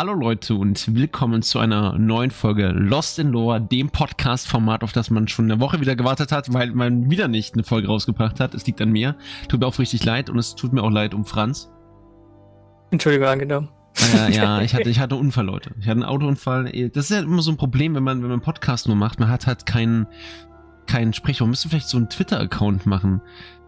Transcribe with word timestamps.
Hallo 0.00 0.14
Leute 0.14 0.54
und 0.54 0.94
willkommen 0.94 1.42
zu 1.42 1.58
einer 1.58 1.98
neuen 1.98 2.30
Folge 2.30 2.68
Lost 2.68 3.18
in 3.18 3.32
Lore, 3.32 3.60
dem 3.60 3.90
Podcast-Format, 3.90 4.82
auf 4.82 4.92
das 4.92 5.10
man 5.10 5.28
schon 5.28 5.44
eine 5.44 5.60
Woche 5.60 5.82
wieder 5.82 5.94
gewartet 5.94 6.32
hat, 6.32 6.54
weil 6.54 6.70
man 6.70 7.10
wieder 7.10 7.28
nicht 7.28 7.52
eine 7.52 7.64
Folge 7.64 7.88
rausgebracht 7.88 8.40
hat. 8.40 8.54
Es 8.54 8.66
liegt 8.66 8.80
an 8.80 8.92
mir. 8.92 9.14
Tut 9.48 9.60
mir 9.60 9.66
auch 9.66 9.78
richtig 9.78 10.02
leid 10.02 10.30
und 10.30 10.38
es 10.38 10.54
tut 10.54 10.72
mir 10.72 10.82
auch 10.82 10.90
leid 10.90 11.12
um 11.12 11.26
Franz. 11.26 11.70
Entschuldigung, 12.90 13.28
angenommen. 13.28 13.68
Äh, 14.16 14.32
ja, 14.32 14.60
ich 14.62 14.74
hatte, 14.74 14.88
ich 14.88 15.00
hatte 15.00 15.16
einen 15.16 15.26
Unfall, 15.26 15.44
Leute. 15.44 15.72
Ich 15.78 15.84
hatte 15.84 16.00
einen 16.00 16.04
Autounfall. 16.04 16.72
Das 16.94 17.10
ist 17.10 17.10
ja 17.10 17.20
immer 17.20 17.42
so 17.42 17.50
ein 17.50 17.58
Problem, 17.58 17.94
wenn 17.94 18.02
man, 18.02 18.22
wenn 18.22 18.30
man 18.30 18.40
Podcast 18.40 18.86
nur 18.86 18.96
macht. 18.96 19.20
Man 19.20 19.28
hat 19.28 19.46
halt 19.46 19.66
keinen, 19.66 20.06
keinen 20.86 21.12
Sprecher. 21.12 21.44
Man 21.44 21.50
müsste 21.50 21.68
vielleicht 21.68 21.90
so 21.90 21.98
einen 21.98 22.08
Twitter-Account 22.08 22.86
machen. 22.86 23.20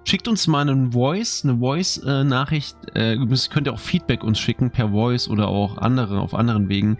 Schickt 0.04 0.26
uns 0.26 0.46
mal 0.46 0.68
einen 0.68 0.92
Voice, 0.92 1.44
eine 1.44 1.58
Voice-Nachricht. 1.58 2.76
Äh, 2.94 3.16
könnt 3.50 3.66
ihr 3.66 3.72
auch 3.72 3.78
Feedback 3.78 4.24
uns 4.24 4.38
schicken 4.38 4.70
per 4.70 4.90
Voice 4.90 5.28
oder 5.28 5.48
auch 5.48 5.78
andere 5.78 6.20
auf 6.20 6.34
anderen 6.34 6.68
Wegen. 6.68 6.98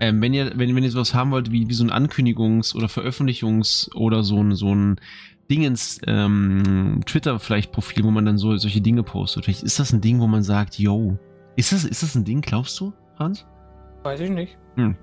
Ähm, 0.00 0.22
wenn 0.22 0.32
ihr, 0.32 0.52
wenn, 0.54 0.74
wenn 0.74 0.84
ihr 0.84 0.90
sowas 0.90 1.12
haben 1.12 1.30
wollt, 1.30 1.50
wie, 1.50 1.68
wie 1.68 1.74
so 1.74 1.84
ein 1.84 1.90
Ankündigungs- 1.90 2.74
oder 2.74 2.86
Veröffentlichungs- 2.86 3.92
oder 3.94 4.22
so 4.22 4.42
ein, 4.42 4.54
so 4.54 4.74
ein 4.74 4.96
Dingens, 5.50 6.00
ähm, 6.06 7.00
Twitter 7.04 7.38
vielleicht 7.38 7.72
Profil, 7.72 8.04
wo 8.04 8.10
man 8.10 8.24
dann 8.24 8.38
so 8.38 8.56
solche 8.56 8.80
Dinge 8.80 9.02
postet. 9.02 9.44
Vielleicht 9.44 9.62
ist 9.62 9.78
das 9.78 9.92
ein 9.92 10.00
Ding, 10.00 10.20
wo 10.20 10.26
man 10.26 10.42
sagt, 10.42 10.78
yo, 10.78 11.18
ist 11.56 11.72
das, 11.72 11.84
ist 11.84 12.02
das 12.02 12.14
ein 12.14 12.24
Ding, 12.24 12.40
glaubst 12.40 12.78
du, 12.80 12.92
Hans? 13.18 13.46
Weiß 14.04 14.20
ich 14.20 14.30
nicht. 14.30 14.56
Hm. 14.76 14.96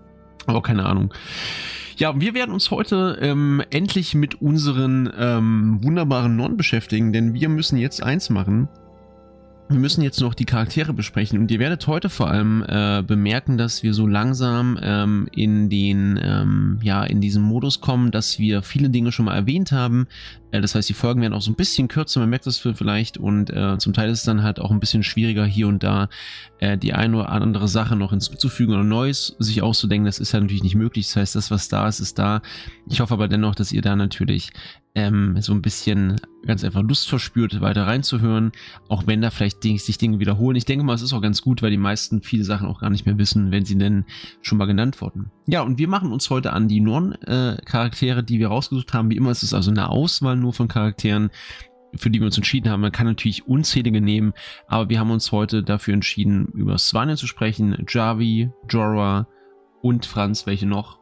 Aber 0.45 0.61
keine 0.61 0.85
Ahnung. 0.85 1.13
Ja, 1.97 2.19
wir 2.19 2.33
werden 2.33 2.53
uns 2.53 2.71
heute 2.71 3.17
ähm, 3.21 3.63
endlich 3.69 4.15
mit 4.15 4.41
unseren 4.41 5.09
ähm, 5.17 5.79
wunderbaren 5.81 6.35
Non 6.35 6.57
beschäftigen, 6.57 7.13
denn 7.13 7.33
wir 7.33 7.47
müssen 7.47 7.77
jetzt 7.77 8.03
eins 8.03 8.29
machen. 8.29 8.67
Wir 9.67 9.79
müssen 9.79 10.03
jetzt 10.03 10.21
noch 10.21 10.35
die 10.35 10.45
Charaktere 10.45 10.93
besprechen 10.93 11.39
und 11.39 11.49
ihr 11.49 11.57
werdet 11.57 11.87
heute 11.87 12.09
vor 12.09 12.29
allem 12.29 12.63
äh, 12.67 13.01
bemerken, 13.01 13.57
dass 13.57 13.81
wir 13.81 13.95
so 13.95 14.05
langsam 14.05 14.77
ähm, 14.79 15.27
in 15.31 15.71
den 15.71 16.19
ähm, 16.21 16.79
ja 16.83 17.03
in 17.03 17.19
diesen 17.19 17.41
Modus 17.41 17.81
kommen, 17.81 18.11
dass 18.11 18.37
wir 18.37 18.61
viele 18.61 18.91
Dinge 18.91 19.11
schon 19.11 19.25
mal 19.25 19.33
erwähnt 19.33 19.71
haben. 19.71 20.05
Äh, 20.51 20.61
das 20.61 20.75
heißt, 20.75 20.87
die 20.87 20.93
Folgen 20.93 21.21
werden 21.21 21.33
auch 21.33 21.41
so 21.41 21.49
ein 21.49 21.55
bisschen 21.55 21.87
kürzer, 21.87 22.19
man 22.19 22.29
merkt 22.29 22.45
das 22.45 22.59
vielleicht 22.59 23.17
und 23.17 23.49
äh, 23.49 23.79
zum 23.79 23.93
Teil 23.93 24.11
ist 24.11 24.19
es 24.19 24.25
dann 24.25 24.43
halt 24.43 24.59
auch 24.59 24.69
ein 24.69 24.79
bisschen 24.79 25.01
schwieriger 25.01 25.45
hier 25.45 25.67
und 25.67 25.81
da 25.81 26.09
äh, 26.59 26.77
die 26.77 26.93
eine 26.93 27.17
oder 27.17 27.29
andere 27.29 27.67
Sache 27.67 27.95
noch 27.95 28.11
hinzuzufügen 28.11 28.75
oder 28.75 28.83
Neues 28.83 29.35
sich 29.39 29.63
auszudenken. 29.63 30.05
Das 30.05 30.19
ist 30.19 30.31
ja 30.31 30.39
natürlich 30.39 30.63
nicht 30.63 30.75
möglich. 30.75 31.07
Das 31.07 31.15
heißt, 31.15 31.35
das 31.35 31.49
was 31.49 31.69
da 31.69 31.87
ist, 31.87 31.99
ist 31.99 32.19
da. 32.19 32.43
Ich 32.87 32.99
hoffe 32.99 33.15
aber 33.15 33.27
dennoch, 33.27 33.55
dass 33.55 33.71
ihr 33.71 33.81
da 33.81 33.95
natürlich 33.95 34.51
ähm, 34.93 35.37
so 35.41 35.53
ein 35.53 35.61
bisschen 35.61 36.21
ganz 36.45 36.63
einfach 36.63 36.81
Lust 36.81 37.09
verspürt, 37.09 37.61
weiter 37.61 37.87
reinzuhören, 37.87 38.51
auch 38.87 39.07
wenn 39.07 39.21
da 39.21 39.29
vielleicht 39.29 39.63
sich 39.63 39.97
Dinge 39.97 40.19
wiederholen. 40.19 40.55
Ich 40.55 40.65
denke 40.65 40.85
mal, 40.85 40.93
es 40.93 41.01
ist 41.01 41.13
auch 41.13 41.21
ganz 41.21 41.41
gut, 41.41 41.61
weil 41.61 41.71
die 41.71 41.77
meisten 41.77 42.21
viele 42.21 42.43
Sachen 42.43 42.67
auch 42.67 42.81
gar 42.81 42.89
nicht 42.89 43.05
mehr 43.05 43.17
wissen, 43.17 43.51
wenn 43.51 43.65
sie 43.65 43.77
denn 43.77 44.05
schon 44.41 44.57
mal 44.57 44.65
genannt 44.65 45.01
wurden. 45.01 45.31
Ja, 45.47 45.61
und 45.61 45.77
wir 45.77 45.87
machen 45.87 46.11
uns 46.11 46.29
heute 46.29 46.53
an 46.53 46.67
die 46.67 46.81
Non-Charaktere, 46.81 48.23
die 48.23 48.39
wir 48.39 48.47
rausgesucht 48.47 48.93
haben. 48.93 49.09
Wie 49.09 49.17
immer 49.17 49.31
ist 49.31 49.43
es 49.43 49.53
also 49.53 49.71
eine 49.71 49.89
Auswahl 49.89 50.35
nur 50.35 50.53
von 50.53 50.67
Charakteren, 50.67 51.29
für 51.95 52.09
die 52.09 52.19
wir 52.19 52.25
uns 52.25 52.37
entschieden 52.37 52.69
haben. 52.69 52.81
Man 52.81 52.91
kann 52.91 53.07
natürlich 53.07 53.47
unzählige 53.47 54.01
nehmen, 54.01 54.33
aber 54.67 54.89
wir 54.89 54.99
haben 54.99 55.11
uns 55.11 55.31
heute 55.31 55.63
dafür 55.63 55.93
entschieden, 55.93 56.47
über 56.53 56.77
Svanien 56.77 57.17
zu 57.17 57.27
sprechen, 57.27 57.85
Javi, 57.87 58.51
Jorah 58.69 59.27
und 59.81 60.05
Franz, 60.05 60.45
welche 60.45 60.65
noch? 60.65 60.99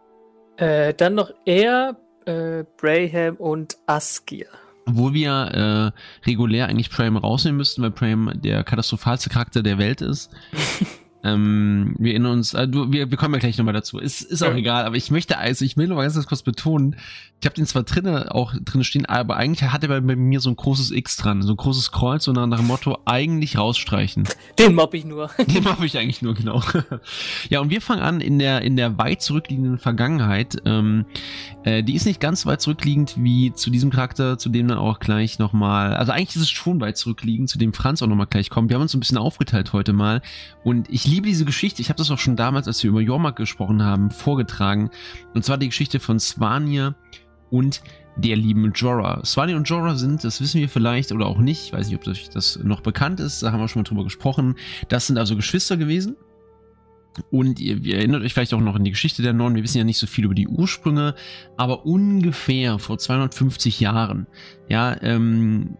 Äh, 0.57 0.93
dann 0.93 1.15
noch 1.15 1.31
er, 1.45 1.97
äh, 2.25 2.63
Braham 2.77 3.37
und 3.37 3.77
Askir. 3.87 4.47
Obwohl 4.85 5.13
wir 5.13 5.93
äh, 6.25 6.27
regulär 6.29 6.67
eigentlich 6.67 6.89
Prime 6.89 7.19
rausnehmen 7.19 7.57
müssten, 7.57 7.81
weil 7.81 7.91
Prime 7.91 8.35
der 8.35 8.63
katastrophalste 8.63 9.29
Charakter 9.29 9.63
der 9.63 9.77
Welt 9.77 10.01
ist. 10.01 10.29
Ähm, 11.23 11.95
wir 11.97 12.11
erinnern 12.11 12.33
uns, 12.33 12.53
äh, 12.53 12.67
du, 12.67 12.91
wir, 12.91 13.09
wir 13.09 13.17
kommen 13.17 13.33
ja 13.33 13.39
gleich 13.39 13.57
nochmal 13.57 13.73
dazu. 13.73 13.97
Ist, 13.97 14.21
ist 14.21 14.43
auch 14.43 14.51
ja. 14.51 14.57
egal, 14.57 14.85
aber 14.85 14.97
ich 14.97 15.09
möchte, 15.09 15.37
also 15.37 15.63
ich 15.63 15.77
will 15.77 15.87
nur 15.87 16.01
ganz, 16.01 16.15
ganz 16.15 16.27
kurz 16.27 16.41
betonen, 16.41 16.97
ich 17.43 17.45
habe 17.45 17.55
den 17.55 17.65
zwar 17.65 17.83
drinnen 17.83 18.29
auch 18.29 18.53
drin 18.63 18.85
stehen, 18.85 19.05
aber 19.05 19.35
eigentlich 19.35 19.69
hat 19.69 19.83
er 19.83 19.89
bei, 19.89 19.99
mir 19.99 20.39
so 20.39 20.49
ein 20.49 20.55
großes 20.55 20.91
X 20.91 21.17
dran, 21.17 21.41
so 21.41 21.51
ein 21.51 21.57
großes 21.57 21.91
Kreuz, 21.91 22.23
so 22.23 22.31
nach, 22.31 22.47
nach 22.47 22.59
dem 22.59 22.67
Motto, 22.67 22.99
eigentlich 23.03 23.57
rausstreichen. 23.57 24.23
Den 24.57 24.75
mobb 24.75 24.93
ich 24.93 25.03
nur. 25.03 25.29
Den 25.53 25.63
mobb 25.63 25.83
ich 25.83 25.97
eigentlich 25.97 26.21
nur, 26.21 26.35
genau. 26.35 26.61
ja, 27.49 27.59
und 27.59 27.69
wir 27.69 27.81
fangen 27.81 28.01
an 28.01 28.21
in 28.21 28.39
der, 28.39 28.61
in 28.61 28.77
der 28.77 28.97
weit 28.97 29.21
zurückliegenden 29.21 29.77
Vergangenheit. 29.77 30.55
Ähm, 30.63 31.05
äh, 31.65 31.83
die 31.83 31.95
ist 31.95 32.05
nicht 32.05 32.21
ganz 32.21 32.45
weit 32.45 32.61
zurückliegend 32.61 33.15
wie 33.17 33.53
zu 33.53 33.69
diesem 33.69 33.89
Charakter, 33.89 34.37
zu 34.37 34.47
dem 34.47 34.69
dann 34.69 34.77
auch 34.77 34.99
gleich 34.99 35.37
nochmal, 35.37 35.95
also 35.95 36.13
eigentlich 36.13 36.37
ist 36.37 36.43
es 36.43 36.49
schon 36.49 36.79
weit 36.79 36.95
zurückliegend, 36.95 37.49
zu 37.49 37.57
dem 37.57 37.73
Franz 37.73 38.01
auch 38.01 38.07
nochmal 38.07 38.27
gleich 38.27 38.49
kommt. 38.49 38.69
Wir 38.69 38.75
haben 38.75 38.83
uns 38.83 38.93
ein 38.93 39.01
bisschen 39.01 39.17
aufgeteilt 39.17 39.73
heute 39.73 39.91
mal 39.91 40.21
und 40.63 40.89
ich 40.89 41.05
liebe 41.13 41.27
diese 41.27 41.45
Geschichte. 41.45 41.81
Ich 41.81 41.89
habe 41.89 41.97
das 41.97 42.09
auch 42.09 42.17
schon 42.17 42.35
damals, 42.35 42.67
als 42.67 42.81
wir 42.81 42.89
über 42.89 43.01
Jormak 43.01 43.35
gesprochen 43.35 43.83
haben, 43.83 44.09
vorgetragen. 44.09 44.89
Und 45.35 45.45
zwar 45.45 45.57
die 45.57 45.67
Geschichte 45.67 45.99
von 45.99 46.19
Svanir 46.19 46.95
und 47.51 47.83
der 48.15 48.35
lieben 48.35 48.71
Jorah. 48.73 49.23
Svanir 49.23 49.55
und 49.55 49.69
Jorah 49.69 49.95
sind, 49.95 50.23
das 50.23 50.41
wissen 50.41 50.59
wir 50.59 50.69
vielleicht 50.69 51.11
oder 51.11 51.27
auch 51.27 51.37
nicht, 51.37 51.65
ich 51.65 51.73
weiß 51.73 51.87
nicht, 51.87 51.95
ob 51.95 52.07
euch 52.07 52.29
das 52.29 52.59
noch 52.63 52.81
bekannt 52.81 53.19
ist, 53.19 53.43
da 53.43 53.51
haben 53.51 53.59
wir 53.59 53.67
schon 53.67 53.81
mal 53.81 53.87
drüber 53.87 54.03
gesprochen. 54.03 54.55
Das 54.87 55.07
sind 55.07 55.17
also 55.17 55.35
Geschwister 55.35 55.77
gewesen. 55.77 56.15
Und 57.29 57.59
ihr, 57.59 57.77
ihr, 57.77 57.97
erinnert 57.97 58.23
euch 58.23 58.33
vielleicht 58.33 58.55
auch 58.55 58.59
noch 58.59 58.75
an 58.75 58.83
die 58.83 58.89
Geschichte 58.89 59.21
der 59.21 59.33
Nonnen. 59.33 59.55
Wir 59.55 59.63
wissen 59.63 59.77
ja 59.77 59.83
nicht 59.83 59.99
so 59.99 60.07
viel 60.07 60.25
über 60.25 60.33
die 60.33 60.47
Ursprünge, 60.47 61.13
aber 61.57 61.85
ungefähr 61.85 62.79
vor 62.79 62.97
250 62.97 63.79
Jahren, 63.79 64.25
ja, 64.67 64.99
ähm, 65.03 65.77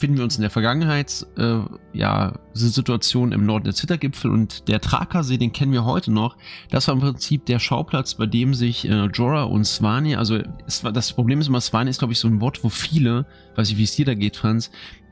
finden 0.00 0.16
wir 0.16 0.24
uns 0.24 0.36
in 0.36 0.40
der 0.40 0.50
Vergangenheit, 0.50 1.26
äh, 1.36 1.58
ja, 1.92 2.32
Situation 2.54 3.32
im 3.32 3.44
Norden 3.44 3.64
der 3.64 3.74
Zittergipfel 3.74 4.30
und 4.30 4.66
der 4.66 4.80
Trakasee, 4.80 5.36
den 5.36 5.52
kennen 5.52 5.72
wir 5.72 5.84
heute 5.84 6.10
noch. 6.10 6.36
Das 6.70 6.88
war 6.88 6.94
im 6.94 7.00
Prinzip 7.00 7.44
der 7.44 7.58
Schauplatz, 7.58 8.14
bei 8.14 8.26
dem 8.26 8.54
sich 8.54 8.88
äh, 8.88 9.06
Jorah 9.12 9.44
und 9.44 9.64
Svani, 9.64 10.16
also 10.16 10.38
es 10.66 10.82
war, 10.82 10.90
das 10.92 11.12
Problem 11.12 11.40
ist 11.40 11.48
immer, 11.48 11.60
Svani 11.60 11.90
ist 11.90 11.98
glaube 11.98 12.12
ich 12.12 12.18
so 12.18 12.28
ein 12.28 12.40
Wort, 12.40 12.64
wo 12.64 12.70
viele, 12.70 13.26
weiß 13.56 13.70
ich 13.70 13.76
wie 13.76 13.84
es 13.84 13.94
dir 13.94 14.06
da 14.06 14.14
geht, 14.14 14.36
Franz, 14.36 14.70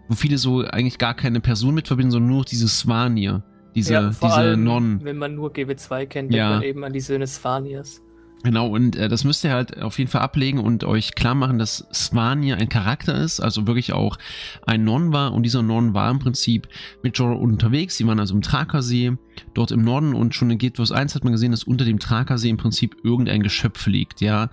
wo 0.09 0.15
viele 0.15 0.39
so 0.39 0.65
eigentlich 0.65 0.99
gar 0.99 1.15
keine 1.15 1.41
Person 1.41 1.75
mit 1.75 1.87
verbinden, 1.87 2.13
sondern 2.13 2.31
nur 2.31 2.45
diese 2.45 2.67
Svanir, 2.67 3.43
diese, 3.75 3.93
ja, 3.93 4.09
diese 4.09 4.27
allem, 4.27 4.65
Nonnen. 4.65 5.05
Wenn 5.05 5.19
man 5.19 5.35
nur 5.35 5.51
GW2 5.51 6.07
kennt, 6.07 6.15
denkt 6.15 6.35
ja. 6.35 6.51
man 6.51 6.63
eben 6.63 6.83
an 6.83 6.95
die 6.95 7.01
Söhne 7.01 7.27
Svanirs. 7.27 8.01
Genau, 8.45 8.69
und 8.69 8.95
äh, 8.95 9.09
das 9.09 9.25
müsst 9.25 9.43
ihr 9.43 9.53
halt 9.53 9.83
auf 9.83 9.99
jeden 9.99 10.11
Fall 10.11 10.23
ablegen 10.23 10.61
und 10.61 10.85
euch 10.85 11.15
klar 11.17 11.35
machen, 11.35 11.59
dass 11.59 11.87
Svanir 11.93 12.57
ein 12.57 12.69
Charakter 12.69 13.17
ist, 13.17 13.41
also 13.41 13.67
wirklich 13.67 13.93
auch 13.93 14.17
ein 14.65 14.85
Non 14.85 15.13
war. 15.13 15.33
Und 15.33 15.43
dieser 15.43 15.63
Non 15.63 15.93
war 15.93 16.11
im 16.11 16.21
Prinzip 16.21 16.69
mit 17.03 17.19
Jorah 17.19 17.37
unterwegs. 17.37 17.97
Sie 17.97 18.07
waren 18.07 18.21
also 18.21 18.35
im 18.35 18.43
Trakasee, 18.43 19.17
dort 19.55 19.73
im 19.73 19.83
Norden. 19.83 20.15
Und 20.15 20.35
schon 20.35 20.51
in 20.51 20.59
Guild 20.59 20.79
Wars 20.79 20.93
1 20.93 21.17
hat 21.17 21.25
man 21.25 21.33
gesehen, 21.33 21.51
dass 21.51 21.65
unter 21.65 21.85
dem 21.85 21.99
Trakasee 21.99 22.51
im 22.51 22.57
Prinzip 22.59 22.97
irgendein 23.03 23.43
Geschöpf 23.43 23.87
liegt. 23.87 24.21
Ja, 24.21 24.51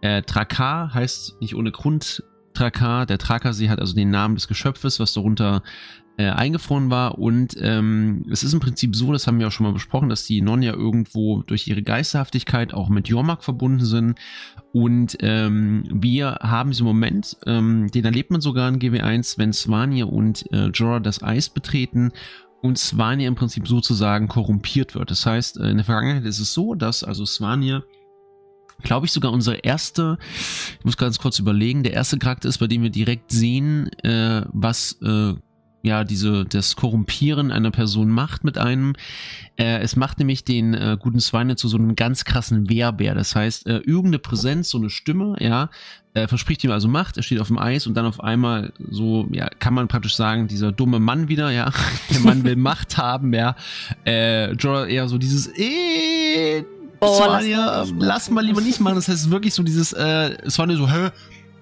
äh, 0.00 0.22
Trakar 0.22 0.94
heißt 0.94 1.40
nicht 1.40 1.54
ohne 1.54 1.72
Grund 1.72 2.22
Trakar. 2.54 3.04
Der 3.04 3.18
Trakasee 3.18 3.68
hat 3.68 3.80
also 3.80 3.94
den 3.94 4.10
Namen 4.10 4.34
des 4.34 4.48
Geschöpfes, 4.48 4.98
was 4.98 5.12
darunter 5.12 5.62
äh, 6.16 6.28
eingefroren 6.28 6.90
war. 6.90 7.18
Und 7.18 7.56
ähm, 7.60 8.24
es 8.30 8.42
ist 8.42 8.52
im 8.52 8.60
Prinzip 8.60 8.96
so, 8.96 9.12
das 9.12 9.26
haben 9.26 9.38
wir 9.38 9.48
auch 9.48 9.52
schon 9.52 9.66
mal 9.66 9.72
besprochen, 9.72 10.08
dass 10.08 10.24
die 10.24 10.40
Non 10.40 10.62
ja 10.62 10.72
irgendwo 10.72 11.42
durch 11.42 11.66
ihre 11.68 11.82
Geisterhaftigkeit 11.82 12.74
auch 12.74 12.88
mit 12.88 13.08
Jormak 13.08 13.44
verbunden 13.44 13.84
sind. 13.84 14.18
Und 14.72 15.16
ähm, 15.20 15.84
wir 15.92 16.38
haben 16.42 16.70
diesen 16.70 16.86
Moment, 16.86 17.36
ähm, 17.46 17.90
den 17.90 18.04
erlebt 18.04 18.30
man 18.30 18.40
sogar 18.40 18.68
in 18.68 18.78
GW1, 18.78 19.38
wenn 19.38 19.52
Svanir 19.52 20.12
und 20.12 20.50
äh, 20.52 20.66
Jorah 20.68 21.00
das 21.00 21.22
Eis 21.22 21.48
betreten 21.48 22.12
und 22.62 22.78
Svanir 22.78 23.28
im 23.28 23.34
Prinzip 23.34 23.68
sozusagen 23.68 24.28
korrumpiert 24.28 24.94
wird. 24.94 25.10
Das 25.10 25.24
heißt, 25.24 25.58
äh, 25.58 25.70
in 25.70 25.76
der 25.76 25.84
Vergangenheit 25.84 26.24
ist 26.24 26.40
es 26.40 26.52
so, 26.52 26.74
dass 26.74 27.04
also 27.04 27.24
Svanir 27.24 27.84
glaube 28.82 29.06
ich, 29.06 29.12
sogar 29.12 29.32
unsere 29.32 29.56
erste, 29.56 30.18
ich 30.78 30.84
muss 30.84 30.96
ganz 30.96 31.18
kurz 31.18 31.38
überlegen, 31.38 31.82
der 31.82 31.94
erste 31.94 32.18
Charakter 32.18 32.48
ist, 32.48 32.58
bei 32.58 32.66
dem 32.66 32.82
wir 32.82 32.90
direkt 32.90 33.32
sehen, 33.32 33.90
äh, 34.02 34.42
was 34.52 34.98
äh, 35.02 35.34
ja 35.86 36.04
diese 36.04 36.44
das 36.44 36.76
Korrumpieren 36.76 37.50
einer 37.50 37.70
Person 37.70 38.10
macht 38.10 38.44
mit 38.44 38.58
einem. 38.58 38.94
Äh, 39.56 39.78
es 39.80 39.96
macht 39.96 40.18
nämlich 40.18 40.44
den 40.44 40.74
äh, 40.74 40.96
guten 41.00 41.20
Swine 41.20 41.56
zu 41.56 41.68
so 41.68 41.78
einem 41.78 41.96
ganz 41.96 42.24
krassen 42.24 42.68
Wehrbär. 42.68 43.14
Das 43.14 43.34
heißt, 43.34 43.66
äh, 43.66 43.78
irgendeine 43.78 44.18
Präsenz, 44.18 44.68
so 44.68 44.78
eine 44.78 44.90
Stimme, 44.90 45.36
ja, 45.40 45.70
äh, 46.14 46.28
verspricht 46.28 46.64
ihm 46.64 46.70
also 46.70 46.88
Macht. 46.88 47.16
Er 47.16 47.22
steht 47.22 47.40
auf 47.40 47.48
dem 47.48 47.58
Eis 47.58 47.86
und 47.86 47.94
dann 47.94 48.06
auf 48.06 48.20
einmal 48.20 48.72
so, 48.90 49.26
ja, 49.30 49.48
kann 49.58 49.74
man 49.74 49.88
praktisch 49.88 50.16
sagen, 50.16 50.48
dieser 50.48 50.72
dumme 50.72 50.98
Mann 50.98 51.28
wieder, 51.28 51.50
ja, 51.50 51.70
der 52.10 52.20
Mann 52.20 52.44
will 52.44 52.56
Macht 52.56 52.98
haben, 52.98 53.32
ja. 53.32 53.56
Äh, 54.04 54.52
Jorah 54.52 54.86
eher 54.86 55.08
so 55.08 55.18
dieses, 55.18 55.48
äh, 55.58 56.64
Oh, 56.98 57.14
Swania, 57.14 57.80
lass, 57.80 57.92
lass 57.98 58.30
mal 58.30 58.42
lieber 58.42 58.62
nicht 58.62 58.80
machen. 58.80 58.94
Das 58.94 59.08
heißt 59.08 59.30
wirklich 59.30 59.52
so 59.52 59.62
dieses, 59.62 59.92
äh, 59.92 60.36
Swania 60.48 60.76
so, 60.76 60.88
hä? 60.88 61.10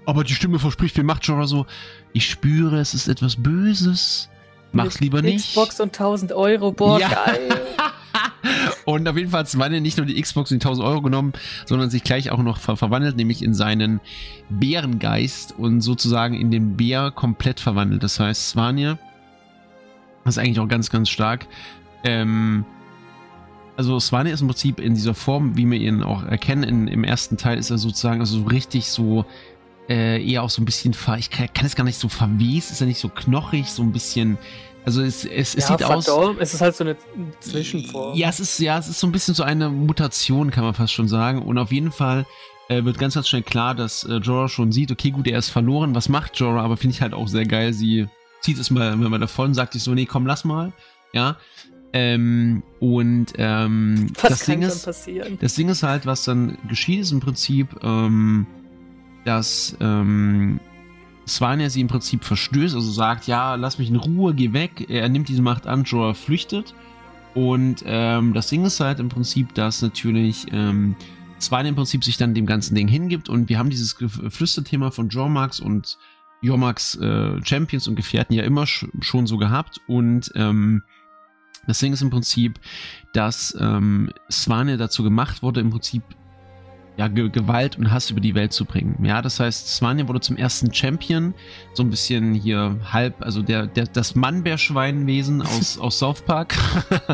Aber 0.07 0.25
die 0.25 0.35
Stimme 0.35 0.59
verspricht 0.59 0.95
viel 0.95 1.05
Macht 1.05 1.25
schon 1.25 1.37
oder 1.37 1.47
so. 1.47 1.67
Ich 2.13 2.29
spüre, 2.29 2.79
es 2.79 2.95
ist 2.95 3.09
etwas 3.09 3.37
Böses. 3.37 4.29
Mach's 4.73 5.01
lieber 5.01 5.23
nicht. 5.23 5.49
Xbox 5.49 5.81
und 5.81 5.89
1000 5.89 6.33
Euro, 6.33 6.73
boah, 6.73 6.99
ja. 6.99 7.09
geil. 7.09 7.49
und 8.85 9.09
auf 9.09 9.17
jeden 9.17 9.31
Fall 9.31 9.41
hat 9.41 9.49
Svanne 9.49 9.81
nicht 9.81 9.97
nur 9.97 10.07
die 10.07 10.21
Xbox 10.21 10.51
und 10.51 10.63
die 10.63 10.67
1000 10.67 10.87
Euro 10.87 11.01
genommen, 11.03 11.33
sondern 11.65 11.91
sich 11.91 12.03
gleich 12.03 12.31
auch 12.31 12.43
noch 12.43 12.59
ver 12.59 12.77
verwandelt, 12.77 13.17
nämlich 13.17 13.43
in 13.43 13.55
seinen 13.55 14.01
Bärengeist 14.51 15.55
und 15.57 15.81
sozusagen 15.81 16.35
in 16.35 16.51
den 16.51 16.77
Bär 16.77 17.13
komplett 17.13 17.61
verwandelt. 17.61 18.03
Das 18.03 18.19
heißt, 18.19 18.51
Svanir, 18.51 18.99
ist 20.25 20.39
eigentlich 20.39 20.59
auch 20.59 20.69
ganz, 20.69 20.91
ganz 20.91 21.09
stark, 21.09 21.47
ähm, 22.03 22.65
also 23.77 23.99
Swanee 23.99 24.31
ist 24.31 24.41
im 24.41 24.49
Prinzip 24.49 24.79
in 24.79 24.95
dieser 24.95 25.15
Form, 25.15 25.57
wie 25.57 25.69
wir 25.69 25.79
ihn 25.79 26.03
auch 26.03 26.23
erkennen, 26.25 26.63
in, 26.63 26.89
im 26.89 27.05
ersten 27.05 27.37
Teil 27.37 27.59
ist 27.59 27.71
er 27.71 27.79
sozusagen 27.79 28.21
also 28.21 28.39
so 28.39 28.45
richtig 28.47 28.87
so 28.87 29.25
äh, 29.89 30.25
eher 30.25 30.43
auch 30.43 30.51
so 30.51 30.63
ein 30.63 30.65
bisschen, 30.65 30.95
ich 31.19 31.31
kann, 31.31 31.49
kann 31.53 31.67
es 31.67 31.77
gar 31.77 31.85
nicht 31.85 31.99
so 31.99 32.09
verwest, 32.09 32.71
ist 32.71 32.81
er 32.81 32.87
nicht 32.87 32.99
so 32.99 33.09
knochig, 33.09 33.71
so 33.71 33.83
ein 33.83 33.93
bisschen, 33.93 34.39
also 34.85 35.03
es, 35.03 35.25
es, 35.25 35.55
es 35.55 35.69
ja, 35.69 35.79
sieht 35.79 35.85
aus. 35.85 36.09
Es 36.39 36.55
ist 36.55 36.61
halt 36.61 36.77
so 36.77 36.85
eine 36.85 36.97
Zwischenform. 37.41 38.17
Ja, 38.17 38.29
es 38.29 38.41
ist, 38.41 38.59
ja, 38.59 38.79
es 38.79 38.89
ist 38.89 39.01
so 39.01 39.07
ein 39.07 39.13
bisschen 39.13 39.35
so 39.35 39.43
eine 39.43 39.71
Mutation, 39.71 40.51
kann 40.51 40.65
man 40.65 40.75
fast 40.75 40.93
schon 40.93 41.09
sagen. 41.09 41.41
Und 41.43 41.57
auf 41.57 41.73
jeden 41.73 41.91
Fall 41.91 42.27
äh, 42.69 42.85
wird 42.85 42.99
ganz, 42.99 43.15
ganz 43.15 43.29
schnell 43.29 43.43
klar, 43.43 43.75
dass 43.75 44.05
äh, 44.05 44.17
Jorah 44.17 44.49
schon 44.49 44.73
sieht, 44.73 44.93
okay, 44.93 45.11
gut, 45.11 45.27
er 45.27 45.39
ist 45.39 45.49
verloren. 45.49 45.95
Was 45.95 46.09
macht 46.11 46.37
Jorah? 46.39 46.63
Aber 46.63 46.77
finde 46.77 46.95
ich 46.95 47.01
halt 47.01 47.15
auch 47.15 47.29
sehr 47.29 47.47
geil. 47.47 47.73
Sie 47.73 48.09
zieht 48.41 48.59
es 48.59 48.71
mal, 48.71 48.95
mal 48.97 49.19
davon, 49.19 49.55
sagt 49.55 49.73
sich 49.73 49.83
so, 49.83 49.95
nee, 49.95 50.05
komm, 50.05 50.27
lass 50.27 50.45
mal. 50.45 50.73
Ja. 51.15 51.37
Ähm, 51.95 52.63
und 52.81 53.27
ähm, 53.39 54.09
was 54.21 54.31
das 54.31 54.41
kann 54.41 54.61
Ding 54.61 54.69
ist, 54.69 54.85
passieren? 54.85 55.39
das 55.41 55.55
Ding 55.55 55.69
ist 55.69 55.83
halt, 55.83 56.07
was 56.07 56.25
dann 56.25 56.59
geschieht, 56.69 57.01
ist 57.01 57.13
im 57.13 57.21
Prinzip, 57.21 57.69
ähm, 57.83 58.47
dass 59.25 59.77
ähm, 59.81 60.61
Svanir 61.27 61.71
sie 61.71 61.81
im 61.81 61.89
Prinzip 61.89 62.25
verstößt, 62.25 62.75
also 62.75 62.91
sagt, 62.91 63.27
ja, 63.27 63.55
lass 63.55 63.79
mich 63.79 63.89
in 63.89 63.97
Ruhe, 63.97 64.35
geh 64.35 64.53
weg. 64.53 64.87
Er 64.89 65.09
nimmt 65.09 65.29
diese 65.29 65.43
Macht 65.43 65.67
an, 65.67 65.85
Jorah 65.85 66.15
flüchtet. 66.15 66.75
Und 67.35 67.83
ähm, 67.87 68.35
das 68.35 68.49
Ding 68.49 68.65
ist 68.65 68.81
halt 68.81 69.01
im 69.01 69.09
Prinzip, 69.09 69.55
dass 69.55 69.83
natürlich 69.83 70.47
ähm, 70.53 70.95
Svanir 71.41 71.71
im 71.71 71.77
Prinzip 71.77 72.05
sich 72.05 72.17
dann 72.17 72.35
dem 72.35 72.47
ganzen 72.47 72.75
Ding 72.75 72.89
hingibt 72.89 73.29
und 73.29 73.49
wir 73.49 73.59
haben 73.59 73.71
dieses 73.71 73.93
Flüsterthema 73.93 74.91
von 74.91 75.09
Jormax 75.09 75.61
und 75.61 75.99
Jormax 76.43 76.97
äh, 76.97 77.45
Champions 77.45 77.89
und 77.89 77.97
Gefährten 77.97 78.35
ja 78.35 78.45
immer 78.45 78.67
sch 78.67 78.87
schon 79.01 79.27
so 79.27 79.37
gehabt 79.37 79.81
und 79.87 80.31
ähm, 80.35 80.83
das 81.67 81.79
Ding 81.79 81.93
ist 81.93 82.03
im 82.03 82.11
Prinzip, 82.11 82.61
dass 83.15 83.57
ähm, 83.59 84.11
Svanir 84.31 84.77
dazu 84.77 85.03
gemacht 85.03 85.43
wurde, 85.43 85.61
im 85.61 85.71
Prinzip 85.71 86.03
ja, 86.97 87.09
Ge 87.09 87.29
Gewalt 87.29 87.77
und 87.77 87.91
Hass 87.91 88.11
über 88.11 88.21
die 88.21 88.35
Welt 88.35 88.53
zu 88.53 88.65
bringen. 88.65 89.05
Ja, 89.05 89.21
das 89.21 89.41
heißt, 89.41 89.69
Svanir 89.69 90.07
wurde 90.09 90.21
zum 90.21 90.37
ersten 90.37 90.73
Champion, 90.73 91.35
so 91.73 91.83
ein 91.83 91.91
bisschen 91.91 92.35
hier 92.35 92.77
halb, 92.93 93.15
also 93.21 93.43
der, 93.43 93.67
der 93.67 93.87
das 93.87 94.15
Mannbärschweinwesen 94.15 95.43
aus, 95.43 95.79
aus 95.81 95.99
South 95.99 96.23
Park. 96.23 96.55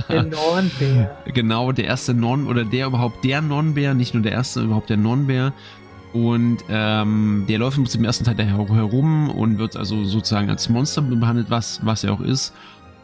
Der 0.08 0.24
Nornbär. 0.24 1.16
genau, 1.34 1.72
der 1.72 1.86
erste 1.86 2.12
Non 2.12 2.46
oder 2.46 2.64
der 2.64 2.86
überhaupt 2.86 3.24
der 3.24 3.40
Nonbär, 3.40 3.94
nicht 3.94 4.12
nur 4.12 4.22
der 4.22 4.32
erste, 4.32 4.60
überhaupt 4.60 4.90
der 4.90 4.98
Nonbär. 4.98 5.52
Und 6.12 6.58
ähm, 6.68 7.44
der 7.48 7.58
läuft 7.58 7.78
im 7.94 8.04
ersten 8.04 8.24
Teil 8.24 8.34
daher 8.34 8.56
herum 8.56 9.30
und 9.30 9.58
wird 9.58 9.76
also 9.76 10.04
sozusagen 10.04 10.50
als 10.50 10.68
Monster 10.68 11.02
behandelt, 11.02 11.50
was, 11.50 11.80
was 11.84 12.02
er 12.02 12.12
auch 12.12 12.20
ist. 12.20 12.52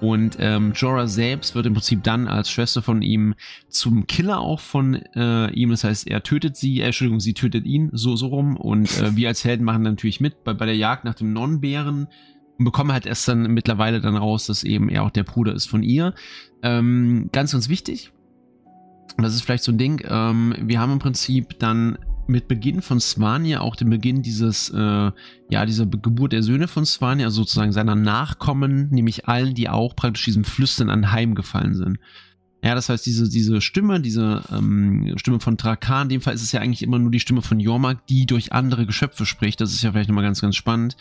Und 0.00 0.36
ähm, 0.38 0.72
Jorah 0.74 1.06
selbst 1.06 1.54
wird 1.54 1.66
im 1.66 1.74
Prinzip 1.74 2.02
dann 2.02 2.28
als 2.28 2.50
Schwester 2.50 2.82
von 2.82 3.02
ihm 3.02 3.34
zum 3.68 4.06
Killer 4.06 4.40
auch 4.40 4.60
von 4.60 4.94
äh, 4.94 5.50
ihm. 5.52 5.70
Das 5.70 5.84
heißt, 5.84 6.06
er 6.06 6.22
tötet 6.22 6.56
sie, 6.56 6.80
äh, 6.80 6.86
Entschuldigung, 6.86 7.20
sie 7.20 7.34
tötet 7.34 7.64
ihn, 7.64 7.90
so, 7.92 8.16
so 8.16 8.26
rum. 8.26 8.56
Und 8.56 9.00
äh, 9.00 9.16
wir 9.16 9.28
als 9.28 9.44
Helden 9.44 9.64
machen 9.64 9.82
natürlich 9.82 10.20
mit 10.20 10.44
bei, 10.44 10.52
bei 10.52 10.66
der 10.66 10.76
Jagd 10.76 11.04
nach 11.04 11.14
dem 11.14 11.32
Nonnenbären 11.32 12.08
und 12.58 12.64
bekommen 12.64 12.92
halt 12.92 13.06
erst 13.06 13.28
dann 13.28 13.42
mittlerweile 13.52 14.00
dann 14.00 14.16
raus, 14.16 14.46
dass 14.46 14.64
eben 14.64 14.88
er 14.88 15.02
auch 15.04 15.10
der 15.10 15.24
Bruder 15.24 15.54
ist 15.54 15.66
von 15.66 15.82
ihr. 15.82 16.14
Ähm, 16.62 17.30
ganz, 17.32 17.52
ganz 17.52 17.68
wichtig. 17.68 18.12
Das 19.18 19.34
ist 19.34 19.42
vielleicht 19.42 19.64
so 19.64 19.72
ein 19.72 19.78
Ding. 19.78 20.02
Ähm, 20.06 20.54
wir 20.60 20.78
haben 20.78 20.92
im 20.92 20.98
Prinzip 20.98 21.58
dann 21.58 21.98
mit 22.28 22.48
Beginn 22.48 22.82
von 22.82 23.00
Svanir 23.00 23.62
auch 23.62 23.76
den 23.76 23.90
Beginn 23.90 24.22
dieses, 24.22 24.70
äh, 24.70 25.10
ja, 25.50 25.66
dieser 25.66 25.86
Geburt 25.86 26.32
der 26.32 26.42
Söhne 26.42 26.68
von 26.68 26.84
Svanir, 26.84 27.26
also 27.26 27.42
sozusagen 27.42 27.72
seiner 27.72 27.94
Nachkommen, 27.94 28.88
nämlich 28.90 29.28
allen, 29.28 29.54
die 29.54 29.68
auch 29.68 29.96
praktisch 29.96 30.24
diesem 30.24 30.44
Flüstern 30.44 30.90
anheimgefallen 30.90 31.74
sind. 31.74 31.98
Ja, 32.66 32.74
das 32.74 32.88
heißt, 32.88 33.06
diese, 33.06 33.28
diese 33.28 33.60
Stimme, 33.60 34.00
diese 34.00 34.42
ähm, 34.50 35.12
Stimme 35.18 35.38
von 35.38 35.56
Trakan, 35.56 36.06
in 36.06 36.08
dem 36.08 36.20
Fall 36.20 36.34
ist 36.34 36.42
es 36.42 36.50
ja 36.50 36.60
eigentlich 36.60 36.82
immer 36.82 36.98
nur 36.98 37.12
die 37.12 37.20
Stimme 37.20 37.42
von 37.42 37.60
Jormak, 37.60 38.04
die 38.08 38.26
durch 38.26 38.52
andere 38.52 38.86
Geschöpfe 38.86 39.24
spricht. 39.24 39.60
Das 39.60 39.72
ist 39.72 39.82
ja 39.82 39.92
vielleicht 39.92 40.08
nochmal 40.08 40.24
ganz, 40.24 40.40
ganz 40.40 40.56
spannend. 40.56 40.96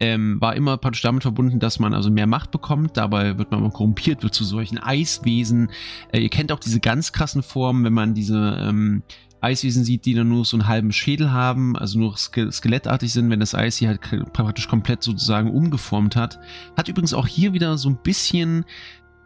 Ähm, 0.00 0.38
war 0.40 0.54
immer 0.54 0.76
praktisch 0.76 1.00
damit 1.00 1.22
verbunden, 1.22 1.60
dass 1.60 1.78
man 1.78 1.94
also 1.94 2.10
mehr 2.10 2.26
Macht 2.26 2.50
bekommt. 2.50 2.98
Dabei 2.98 3.38
wird 3.38 3.50
man 3.50 3.60
immer 3.60 3.70
korrumpiert, 3.70 4.22
wird 4.22 4.34
zu 4.34 4.44
solchen 4.44 4.76
Eiswesen. 4.76 5.70
Äh, 6.12 6.20
ihr 6.20 6.28
kennt 6.28 6.52
auch 6.52 6.60
diese 6.60 6.78
ganz 6.78 7.12
krassen 7.12 7.42
Formen, 7.42 7.84
wenn 7.84 7.94
man 7.94 8.12
diese 8.12 8.58
ähm, 8.60 9.02
Eiswesen 9.40 9.84
sieht, 9.84 10.04
die 10.04 10.14
dann 10.14 10.28
nur 10.28 10.44
so 10.44 10.56
einen 10.56 10.68
halben 10.68 10.92
Schädel 10.92 11.32
haben, 11.32 11.76
also 11.76 11.98
nur 11.98 12.16
ske 12.16 12.50
skelettartig 12.50 13.12
sind, 13.12 13.30
wenn 13.30 13.40
das 13.40 13.54
Eis 13.54 13.76
sie 13.76 13.88
halt 13.88 14.00
praktisch 14.32 14.68
komplett 14.68 15.02
sozusagen 15.02 15.50
umgeformt 15.50 16.16
hat. 16.16 16.38
Hat 16.76 16.88
übrigens 16.88 17.14
auch 17.14 17.26
hier 17.26 17.52
wieder 17.52 17.78
so 17.78 17.88
ein 17.90 17.98
bisschen 18.02 18.64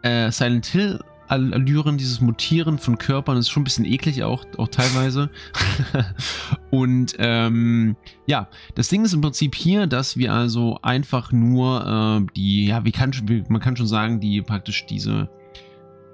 äh, 0.03 0.31
Silent 0.31 0.65
Hill 0.67 0.99
Allüren, 1.27 1.97
dieses 1.97 2.21
Mutieren 2.21 2.77
von 2.77 2.97
Körpern, 2.97 3.37
ist 3.37 3.49
schon 3.49 3.61
ein 3.61 3.63
bisschen 3.63 3.85
eklig 3.85 4.23
auch, 4.23 4.45
auch 4.57 4.67
teilweise. 4.67 5.29
und 6.69 7.15
ähm, 7.17 7.95
ja, 8.27 8.49
das 8.75 8.89
Ding 8.89 9.03
ist 9.05 9.13
im 9.13 9.21
Prinzip 9.21 9.55
hier, 9.55 9.87
dass 9.87 10.17
wir 10.17 10.33
also 10.33 10.79
einfach 10.81 11.31
nur 11.31 12.25
äh, 12.27 12.33
die, 12.35 12.67
ja, 12.67 12.85
wie 12.85 12.91
kann, 12.91 13.13
wie, 13.23 13.43
man 13.47 13.61
kann 13.61 13.75
schon 13.75 13.87
sagen, 13.87 14.19
die 14.19 14.41
praktisch 14.41 14.85
diese 14.85 15.29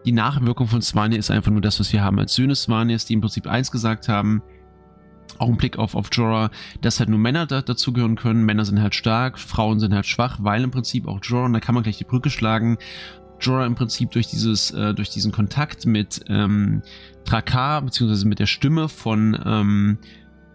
die 0.10 0.16
Nachwirkung 0.16 0.66
von 0.66 0.82
Svanir 0.82 1.20
ist 1.20 1.30
einfach 1.30 1.52
nur 1.52 1.62
das, 1.62 1.80
was 1.80 1.94
wir 1.94 2.04
haben 2.04 2.18
als 2.18 2.34
Söhne 2.34 2.56
Svanirs, 2.56 3.06
die 3.06 3.14
im 3.14 3.22
Prinzip 3.22 3.46
eins 3.46 3.70
gesagt 3.70 4.10
haben, 4.10 4.42
auch 5.38 5.48
ein 5.48 5.56
Blick 5.56 5.78
auf, 5.78 5.94
auf 5.94 6.10
Jorah, 6.12 6.50
dass 6.82 7.00
halt 7.00 7.10
nur 7.10 7.20
Männer 7.20 7.46
da, 7.46 7.62
dazugehören 7.62 8.16
können. 8.16 8.44
Männer 8.44 8.66
sind 8.66 8.82
halt 8.82 8.96
stark, 8.96 9.38
Frauen 9.38 9.80
sind 9.80 9.94
halt 9.94 10.08
schwach, 10.08 10.40
weil 10.42 10.64
im 10.64 10.72
Prinzip 10.72 11.08
auch 11.08 11.20
Jorah, 11.22 11.46
und 11.46 11.54
da 11.54 11.60
kann 11.60 11.76
man 11.76 11.84
gleich 11.84 12.00
die 12.00 12.06
Brücke 12.06 12.32
schlagen, 12.32 12.80
Jorah 13.40 13.68
im 13.68 13.76
Prinzip 13.76 14.10
durch 14.10 14.26
dieses, 14.26 14.72
äh, 14.72 14.96
durch 14.96 15.12
diesen 15.12 15.32
Kontakt 15.32 15.86
mit 15.86 16.22
ähm, 16.28 16.82
Trakar, 17.24 17.84
beziehungsweise 17.84 18.28
mit 18.28 18.40
der 18.40 18.48
Stimme 18.48 18.90
von 18.90 19.40
ähm, 19.46 20.00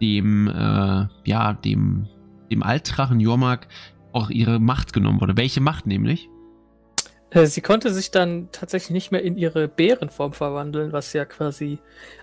dem, 0.02 0.48
äh, 0.48 1.06
ja, 1.26 1.52
dem, 1.52 2.08
dem 2.50 2.64
Altdrachen 2.64 3.20
Jormak 3.20 3.68
auch 4.12 4.30
ihre 4.30 4.58
Macht 4.58 4.92
genommen 4.92 5.20
wurde. 5.20 5.36
Welche 5.36 5.60
Macht 5.60 5.86
nämlich? 5.86 6.28
Äh, 7.34 7.46
sie 7.46 7.60
konnte 7.60 7.92
sich 7.92 8.10
dann 8.10 8.48
tatsächlich 8.52 8.90
nicht 8.90 9.12
mehr 9.12 9.22
in 9.22 9.36
ihre 9.36 9.68
Bärenform 9.68 10.32
verwandeln, 10.32 10.92
was 10.92 11.12
ja 11.12 11.24
quasi 11.24 11.78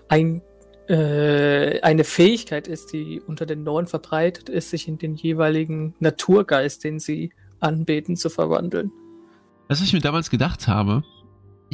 ein, 0.08 0.42
äh, 0.88 1.80
eine 1.82 2.04
Fähigkeit 2.04 2.66
ist, 2.66 2.92
die 2.92 3.20
unter 3.24 3.46
den 3.46 3.62
Norn 3.62 3.86
verbreitet 3.86 4.48
ist, 4.48 4.70
sich 4.70 4.88
in 4.88 4.98
den 4.98 5.14
jeweiligen 5.14 5.94
Naturgeist, 6.00 6.82
den 6.82 6.98
sie 6.98 7.32
anbeten, 7.60 8.16
zu 8.16 8.30
verwandeln. 8.30 8.90
Was 9.68 9.82
ich 9.82 9.92
mir 9.92 10.00
damals 10.00 10.30
gedacht 10.30 10.66
habe, 10.66 11.04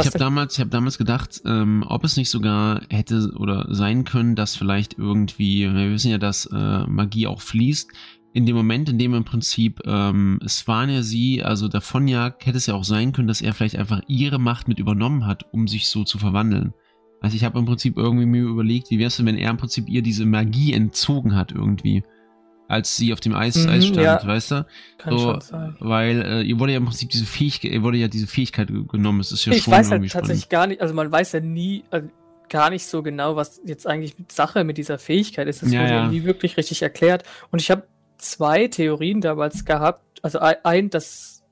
ich 0.01 0.07
habe 0.07 0.19
damals, 0.19 0.55
ich 0.55 0.61
habe 0.61 0.71
damals 0.71 0.97
gedacht, 0.97 1.43
ähm, 1.45 1.85
ob 1.89 2.05
es 2.05 2.17
nicht 2.17 2.31
sogar 2.31 2.83
hätte 2.89 3.33
oder 3.37 3.67
sein 3.71 4.05
können, 4.05 4.37
dass 4.37 4.55
vielleicht 4.55 4.97
irgendwie, 4.97 5.63
wir 5.63 5.91
wissen 5.91 6.13
ja, 6.13 6.19
dass 6.19 6.47
äh, 6.47 6.87
Magie 6.87 7.27
auch 7.27 7.41
fließt, 7.41 7.91
in 8.39 8.47
dem 8.47 8.57
Moment, 8.57 8.89
in 8.89 8.99
dem 8.99 9.15
im 9.15 9.25
Prinzip 9.25 9.81
ähm, 9.85 10.39
Svanir 10.49 11.03
sie 11.03 11.43
also 11.43 11.69
davonjagt, 11.69 12.47
hätte 12.47 12.57
es 12.57 12.67
ja 12.67 12.75
auch 12.75 12.85
sein 12.85 13.13
können, 13.13 13.29
dass 13.29 13.41
er 13.43 13.53
vielleicht 13.53 13.77
einfach 13.77 14.01
ihre 14.09 14.39
Macht 14.39 14.69
mit 14.69 14.79
übernommen 14.79 15.27
hat, 15.27 15.45
um 15.53 15.69
sich 15.69 15.89
so 15.89 16.05
zu 16.05 16.19
verwandeln. 16.19 16.73
Also 17.21 17.37
ich 17.37 17.45
habe 17.45 17.59
im 17.59 17.65
Prinzip 17.67 17.97
irgendwie 17.97 18.27
mir 18.27 18.43
überlegt, 18.45 18.91
wie 18.91 18.99
wäre 18.99 19.09
es 19.09 19.17
denn, 19.17 19.27
wenn 19.27 19.37
er 19.37 19.51
im 19.51 19.57
Prinzip 19.57 19.89
ihr 19.89 20.03
diese 20.03 20.25
Magie 20.25 20.73
entzogen 20.73 21.35
hat 21.35 21.53
irgendwie, 21.53 22.03
als 22.69 22.97
sie 22.97 23.13
auf 23.13 23.21
dem 23.21 23.35
Eis, 23.35 23.57
Mhm, 23.57 23.71
Eis 23.71 23.87
stand, 23.87 24.03
ja. 24.05 24.25
weißt 24.27 24.51
du? 24.53 24.67
Kann 24.99 25.19
So, 25.19 25.25
schon 25.33 25.41
sein. 25.41 25.77
Weil 25.81 26.23
äh, 26.23 26.43
ihr 26.43 26.59
wurde 26.61 26.73
ja 26.73 26.79
im 26.79 26.85
Prinzip 26.85 27.11
diese 27.11 27.25
Fähigkeit, 27.27 27.73
ihr 27.73 27.83
wurde 27.83 27.99
ja 27.99 28.09
diese 28.09 28.27
Fähigkeit 28.27 28.69
ge- 28.69 28.85
genommen. 28.87 29.21
Es 29.21 29.33
ist 29.33 29.45
ja 29.47 29.53
ich 29.53 29.65
schon 29.65 29.73
weiß 29.73 29.91
halt 29.91 30.09
tatsächlich 30.13 30.49
gar 30.49 30.67
nicht, 30.67 30.81
also 30.81 30.95
man 30.95 31.11
weiß 31.11 31.33
ja 31.33 31.41
nie, 31.41 31.83
also 31.91 32.09
gar 32.51 32.71
nicht 32.71 32.87
so 32.87 33.03
genau, 33.03 33.37
was 33.37 33.61
jetzt 33.67 33.87
eigentlich 33.87 34.19
mit 34.19 34.31
Sache 34.33 34.65
mit 34.65 34.79
dieser 34.79 34.99
Fähigkeit 34.99 35.49
ist. 35.49 35.63
Das 35.63 35.73
Ja, 35.73 35.81
wurde 35.83 35.93
ja. 35.93 36.09
nie 36.09 36.25
wirklich 36.25 36.57
richtig 36.57 36.83
erklärt. 36.83 37.25
Und 37.51 37.61
ich 37.61 37.71
habe 37.71 37.83
zwei 38.19 38.69
Theorien 38.69 39.21
damals 39.21 39.65
gehabt. 39.65 40.03
Also 40.23 40.39
ein, 40.41 40.91
dass 40.91 41.43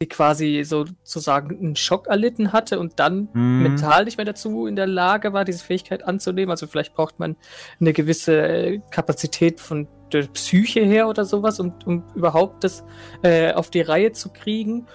sie 0.00 0.08
quasi 0.08 0.62
sozusagen 0.64 1.58
einen 1.58 1.76
Schock 1.76 2.08
erlitten 2.08 2.52
hatte 2.52 2.80
und 2.80 2.98
dann 2.98 3.28
Mhm. 3.32 3.62
mental 3.62 4.04
nicht 4.04 4.16
mehr 4.16 4.24
dazu 4.24 4.66
in 4.66 4.76
der 4.76 4.86
Lage 4.86 5.32
war, 5.32 5.44
diese 5.44 5.64
Fähigkeit 5.64 6.04
anzunehmen. 6.04 6.50
Also 6.50 6.66
vielleicht 6.66 6.94
braucht 6.94 7.18
man 7.18 7.36
eine 7.80 7.92
gewisse 7.92 8.36
äh, 8.36 8.80
Kapazität 8.90 9.60
von 9.60 9.86
der 10.12 10.22
Psyche 10.28 10.80
her 10.80 11.08
oder 11.08 11.24
sowas, 11.24 11.60
um, 11.60 11.74
um 11.86 12.04
überhaupt 12.14 12.64
das 12.64 12.84
äh, 13.22 13.52
auf 13.52 13.70
die 13.70 13.80
Reihe 13.82 14.12
zu 14.12 14.30
kriegen. 14.30 14.86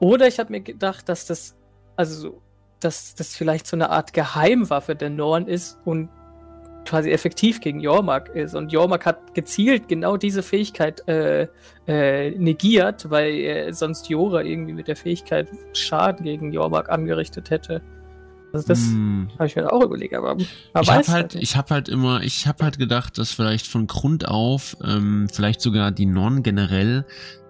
Oder 0.00 0.26
ich 0.26 0.38
habe 0.38 0.52
mir 0.52 0.60
gedacht, 0.60 1.08
dass 1.08 1.26
das, 1.26 1.56
also 1.96 2.20
so, 2.20 2.42
dass 2.80 3.14
das 3.14 3.34
vielleicht 3.36 3.66
so 3.66 3.76
eine 3.76 3.90
Art 3.90 4.12
Geheimwaffe 4.12 4.94
der 4.94 5.10
Norn 5.10 5.46
ist 5.48 5.78
und 5.84 6.10
quasi 6.86 7.10
effektiv 7.10 7.60
gegen 7.60 7.80
Jormak 7.80 8.28
ist. 8.30 8.54
Und 8.54 8.72
Jormak 8.72 9.04
hat 9.04 9.34
gezielt 9.34 9.88
genau 9.88 10.16
diese 10.16 10.42
Fähigkeit 10.42 11.06
äh, 11.08 11.48
äh, 11.86 12.30
negiert, 12.30 13.10
weil 13.10 13.30
äh, 13.34 13.72
sonst 13.72 14.08
Jora 14.08 14.42
irgendwie 14.42 14.72
mit 14.72 14.88
der 14.88 14.96
Fähigkeit 14.96 15.48
Schaden 15.74 16.24
gegen 16.24 16.52
Jormak 16.52 16.88
angerichtet 16.88 17.50
hätte. 17.50 17.82
Also 18.52 18.68
das 18.68 18.80
Mhm. 18.86 19.28
habe 19.34 19.46
ich 19.48 19.56
mir 19.56 19.70
auch 19.70 19.82
überlegt, 19.82 20.14
aber 20.14 20.36
ich 20.38 20.90
habe 20.90 21.06
halt, 21.08 21.34
nicht. 21.34 21.42
ich 21.42 21.56
habe 21.56 21.74
halt 21.74 21.88
immer, 21.88 22.22
ich 22.22 22.46
habe 22.46 22.64
halt 22.64 22.78
gedacht, 22.78 23.18
dass 23.18 23.32
vielleicht 23.32 23.66
von 23.66 23.86
Grund 23.86 24.28
auf, 24.28 24.76
ähm, 24.82 25.28
vielleicht 25.30 25.60
sogar 25.60 25.90
die 25.90 26.06
Nonnen 26.06 26.42
generell, 26.42 27.04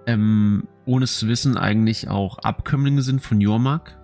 ähm, 0.06 0.66
ohne 0.84 1.04
es 1.04 1.18
zu 1.18 1.28
wissen, 1.28 1.56
eigentlich 1.56 2.08
auch 2.08 2.38
Abkömmlinge 2.38 3.02
sind 3.02 3.20
von 3.20 3.40
Jormak. 3.40 3.96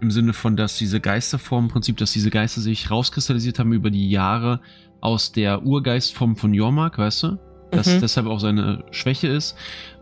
Im 0.00 0.10
Sinne 0.10 0.32
von, 0.32 0.56
dass 0.56 0.76
diese 0.78 1.00
Geisterform 1.00 1.64
im 1.64 1.70
Prinzip, 1.70 1.96
dass 1.96 2.12
diese 2.12 2.30
Geister 2.30 2.60
sich 2.60 2.90
rauskristallisiert 2.90 3.58
haben 3.58 3.72
über 3.72 3.90
die 3.90 4.08
Jahre 4.10 4.60
aus 5.00 5.32
der 5.32 5.64
Urgeistform 5.64 6.36
von 6.36 6.54
Jormak, 6.54 6.98
weißt 6.98 7.22
du? 7.24 7.38
Dass 7.72 7.86
Mhm. 7.86 8.00
deshalb 8.00 8.26
auch 8.26 8.40
seine 8.40 8.84
Schwäche 8.92 9.28
ist. 9.28 9.56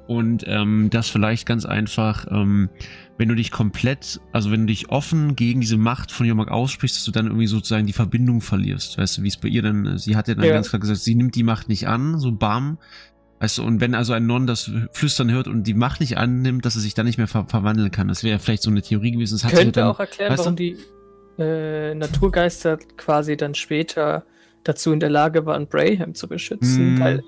Und 0.06 0.44
ähm, 0.46 0.88
das 0.90 1.08
vielleicht 1.08 1.46
ganz 1.46 1.64
einfach, 1.64 2.26
ähm, 2.30 2.68
wenn 3.18 3.28
du 3.28 3.34
dich 3.34 3.50
komplett, 3.50 4.20
also 4.32 4.52
wenn 4.52 4.60
du 4.60 4.66
dich 4.66 4.88
offen 4.90 5.34
gegen 5.34 5.60
diese 5.62 5.76
Macht 5.78 6.12
von 6.12 6.26
Jormak 6.26 6.48
aussprichst, 6.50 6.96
dass 6.96 7.04
du 7.04 7.10
dann 7.10 7.26
irgendwie 7.26 7.48
sozusagen 7.48 7.86
die 7.86 7.92
Verbindung 7.92 8.40
verlierst. 8.40 8.98
Weißt 8.98 9.18
du, 9.18 9.22
wie 9.24 9.28
es 9.28 9.36
bei 9.36 9.48
ihr 9.48 9.62
dann, 9.62 9.98
sie 9.98 10.14
hat 10.14 10.28
ja 10.28 10.34
dann 10.34 10.44
Ja. 10.44 10.52
ganz 10.52 10.68
klar 10.68 10.78
gesagt, 10.78 11.00
sie 11.00 11.16
nimmt 11.16 11.34
die 11.34 11.42
Macht 11.42 11.68
nicht 11.68 11.88
an, 11.88 12.20
so 12.20 12.30
bam. 12.30 12.78
Weißt 13.38 13.58
du, 13.58 13.64
und 13.64 13.80
wenn 13.80 13.94
also 13.94 14.12
ein 14.14 14.26
Non 14.26 14.46
das 14.46 14.70
Flüstern 14.92 15.30
hört 15.30 15.46
und 15.46 15.64
die 15.64 15.74
Macht 15.74 16.00
nicht 16.00 16.16
annimmt, 16.16 16.64
dass 16.64 16.74
er 16.74 16.80
sich 16.80 16.94
dann 16.94 17.04
nicht 17.06 17.18
mehr 17.18 17.28
ver 17.28 17.44
verwandeln 17.46 17.90
kann. 17.90 18.08
Das 18.08 18.24
wäre 18.24 18.38
vielleicht 18.38 18.62
so 18.62 18.70
eine 18.70 18.80
Theorie 18.82 19.10
gewesen. 19.10 19.34
Das 19.34 19.44
hat 19.44 19.50
sich 19.50 19.60
Könnte 19.60 19.80
dann, 19.80 19.90
auch 19.90 20.00
erklären, 20.00 20.32
weißt 20.32 20.40
du? 20.40 20.44
warum 20.44 20.56
die 20.56 20.76
äh, 21.38 21.94
Naturgeister 21.94 22.78
quasi 22.96 23.36
dann 23.36 23.54
später 23.54 24.24
dazu 24.64 24.92
in 24.92 25.00
der 25.00 25.10
Lage 25.10 25.44
waren, 25.46 25.66
Braham 25.68 26.14
zu 26.14 26.28
beschützen, 26.28 26.94
Mm. 26.94 27.00
weil 27.00 27.22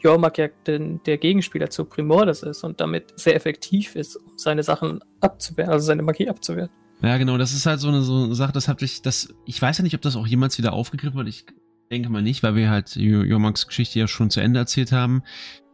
Jormak 0.00 0.38
ja 0.38 0.48
den, 0.66 1.02
der 1.04 1.18
Gegenspieler 1.18 1.68
zu 1.68 1.84
Primordis 1.84 2.42
ist 2.42 2.64
und 2.64 2.80
damit 2.80 3.12
sehr 3.16 3.36
effektiv 3.36 3.96
ist, 3.96 4.16
um 4.16 4.32
seine 4.36 4.62
Sachen 4.62 5.00
abzuwehren, 5.20 5.70
also 5.70 5.84
seine 5.86 6.02
Magie 6.02 6.28
abzuwehren. 6.28 6.70
Ja, 7.02 7.16
genau, 7.18 7.36
das 7.38 7.52
ist 7.52 7.66
halt 7.66 7.80
so 7.80 7.88
eine, 7.88 8.02
so 8.02 8.24
eine 8.24 8.34
Sache, 8.34 8.52
das 8.52 8.66
hat 8.66 8.80
ich, 8.82 9.02
das, 9.02 9.28
ich 9.44 9.60
weiß 9.60 9.78
ja 9.78 9.84
nicht, 9.84 9.94
ob 9.94 10.00
das 10.02 10.16
auch 10.16 10.26
jemals 10.26 10.56
wieder 10.58 10.72
aufgegriffen 10.72 11.16
wird, 11.16 11.28
ich 11.28 11.44
denke 11.90 12.08
mal 12.08 12.22
nicht, 12.22 12.42
weil 12.42 12.54
wir 12.54 12.70
halt 12.70 12.94
Jo- 12.96 13.22
Jormaks 13.22 13.66
Geschichte 13.66 13.98
ja 13.98 14.06
schon 14.08 14.30
zu 14.30 14.40
Ende 14.40 14.60
erzählt 14.60 14.92
haben. 14.92 15.22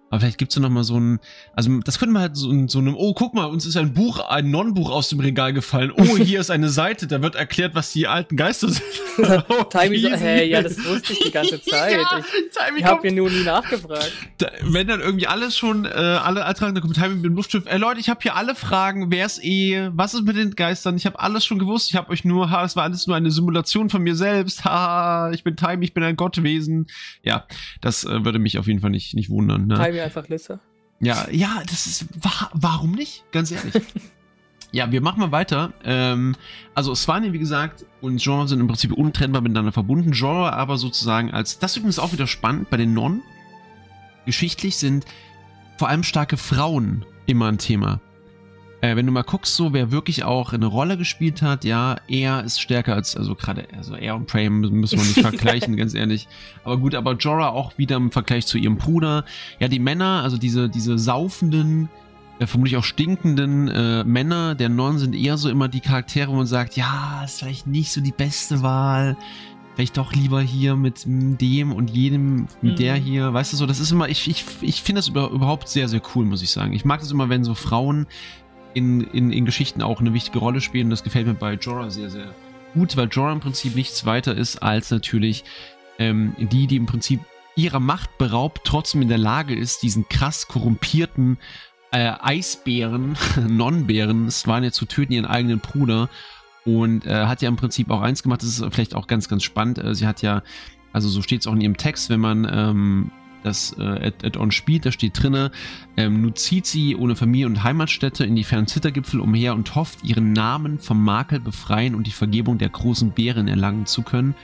Aber 0.09 0.21
vielleicht 0.21 0.39
gibt's 0.39 0.55
da 0.55 0.61
noch 0.61 0.71
mal 0.71 0.85
so 0.85 0.99
ein, 1.01 1.19
also 1.55 1.81
das 1.81 1.99
könnte 1.99 2.13
man 2.13 2.23
halt 2.23 2.37
so, 2.37 2.69
so 2.69 2.79
einem, 2.79 2.95
oh, 2.97 3.13
guck 3.13 3.35
mal, 3.35 3.47
uns 3.47 3.67
ist 3.67 3.77
ein 3.77 3.93
Buch, 3.93 4.21
ein 4.21 4.51
Non-Buch 4.53 4.91
aus 4.91 5.09
dem 5.09 5.19
Regal 5.19 5.53
gefallen. 5.53 5.93
Oh, 5.97 6.17
hier 6.17 6.39
ist 6.41 6.51
eine 6.51 6.69
Seite, 6.69 7.09
da 7.09 7.23
wird 7.23 7.35
erklärt, 7.35 7.75
was 7.75 7.93
die 7.93 8.07
alten 8.07 8.37
Geister 8.37 8.69
sind. 8.69 8.83
Oh, 9.49 9.63
Timey 9.65 9.99
so, 9.99 10.11
hey, 10.11 10.51
ja, 10.51 10.61
das 10.61 10.77
wusste 10.85 11.15
ich 11.15 11.21
die 11.21 11.31
ganze 11.31 11.59
Zeit. 11.63 11.93
Ja, 11.93 12.19
Ich, 12.19 12.77
ich 12.77 12.85
habe 12.85 13.01
mir 13.01 13.15
nur 13.15 13.31
nie 13.31 13.45
nachgefragt. 13.45 14.13
da, 14.37 14.51
wenn 14.63 14.87
dann 14.87 15.01
irgendwie 15.01 15.27
alles 15.27 15.57
schon, 15.57 15.87
äh, 15.87 15.89
alle 15.89 16.45
Antragen, 16.45 16.75
dann 16.75 16.83
kommt 16.83 16.97
Timey 16.97 17.15
mit 17.15 17.25
dem 17.25 17.35
Luftschiff, 17.35 17.65
ey 17.65 17.79
Leute, 17.79 17.99
ich 17.99 18.11
habe 18.11 18.21
hier 18.23 18.37
alle 18.37 18.55
Fragen, 18.55 19.11
wer 19.11 19.25
ist 19.25 19.43
eh, 19.43 19.89
was 19.95 20.13
ist 20.13 20.25
mit 20.25 20.37
den 20.37 20.51
Geistern, 20.51 20.97
ich 20.97 21.07
habe 21.07 21.19
alles 21.19 21.47
schon 21.47 21.59
gewusst, 21.59 21.89
ich 21.89 21.97
habe 21.97 22.11
euch 22.11 22.27
nur, 22.27 22.51
ha, 22.51 22.63
es 22.63 22.77
war 22.77 22.83
alles 22.85 23.07
nur 23.07 23.17
eine 23.17 23.31
Simulation 23.31 23.89
von 23.89 24.03
mir 24.03 24.15
selbst, 24.15 24.67
haha, 24.67 25.31
ich 25.33 25.43
bin 25.45 25.57
Timey, 25.57 25.87
ich 25.87 25.95
bin 25.95 26.03
ein 26.05 26.17
Gottwesen. 26.17 26.87
Ja, 27.23 27.47
das 27.81 28.05
äh, 28.05 28.23
würde 28.23 28.39
mich 28.39 28.59
auf 28.59 28.67
jeden 28.67 28.81
Fall 28.81 28.91
nicht, 28.91 29.15
nicht 29.15 29.31
wundern. 29.31 29.67
Ne? 29.67 29.77
Timey 29.77 29.96
einfach 30.01 30.29
Lisse. 30.29 30.61
Ja, 31.01 31.29
ja, 31.31 31.63
das 31.67 31.87
ist, 31.87 32.07
wa 32.23 32.51
warum 32.55 32.93
nicht? 32.93 33.25
Ganz 33.33 33.51
ehrlich. 33.51 33.75
ja, 34.73 34.91
wir 34.91 35.01
machen 35.01 35.21
mal 35.21 35.33
weiter. 35.33 35.73
Ähm, 35.85 36.37
also 36.75 36.95
Svanir, 36.95 37.33
wie 37.33 37.39
gesagt, 37.39 37.85
und 38.01 38.21
Genre 38.23 38.49
sind 38.49 38.61
im 38.61 38.67
Prinzip 38.67 38.93
untrennbar 38.93 39.43
miteinander 39.43 39.73
verbunden. 39.73 40.13
Genre 40.13 40.53
aber 40.53 40.79
sozusagen 40.79 41.31
als, 41.33 41.59
das 41.59 41.73
ist 41.73 41.79
übrigens 41.79 41.99
auch 41.99 42.13
wieder 42.13 42.27
spannend 42.27 42.71
bei 42.71 42.77
den 42.77 42.95
Nonnen. 42.95 43.23
Geschichtlich 44.25 44.77
sind 44.77 45.05
vor 45.79 45.89
allem 45.89 46.03
starke 46.03 46.37
Frauen 46.37 47.05
immer 47.27 47.49
ein 47.49 47.59
Thema. 47.59 48.01
Äh, 48.83 48.95
wenn 48.95 49.07
du 49.07 49.13
mal 49.13 49.23
guckst, 49.23 49.57
so 49.57 49.73
wer 49.73 49.91
wirklich 49.91 50.25
auch 50.25 50.53
eine 50.53 50.67
Rolle 50.67 50.99
gespielt 50.99 51.41
hat, 51.41 51.65
ja, 51.65 51.97
er 52.09 52.45
ist 52.45 52.61
stärker 52.61 52.95
als, 52.95 53.17
also 53.17 53.35
gerade, 53.35 53.67
also 53.77 53.95
er 53.95 54.15
und 54.15 54.27
Prey 54.27 54.51
müssen 54.51 54.83
wir 54.83 54.99
nicht 54.99 55.21
vergleichen, 55.21 55.77
ganz 55.77 55.95
ehrlich. 55.95 56.29
Aber 56.63 56.77
gut, 56.77 56.95
aber 56.95 57.15
Jorah 57.15 57.51
auch 57.51 57.79
wieder 57.79 57.97
im 57.97 58.11
Vergleich 58.11 58.47
zu 58.47 58.59
ihrem 58.59 58.77
Bruder. 58.77 59.25
Ja, 59.61 59.69
die 59.69 59.79
Männer, 59.79 60.23
also 60.23 60.37
diese, 60.37 60.69
diese 60.69 60.99
saufenden, 60.99 61.89
äh, 62.39 62.47
vermutlich 62.47 62.77
auch 62.77 62.85
stinkenden 62.85 63.69
äh, 63.69 64.05
Männer 64.05 64.55
der 64.55 64.69
Non 64.69 64.99
sind 64.99 65.15
eher 65.15 65.39
so 65.39 65.49
immer 65.49 65.69
die 65.69 65.81
Charaktere, 65.81 66.31
wo 66.31 66.35
man 66.37 66.47
sagt, 66.47 66.77
ja, 66.77 67.23
ist 67.25 67.39
vielleicht 67.39 67.67
nicht 67.67 67.91
so 67.93 68.03
die 68.03 68.13
beste 68.13 68.63
Wahl. 68.63 69.17
Vielleicht 69.75 69.97
doch 69.97 70.13
lieber 70.15 70.41
hier 70.41 70.75
mit 70.77 71.07
mm, 71.07 71.37
dem 71.37 71.73
und 71.73 71.91
jedem, 71.91 72.47
mit 72.63 72.75
Mhm. 72.75 72.77
der 72.77 72.95
hier, 72.97 73.33
weißt 73.33 73.53
du 73.53 73.57
so, 73.57 73.67
das 73.67 73.81
ist 73.81 73.91
immer, 73.91 74.09
ich, 74.09 74.29
ich, 74.29 74.45
ich 74.61 74.83
finde 74.83 75.01
das 75.01 75.09
über, 75.09 75.31
überhaupt 75.31 75.69
sehr, 75.69 75.89
sehr 75.89 76.03
cool, 76.15 76.25
muss 76.27 76.43
ich 76.43 76.51
sagen. 76.51 76.73
Ich 76.73 76.85
mag 76.85 77.01
das 77.01 77.11
immer, 77.11 77.29
wenn 77.29 77.45
so 77.45 77.55
Frauen 77.55 78.07
in, 78.77 79.01
in, 79.01 79.33
in 79.33 79.47
Geschichten 79.47 79.81
auch 79.81 80.01
eine 80.01 80.13
wichtige 80.13 80.39
Rolle 80.39 80.61
spielen. 80.61 80.91
Das 80.91 81.03
gefällt 81.03 81.27
mir 81.27 81.35
bei 81.35 81.55
Jorah 81.55 81.91
sehr, 81.91 82.11
sehr 82.11 82.35
gut, 82.75 82.97
weil 82.97 83.09
Jorah 83.09 83.33
im 83.33 83.41
Prinzip 83.41 83.75
nichts 83.75 84.05
weiter 84.05 84.37
ist 84.37 84.63
als 84.63 84.91
natürlich 84.91 85.45
ähm, 85.99 86.37
die, 86.39 86.67
die 86.67 86.77
im 86.77 86.85
Prinzip 86.85 87.21
ihrer 87.57 87.81
Macht 87.81 88.19
beraubt, 88.19 88.61
trotzdem 88.65 89.01
in 89.01 89.09
der 89.09 89.17
Lage 89.17 89.55
ist, 89.55 89.83
diesen 89.83 90.07
krass 90.11 90.47
korrumpierten 90.47 91.39
äh, 91.91 92.13
Eisbären, 92.21 93.17
Non-Bären, 93.49 94.31
Svanir 94.31 94.73
zu 94.73 94.85
töten, 94.85 95.15
ihren 95.15 95.25
eigenen 95.25 95.61
Bruder. 95.61 96.11
Und 96.67 97.07
äh, 97.07 97.27
hat 97.27 97.41
ja 97.41 97.49
im 97.49 97.57
Prinzip 97.57 97.91
auch 97.91 98.03
eins 98.03 98.23
gemacht, 98.23 98.43
das 98.43 98.51
ist 98.51 98.75
vielleicht 98.75 98.95
auch 98.95 99.07
ganz, 99.07 99.29
ganz 99.29 99.43
spannend. 99.43 99.79
Äh, 99.79 99.95
sie 99.95 100.07
hat 100.07 100.21
ja, 100.21 100.43
also 100.93 101.09
so 101.09 101.23
steht 101.23 101.41
es 101.41 101.47
auch 101.47 101.55
in 101.55 101.63
ihrem 101.63 101.79
Text, 101.79 102.11
wenn 102.11 102.21
man 102.21 102.47
ähm, 102.51 103.11
das 103.47 103.75
äh, 103.79 104.13
Add-on 104.23 104.51
spielt, 104.51 104.85
da 104.85 104.93
steht 104.93 105.23
drinne, 105.23 105.51
ähm, 105.97 106.23
nun 106.23 106.35
zieht 106.35 106.67
sie 106.67 106.97
ohne 106.97 107.17
Familie 107.17 107.47
und 107.47 107.63
Heimatstätte 107.63 108.25
in 108.25 108.37
die 108.37 108.45
fernen 108.45 108.67
Zittergipfel 108.67 109.21
umher 109.21 109.55
und 109.55 109.75
hofft, 109.75 110.05
ihren 110.05 110.33
Namen 110.33 110.79
vom 110.79 111.03
Makel 111.03 111.41
befreien 111.41 111.95
und 111.95 112.07
die 112.07 112.13
Vergebung 112.13 112.59
der 112.59 112.69
großen 112.69 113.13
Bären 113.13 113.49
erlangen 113.49 113.87
zu 113.87 114.03
können. 114.03 114.35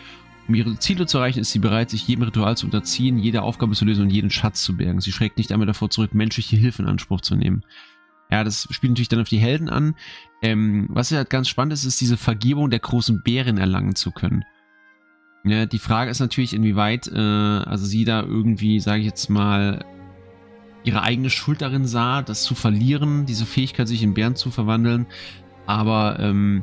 Um 0.48 0.54
ihre 0.54 0.78
Ziele 0.78 1.06
zu 1.06 1.18
erreichen, 1.18 1.40
ist 1.40 1.52
sie 1.52 1.58
bereit, 1.58 1.90
sich 1.90 2.06
jedem 2.06 2.24
Ritual 2.24 2.56
zu 2.56 2.66
unterziehen, 2.66 3.18
jede 3.18 3.42
Aufgabe 3.42 3.74
zu 3.74 3.84
lösen 3.84 4.04
und 4.04 4.10
jeden 4.10 4.30
Schatz 4.30 4.62
zu 4.62 4.76
bergen. 4.76 5.00
Sie 5.00 5.12
schreckt 5.12 5.38
nicht 5.38 5.52
einmal 5.52 5.66
davor 5.66 5.90
zurück, 5.90 6.14
menschliche 6.14 6.56
Hilfe 6.56 6.82
in 6.82 6.88
Anspruch 6.88 7.20
zu 7.20 7.36
nehmen. 7.36 7.62
Ja, 8.30 8.44
das 8.44 8.66
spielt 8.70 8.92
natürlich 8.92 9.08
dann 9.08 9.20
auf 9.20 9.28
die 9.28 9.38
Helden 9.38 9.68
an. 9.68 9.94
Ähm, 10.42 10.86
was 10.90 11.10
ja 11.10 11.18
halt 11.18 11.30
ganz 11.30 11.48
spannend 11.48 11.74
ist, 11.74 11.84
ist 11.84 12.00
diese 12.00 12.16
Vergebung 12.16 12.70
der 12.70 12.80
großen 12.80 13.22
Bären 13.22 13.58
erlangen 13.58 13.94
zu 13.94 14.10
können. 14.10 14.44
Ja, 15.44 15.66
die 15.66 15.78
Frage 15.80 16.10
ist 16.10 16.20
natürlich, 16.20 16.54
inwieweit, 16.54 17.08
äh, 17.08 17.18
also 17.18 17.84
sie 17.84 18.04
da 18.04 18.22
irgendwie, 18.22 18.78
sage 18.78 19.00
ich 19.00 19.06
jetzt 19.06 19.28
mal, 19.28 19.84
ihre 20.84 21.02
eigene 21.02 21.30
Schuld 21.30 21.62
darin 21.62 21.86
sah, 21.86 22.22
das 22.22 22.42
zu 22.42 22.54
verlieren, 22.54 23.26
diese 23.26 23.46
Fähigkeit, 23.46 23.88
sich 23.88 24.02
in 24.02 24.14
Bären 24.14 24.36
zu 24.36 24.50
verwandeln. 24.50 25.06
Aber 25.66 26.18
ähm, 26.20 26.62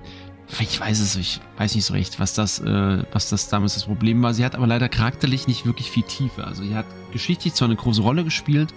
ich 0.59 0.79
weiß 0.79 0.99
es, 0.99 1.15
ich 1.15 1.41
weiß 1.57 1.75
nicht 1.75 1.85
so 1.85 1.93
recht, 1.93 2.19
was 2.19 2.33
das, 2.33 2.59
äh, 2.59 3.03
was 3.11 3.29
das 3.29 3.49
damals 3.49 3.75
das 3.75 3.85
Problem 3.85 4.21
war. 4.23 4.33
Sie 4.33 4.45
hat 4.45 4.55
aber 4.55 4.67
leider 4.67 4.89
charakterlich 4.89 5.47
nicht 5.47 5.65
wirklich 5.65 5.91
viel 5.91 6.03
Tiefe. 6.03 6.45
Also 6.45 6.63
sie 6.63 6.75
hat 6.75 6.85
geschichtlich 7.11 7.53
zwar 7.53 7.67
eine 7.67 7.75
große 7.75 8.01
Rolle 8.01 8.23
gespielt, 8.23 8.73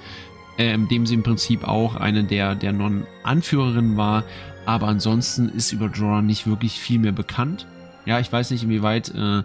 äh, 0.59 0.73
indem 0.75 1.07
sie 1.07 1.15
im 1.15 1.23
Prinzip 1.23 1.67
auch 1.67 1.95
eine 1.97 2.25
der, 2.25 2.55
der 2.57 2.73
Non-Anführerinnen 2.73 3.97
war, 3.97 4.25
aber 4.67 4.89
ansonsten 4.89 5.49
ist 5.49 5.73
über 5.73 5.87
Jorah 5.87 6.23
nicht 6.23 6.47
wirklich 6.47 6.79
viel 6.79 6.99
mehr 6.99 7.13
bekannt. 7.13 7.67
Ja, 8.05 8.21
ich 8.21 8.33
weiß 8.33 8.51
nicht, 8.51 8.65
inwieweit 8.65 9.13
äh, 9.15 9.43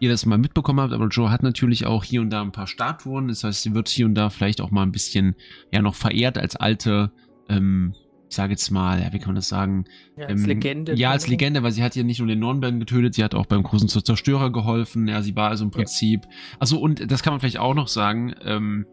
ihr 0.00 0.10
das 0.10 0.26
mal 0.26 0.38
mitbekommen 0.38 0.80
habt, 0.80 0.92
aber 0.92 1.08
Jorah 1.08 1.30
hat 1.30 1.42
natürlich 1.42 1.86
auch 1.86 2.04
hier 2.04 2.20
und 2.20 2.30
da 2.30 2.42
ein 2.42 2.52
paar 2.52 2.66
Statuen. 2.66 3.28
Das 3.28 3.44
heißt, 3.44 3.62
sie 3.62 3.74
wird 3.74 3.88
hier 3.88 4.06
und 4.06 4.14
da 4.14 4.30
vielleicht 4.30 4.60
auch 4.60 4.70
mal 4.70 4.82
ein 4.82 4.92
bisschen 4.92 5.34
ja 5.72 5.80
noch 5.82 5.94
verehrt 5.94 6.36
als 6.38 6.56
alte, 6.56 7.12
ähm, 7.48 7.94
ich 8.28 8.36
sage 8.36 8.52
jetzt 8.52 8.70
mal, 8.70 9.00
ja, 9.00 9.12
wie 9.12 9.18
kann 9.18 9.28
man 9.28 9.36
das 9.36 9.48
sagen? 9.48 9.84
Ja, 10.18 10.26
als 10.26 10.42
Ähm, 10.42 10.48
Legende. 10.48 10.94
Ja, 10.94 11.10
als 11.12 11.28
Legende, 11.28 11.62
weil 11.62 11.70
sie 11.72 11.82
hat 11.82 11.94
ja 11.94 12.02
nicht 12.02 12.18
nur 12.18 12.26
den 12.26 12.40
Nornberg 12.40 12.78
getötet, 12.80 13.14
sie 13.14 13.22
hat 13.22 13.34
auch 13.34 13.46
beim 13.46 13.62
großen 13.62 13.88
Zerstörer 13.88 14.50
geholfen. 14.50 15.06
Ja, 15.06 15.22
sie 15.22 15.36
war 15.36 15.50
also 15.50 15.64
im 15.64 15.70
Ja. 15.70 15.76
Prinzip. 15.76 16.22
Also 16.58 16.80
und 16.80 17.10
das 17.10 17.22
kann 17.22 17.32
man 17.32 17.40
vielleicht 17.40 17.58
auch 17.60 17.74
noch 17.74 17.88
sagen. 17.88 18.34
Ähm, 18.44 18.86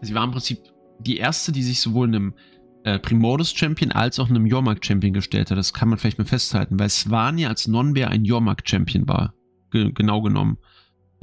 sie 0.00 0.14
war 0.14 0.22
im 0.24 0.30
Prinzip 0.30 0.58
die 1.00 1.16
erste, 1.16 1.50
die 1.50 1.62
sich 1.62 1.80
sowohl 1.80 2.06
einem 2.06 2.34
äh, 2.84 2.98
Primordus 3.00 3.52
Champion 3.52 3.90
als 3.90 4.18
auch 4.20 4.30
einem 4.30 4.46
Jormark 4.46 4.84
Champion 4.84 5.12
gestellt 5.12 5.50
hat. 5.50 5.58
Das 5.58 5.72
kann 5.72 5.88
man 5.88 5.98
vielleicht 5.98 6.18
mal 6.18 6.24
festhalten, 6.24 6.78
weil 6.78 6.88
Svanir 6.90 7.48
als 7.48 7.66
Nonbär 7.66 8.10
ein 8.10 8.24
Jormark 8.24 8.62
Champion 8.68 9.08
war. 9.08 9.34
Ge 9.72 9.90
genau 9.92 10.22
genommen. 10.22 10.58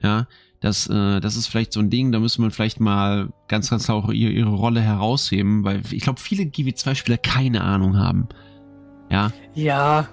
Ja, 0.04 0.28
das, 0.62 0.88
äh, 0.90 1.20
das 1.22 1.36
ist 1.38 1.48
vielleicht 1.48 1.72
so 1.74 1.80
ein 1.80 1.90
Ding, 1.90 2.12
da 2.12 2.20
müsste 2.20 2.42
man 2.42 2.52
vielleicht 2.52 2.80
mal 2.80 3.30
ganz, 3.48 3.70
ganz 3.70 3.90
auch 3.90 4.10
ihre, 4.10 4.32
ihre 4.32 4.50
Rolle 4.50 4.82
herausheben, 4.82 5.64
weil 5.64 5.82
ich 5.92 6.04
glaube, 6.04 6.20
viele 6.20 6.44
GW2-Spieler 6.44 7.18
keine 7.18 7.62
Ahnung 7.62 7.98
haben. 7.98 8.28
Ja, 9.10 9.32
Ja, 9.54 10.08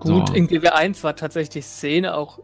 gut, 0.00 0.28
So. 0.28 0.34
in 0.34 0.48
GW1 0.48 1.02
war 1.04 1.14
tatsächlich 1.16 1.64
Szene 1.64 2.14
auch 2.14 2.40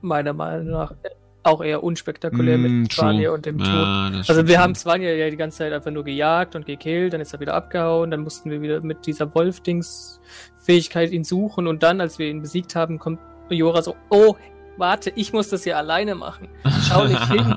meiner 0.00 0.32
Meinung 0.32 0.68
nach 0.68 0.94
auch 1.42 1.62
eher 1.62 1.84
unspektakulär 1.84 2.58
Mm, 2.58 2.82
mit. 2.82 2.92
Svanir 2.92 3.32
und 3.32 3.46
dem 3.46 3.58
Tod. 3.58 3.68
Ja, 3.68 4.10
Also 4.26 4.48
wir 4.48 4.58
haben 4.60 4.74
Svanir 4.74 5.14
ja 5.16 5.30
die 5.30 5.36
ganze 5.36 5.58
Zeit 5.58 5.72
einfach 5.72 5.92
nur 5.92 6.02
gejagt 6.02 6.56
und 6.56 6.66
gekillt, 6.66 7.12
dann 7.12 7.20
ist 7.20 7.32
er 7.32 7.38
wieder 7.40 7.54
abgehauen, 7.54 8.10
dann 8.10 8.20
mussten 8.22 8.50
wir 8.50 8.60
wieder 8.62 8.80
mit 8.80 9.06
dieser 9.06 9.32
Wolf-Dings-Fähigkeit 9.34 11.12
ihn 11.12 11.22
suchen 11.24 11.66
und 11.68 11.82
dann, 11.82 12.00
als 12.00 12.18
wir 12.18 12.28
ihn 12.28 12.40
besiegt 12.42 12.74
haben, 12.74 12.98
kommt 12.98 13.20
Jora 13.54 13.82
so, 13.82 13.96
oh, 14.10 14.36
warte, 14.76 15.12
ich 15.14 15.32
muss 15.32 15.48
das 15.48 15.64
ja 15.64 15.76
alleine 15.76 16.14
machen. 16.14 16.48
Schau 16.88 17.06
nicht 17.06 17.32
hin. 17.32 17.54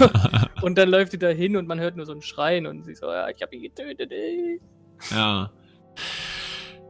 Und 0.62 0.76
dann 0.76 0.88
läuft 0.88 1.12
sie 1.12 1.18
da 1.18 1.28
hin 1.28 1.56
und 1.56 1.68
man 1.68 1.78
hört 1.78 1.96
nur 1.96 2.04
so 2.04 2.12
ein 2.12 2.20
Schreien 2.20 2.66
und 2.66 2.84
sie 2.84 2.94
so, 2.94 3.06
ja, 3.06 3.28
ich 3.28 3.40
hab 3.40 3.52
ihn 3.52 3.62
getötet. 3.62 4.10
ey. 4.10 4.60
ja. 5.10 5.50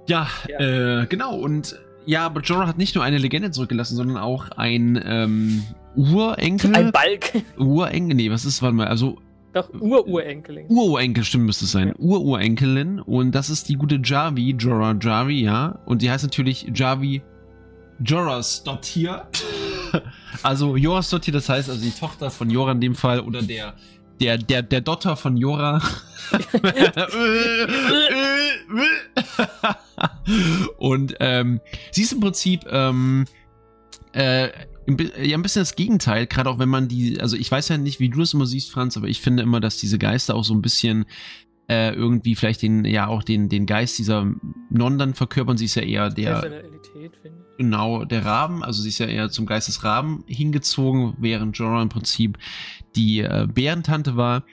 Ja, 0.09 0.27
Ja. 0.49 1.03
Äh, 1.03 1.07
genau. 1.07 1.37
Und 1.37 1.79
ja, 2.07 2.25
aber 2.25 2.41
Jorah 2.41 2.67
hat 2.67 2.79
nicht 2.79 2.95
nur 2.95 3.05
eine 3.05 3.19
Legende 3.19 3.51
zurückgelassen, 3.51 3.95
sondern 3.95 4.17
auch 4.17 4.49
ein 4.53 4.99
ähm, 5.05 5.63
Urenkel. 5.95 6.75
Ein 6.75 6.93
Balk. 6.93 7.33
Urenkel, 7.59 8.17
nee, 8.17 8.31
was 8.31 8.47
ist, 8.47 8.63
warte 8.63 8.75
mal, 8.75 8.89
also 8.89 9.19
Doch, 9.53 9.69
Ururenkelin. 9.79 10.67
Ururenkel, 10.71 11.25
stimmt, 11.25 11.45
müsste 11.45 11.67
es 11.67 11.73
sein. 11.73 11.89
Ja. 11.89 11.95
Ururenkelin. 11.99 13.01
Und 13.01 13.35
das 13.35 13.51
ist 13.51 13.69
die 13.69 13.75
gute 13.75 14.01
Javi, 14.03 14.57
Jorah 14.59 14.97
Javi, 14.99 15.43
ja. 15.43 15.79
Und 15.85 16.01
die 16.01 16.11
heißt 16.11 16.25
natürlich 16.25 16.73
Javi 16.75 17.23
Joras 18.01 18.63
Dottir. 18.63 19.27
also 20.43 20.77
Joras 20.77 21.11
Dottir, 21.11 21.33
das 21.33 21.49
heißt 21.49 21.71
also 21.71 21.83
die 21.83 21.91
Tochter 21.91 22.31
von 22.31 22.51
Jora 22.51 22.73
in 22.73 22.81
dem 22.81 22.95
Fall 22.95 23.21
oder 23.21 23.43
der 23.43 23.75
der 24.21 24.39
der 24.39 24.63
der 24.63 24.81
Dotter 24.81 25.17
von 25.17 25.37
Jora. 25.37 25.83
und 30.79 31.15
ähm, 31.21 31.61
sie 31.91 32.03
ist 32.03 32.13
im 32.13 32.21
Prinzip 32.21 32.65
ähm, 32.71 33.25
äh, 34.13 34.49
ja, 35.23 35.37
ein 35.37 35.43
bisschen 35.43 35.61
das 35.61 35.77
Gegenteil, 35.77 36.27
gerade 36.27 36.49
auch 36.49 36.59
wenn 36.59 36.69
man 36.69 36.89
die, 36.89 37.21
also 37.21 37.37
ich 37.37 37.51
weiß 37.51 37.69
ja 37.69 37.77
nicht, 37.77 38.01
wie 38.01 38.09
du 38.09 38.21
das 38.21 38.33
immer 38.33 38.47
siehst, 38.47 38.71
Franz, 38.71 38.97
aber 38.97 39.09
ich 39.09 39.21
finde 39.21 39.43
immer, 39.43 39.61
dass 39.61 39.77
diese 39.77 39.99
Geister 39.99 40.35
auch 40.35 40.45
so 40.45 40.55
ein 40.55 40.63
bisschen 40.63 41.05
äh, 41.69 41.93
irgendwie 41.93 42.35
vielleicht 42.35 42.63
den, 42.63 42.87
ja 42.87 43.07
auch 43.07 43.23
den, 43.23 43.51
den 43.51 43.67
Geist 43.67 43.99
dieser 43.99 44.33
Non 44.71 44.99
dann 44.99 45.15
verkörpern. 45.15 45.59
Sie 45.59 45.67
ist 45.67 45.75
ja 45.75 45.83
eher 45.83 46.09
der. 46.09 46.63
Genau, 47.59 48.05
der 48.05 48.25
Raben, 48.25 48.63
also 48.63 48.83
sie 48.83 48.89
ist 48.89 48.99
ja 48.99 49.07
eher 49.07 49.31
zum 49.31 49.45
Geist 49.45 49.83
hingezogen, 50.27 51.15
während 51.19 51.59
Jorah 51.59 51.83
im 51.83 51.89
Prinzip 51.89 52.39
die 52.95 53.19
äh, 53.19 53.49
Bärentante 53.53 54.17
war. 54.17 54.45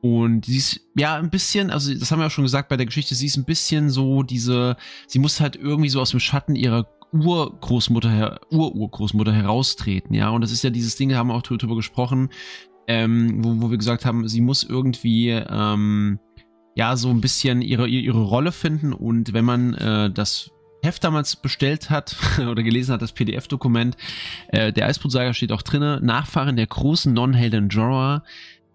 Und 0.00 0.46
sie 0.46 0.56
ist 0.56 0.80
ja 0.96 1.14
ein 1.14 1.30
bisschen, 1.30 1.70
also 1.70 1.94
das 1.94 2.10
haben 2.10 2.18
wir 2.18 2.24
ja 2.24 2.30
schon 2.30 2.42
gesagt 2.42 2.68
bei 2.68 2.76
der 2.76 2.86
Geschichte, 2.86 3.14
sie 3.14 3.26
ist 3.26 3.36
ein 3.36 3.44
bisschen 3.44 3.90
so 3.90 4.24
diese, 4.24 4.76
sie 5.06 5.20
muss 5.20 5.40
halt 5.40 5.54
irgendwie 5.54 5.88
so 5.88 6.00
aus 6.00 6.10
dem 6.10 6.18
Schatten 6.18 6.56
ihrer 6.56 6.88
Urgroßmutter, 7.12 8.40
Ururgroßmutter 8.50 9.32
heraustreten, 9.32 10.14
ja. 10.14 10.30
Und 10.30 10.40
das 10.40 10.50
ist 10.50 10.64
ja 10.64 10.70
dieses 10.70 10.96
Ding, 10.96 11.14
haben 11.14 11.28
wir 11.28 11.34
auch 11.34 11.42
drüber 11.42 11.76
gesprochen, 11.76 12.30
ähm, 12.88 13.44
wo, 13.44 13.62
wo 13.62 13.70
wir 13.70 13.78
gesagt 13.78 14.04
haben, 14.04 14.26
sie 14.26 14.40
muss 14.40 14.64
irgendwie, 14.64 15.30
ähm, 15.30 16.18
ja, 16.74 16.96
so 16.96 17.08
ein 17.10 17.20
bisschen 17.20 17.62
ihre, 17.62 17.86
ihre 17.86 18.22
Rolle 18.22 18.50
finden. 18.50 18.92
Und 18.92 19.32
wenn 19.32 19.44
man 19.44 19.74
äh, 19.74 20.10
das 20.10 20.50
Heft 20.82 21.02
damals 21.04 21.36
bestellt 21.36 21.90
hat 21.90 22.16
oder 22.38 22.62
gelesen 22.62 22.92
hat, 22.92 23.02
das 23.02 23.12
PDF-Dokument, 23.12 23.96
äh, 24.48 24.72
der 24.72 24.86
Eisbrutsager 24.86 25.34
steht 25.34 25.52
auch 25.52 25.62
drinne, 25.62 26.00
Nachfahren 26.02 26.56
der 26.56 26.66
großen 26.66 27.12
Non-Helden 27.12 27.68
Jorah, 27.68 28.22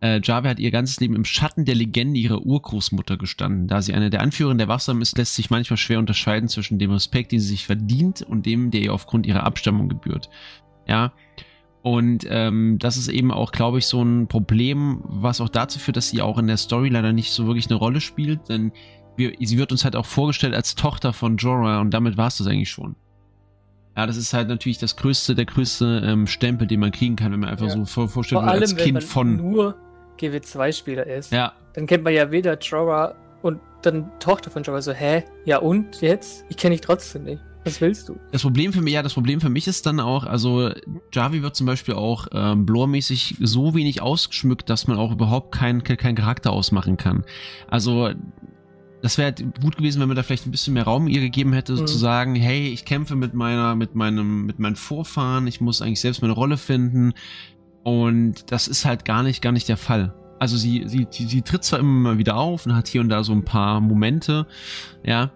äh, 0.03 0.19
Java 0.21 0.49
hat 0.49 0.59
ihr 0.59 0.69
ganzes 0.69 0.99
Leben 0.99 1.15
im 1.15 1.23
Schatten 1.23 1.63
der 1.63 1.75
Legende 1.75 2.19
ihrer 2.19 2.45
Urgroßmutter 2.45 3.17
gestanden. 3.17 3.67
Da 3.67 3.81
sie 3.81 3.93
eine 3.93 4.09
der 4.09 4.19
Anführerin 4.19 4.57
der 4.57 4.67
Wachsamen 4.67 5.01
ist, 5.01 5.17
lässt 5.17 5.35
sich 5.35 5.49
manchmal 5.49 5.77
schwer 5.77 5.97
unterscheiden 5.97 6.49
zwischen 6.49 6.77
dem 6.77 6.91
Respekt, 6.91 7.31
den 7.31 7.39
sie 7.39 7.47
sich 7.47 7.65
verdient 7.65 8.21
und 8.21 8.45
dem, 8.45 8.69
der 8.69 8.81
ihr 8.81 8.93
aufgrund 8.93 9.25
ihrer 9.25 9.45
Abstammung 9.45 9.87
gebührt. 9.87 10.29
Ja. 10.87 11.13
Und 11.83 12.27
ähm, 12.29 12.79
das 12.79 12.97
ist 12.97 13.07
eben 13.07 13.31
auch, 13.31 13.53
glaube 13.53 13.77
ich, 13.77 13.87
so 13.87 14.01
ein 14.03 14.27
Problem, 14.27 15.01
was 15.03 15.39
auch 15.39 15.49
dazu 15.49 15.79
führt, 15.79 15.95
dass 15.95 16.09
sie 16.09 16.21
auch 16.21 16.37
in 16.37 16.47
der 16.47 16.57
Story 16.57 16.89
leider 16.89 17.13
nicht 17.13 17.31
so 17.31 17.45
wirklich 17.45 17.67
eine 17.67 17.75
Rolle 17.75 18.01
spielt, 18.01 18.49
denn 18.49 18.73
wir, 19.15 19.33
sie 19.39 19.57
wird 19.57 19.71
uns 19.71 19.83
halt 19.83 19.95
auch 19.95 20.05
vorgestellt 20.05 20.53
als 20.53 20.75
Tochter 20.75 21.13
von 21.13 21.37
Jorah 21.37 21.81
und 21.81 21.91
damit 21.91 22.17
war 22.17 22.27
es 22.27 22.37
das 22.37 22.47
eigentlich 22.47 22.69
schon. 22.69 22.95
Ja, 23.95 24.07
das 24.07 24.17
ist 24.17 24.33
halt 24.33 24.47
natürlich 24.47 24.79
das 24.79 24.95
größte, 24.95 25.35
der 25.35 25.45
größte 25.45 26.01
ähm, 26.03 26.25
Stempel, 26.25 26.67
den 26.67 26.79
man 26.79 26.91
kriegen 26.91 27.15
kann, 27.15 27.31
wenn 27.31 27.41
man 27.41 27.49
einfach 27.49 27.67
ja. 27.67 27.85
so 27.85 28.07
vorstellt, 28.07 28.41
Vor 28.41 28.49
allem, 28.49 28.61
als 28.61 28.75
Kind 28.75 29.03
von. 29.03 29.37
Nur 29.37 29.75
GW2-Spieler 30.19 31.05
ist, 31.05 31.31
ja. 31.31 31.53
dann 31.73 31.85
kennt 31.85 32.03
man 32.03 32.13
ja 32.13 32.31
weder 32.31 32.57
Jorah 32.57 33.15
und 33.41 33.59
dann 33.83 34.09
Tochter 34.19 34.49
von 34.49 34.63
Jorah 34.63 34.81
so, 34.81 34.93
hä? 34.93 35.23
Ja 35.45 35.59
und 35.59 36.01
jetzt? 36.01 36.45
Ich 36.49 36.57
kenne 36.57 36.75
dich 36.75 36.81
trotzdem 36.81 37.23
nicht. 37.23 37.41
Was 37.65 37.79
willst 37.79 38.09
du? 38.09 38.17
Das 38.31 38.41
Problem 38.41 38.73
für 38.73 38.81
mich, 38.81 38.93
ja, 38.93 39.01
das 39.01 39.13
Problem 39.13 39.39
für 39.39 39.49
mich 39.49 39.67
ist 39.67 39.85
dann 39.85 39.99
auch, 39.99 40.25
also 40.25 40.71
Javi 41.13 41.41
wird 41.43 41.55
zum 41.55 41.65
Beispiel 41.65 41.93
auch 41.93 42.27
ähm, 42.33 42.65
Blore-mäßig 42.65 43.37
so 43.39 43.73
wenig 43.73 44.01
ausgeschmückt, 44.01 44.69
dass 44.69 44.87
man 44.87 44.97
auch 44.97 45.11
überhaupt 45.11 45.53
keinen 45.53 45.83
kein 45.83 46.15
Charakter 46.15 46.51
ausmachen 46.51 46.97
kann. 46.97 47.23
Also 47.69 48.11
das 49.03 49.17
wäre 49.17 49.25
halt 49.25 49.61
gut 49.61 49.75
gewesen, 49.75 49.99
wenn 49.99 50.07
man 50.07 50.15
da 50.15 50.23
vielleicht 50.23 50.47
ein 50.47 50.51
bisschen 50.51 50.73
mehr 50.73 50.85
Raum 50.85 51.09
ihr 51.09 51.19
gegeben 51.19 51.51
hätte, 51.51 51.73
mhm. 51.73 51.85
zu 51.85 51.97
sagen, 51.97 52.35
hey, 52.35 52.69
ich 52.69 52.85
kämpfe 52.85 53.17
mit 53.17 53.33
meiner, 53.33 53.75
mit 53.75 53.95
meinem, 53.95 54.45
mit 54.45 54.59
meinen 54.59 54.77
Vorfahren, 54.77 55.45
ich 55.45 55.59
muss 55.59 55.81
eigentlich 55.81 55.99
selbst 55.99 56.21
meine 56.21 56.33
Rolle 56.33 56.55
finden. 56.55 57.13
Und 57.83 58.49
das 58.49 58.69
ist 58.69 58.85
halt 58.85 59.03
gar 59.03 59.21
nicht, 59.21 59.41
gar 59.41 59.51
nicht 59.51 59.67
der 59.67 59.75
Fall. 59.75 60.15
Also 60.39 60.55
sie, 60.55 60.83
sie, 60.85 61.05
sie, 61.09 61.25
sie 61.25 61.41
tritt 61.41 61.65
zwar 61.65 61.79
immer 61.79 62.11
mal 62.11 62.17
wieder 62.17 62.37
auf 62.37 62.65
und 62.65 62.75
hat 62.75 62.87
hier 62.87 63.01
und 63.01 63.09
da 63.09 63.25
so 63.25 63.33
ein 63.33 63.43
paar 63.43 63.81
Momente, 63.81 64.47
ja, 65.03 65.31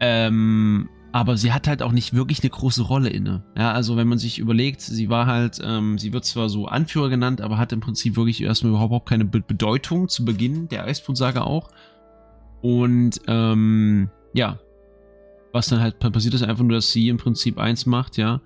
ähm, 0.00 0.88
aber 1.12 1.36
sie 1.36 1.52
hat 1.52 1.68
halt 1.68 1.82
auch 1.82 1.92
nicht 1.92 2.14
wirklich 2.14 2.42
eine 2.42 2.50
große 2.50 2.82
Rolle 2.82 3.10
inne. 3.10 3.44
Ja, 3.56 3.72
also 3.72 3.96
wenn 3.96 4.08
man 4.08 4.18
sich 4.18 4.38
überlegt, 4.38 4.80
sie 4.80 5.10
war 5.10 5.26
halt, 5.26 5.60
ähm, 5.62 5.98
sie 5.98 6.12
wird 6.14 6.24
zwar 6.24 6.48
so 6.48 6.66
Anführer 6.66 7.10
genannt, 7.10 7.42
aber 7.42 7.58
hat 7.58 7.72
im 7.72 7.80
Prinzip 7.80 8.16
wirklich 8.16 8.42
erstmal 8.42 8.72
überhaupt 8.72 9.08
keine 9.08 9.24
Be 9.24 9.40
Bedeutung 9.40 10.08
zu 10.08 10.24
Beginn 10.24 10.68
der 10.68 10.84
Eisbrutsaga 10.84 11.42
auch. 11.42 11.68
Und 12.64 13.20
ähm, 13.26 14.08
ja, 14.32 14.58
was 15.52 15.68
dann 15.68 15.80
halt 15.80 15.98
passiert 15.98 16.32
ist 16.32 16.42
einfach 16.42 16.64
nur, 16.64 16.78
dass 16.78 16.92
sie 16.92 17.10
im 17.10 17.18
Prinzip 17.18 17.58
eins 17.58 17.84
macht, 17.84 18.16
ja, 18.16 18.40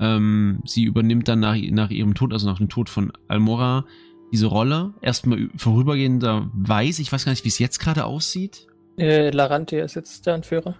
ähm, 0.00 0.62
sie 0.64 0.82
übernimmt 0.82 1.28
dann 1.28 1.38
nach, 1.38 1.54
nach 1.70 1.90
ihrem 1.90 2.14
Tod, 2.14 2.32
also 2.32 2.48
nach 2.48 2.58
dem 2.58 2.68
Tod 2.68 2.90
von 2.90 3.12
Almora, 3.28 3.84
diese 4.32 4.46
Rolle. 4.46 4.94
Erstmal 5.00 5.48
vorübergehenderweise, 5.56 7.02
ich 7.02 7.12
weiß 7.12 7.24
gar 7.24 7.30
nicht, 7.30 7.44
wie 7.44 7.50
es 7.50 7.60
jetzt 7.60 7.78
gerade 7.78 8.04
aussieht. 8.04 8.66
Äh, 8.98 9.30
Larantia 9.30 9.84
ist 9.84 9.94
jetzt 9.94 10.26
der 10.26 10.34
Anführer. 10.34 10.74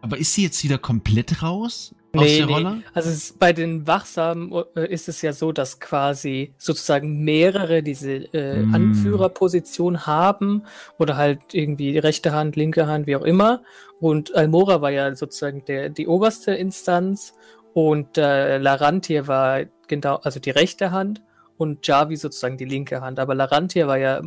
Aber 0.00 0.18
ist 0.18 0.34
sie 0.34 0.42
jetzt 0.42 0.64
wieder 0.64 0.78
komplett 0.78 1.40
raus? 1.44 1.94
Nee, 2.12 2.44
nee. 2.46 2.82
Also 2.94 3.10
es, 3.10 3.32
bei 3.32 3.52
den 3.52 3.86
Wachsamen 3.86 4.52
äh, 4.74 4.90
ist 4.90 5.08
es 5.08 5.20
ja 5.20 5.32
so, 5.32 5.52
dass 5.52 5.78
quasi 5.78 6.54
sozusagen 6.56 7.22
mehrere 7.22 7.82
diese 7.82 8.32
äh, 8.32 8.62
mm. 8.62 8.74
Anführerposition 8.74 10.06
haben 10.06 10.62
oder 10.98 11.16
halt 11.16 11.40
irgendwie 11.52 11.98
rechte 11.98 12.32
Hand, 12.32 12.56
linke 12.56 12.86
Hand, 12.86 13.06
wie 13.06 13.16
auch 13.16 13.22
immer. 13.22 13.62
Und 14.00 14.34
Almora 14.34 14.80
war 14.80 14.90
ja 14.90 15.14
sozusagen 15.14 15.64
der, 15.66 15.90
die 15.90 16.06
oberste 16.06 16.52
Instanz 16.52 17.34
und 17.74 18.16
äh, 18.16 18.58
Larantir 18.58 19.28
war 19.28 19.64
genau, 19.86 20.16
also 20.16 20.40
die 20.40 20.50
rechte 20.50 20.90
Hand 20.90 21.22
und 21.58 21.86
Javi 21.86 22.16
sozusagen 22.16 22.56
die 22.56 22.64
linke 22.64 23.02
Hand. 23.02 23.18
Aber 23.18 23.34
Larantir 23.34 23.86
war 23.86 23.98
ja 23.98 24.22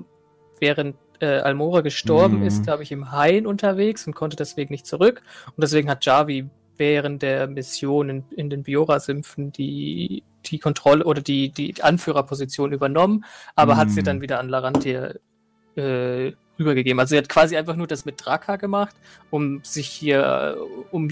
während 0.60 0.96
äh, 1.20 1.40
Almora 1.40 1.82
gestorben 1.82 2.40
mhm. 2.40 2.48
ist, 2.48 2.64
glaube 2.64 2.84
ich, 2.84 2.92
im 2.92 3.12
Hain 3.12 3.48
unterwegs 3.48 4.06
und 4.06 4.14
konnte 4.14 4.36
deswegen 4.36 4.74
nicht 4.74 4.86
zurück. 4.86 5.22
Und 5.48 5.62
deswegen 5.64 5.90
hat 5.90 6.06
Javi 6.06 6.50
während 6.82 7.22
der 7.22 7.48
Mission 7.48 8.10
in, 8.10 8.24
in 8.36 8.50
den 8.50 8.64
Biora-Symphen 8.64 9.52
die, 9.52 10.24
die 10.48 10.58
Kontrolle 10.58 11.06
oder 11.06 11.22
die, 11.22 11.50
die 11.50 11.76
Anführerposition 11.84 12.74
übernommen, 12.74 13.24
aber 13.56 13.76
mhm. 13.76 13.78
hat 13.78 13.92
sie 13.92 14.02
dann 14.02 14.20
wieder 14.22 14.40
an 14.40 14.50
Larantir 14.50 15.20
äh, 15.76 16.32
rübergegeben. 16.58 17.00
Also 17.00 17.12
sie 17.12 17.20
hat 17.20 17.30
quasi 17.30 17.56
einfach 17.56 17.76
nur 17.76 17.86
das 17.86 18.04
mit 18.04 18.16
Draka 18.18 18.56
gemacht, 18.56 18.96
um 19.30 19.64
sich 19.64 19.88
hier, 19.88 20.58
um 20.90 21.10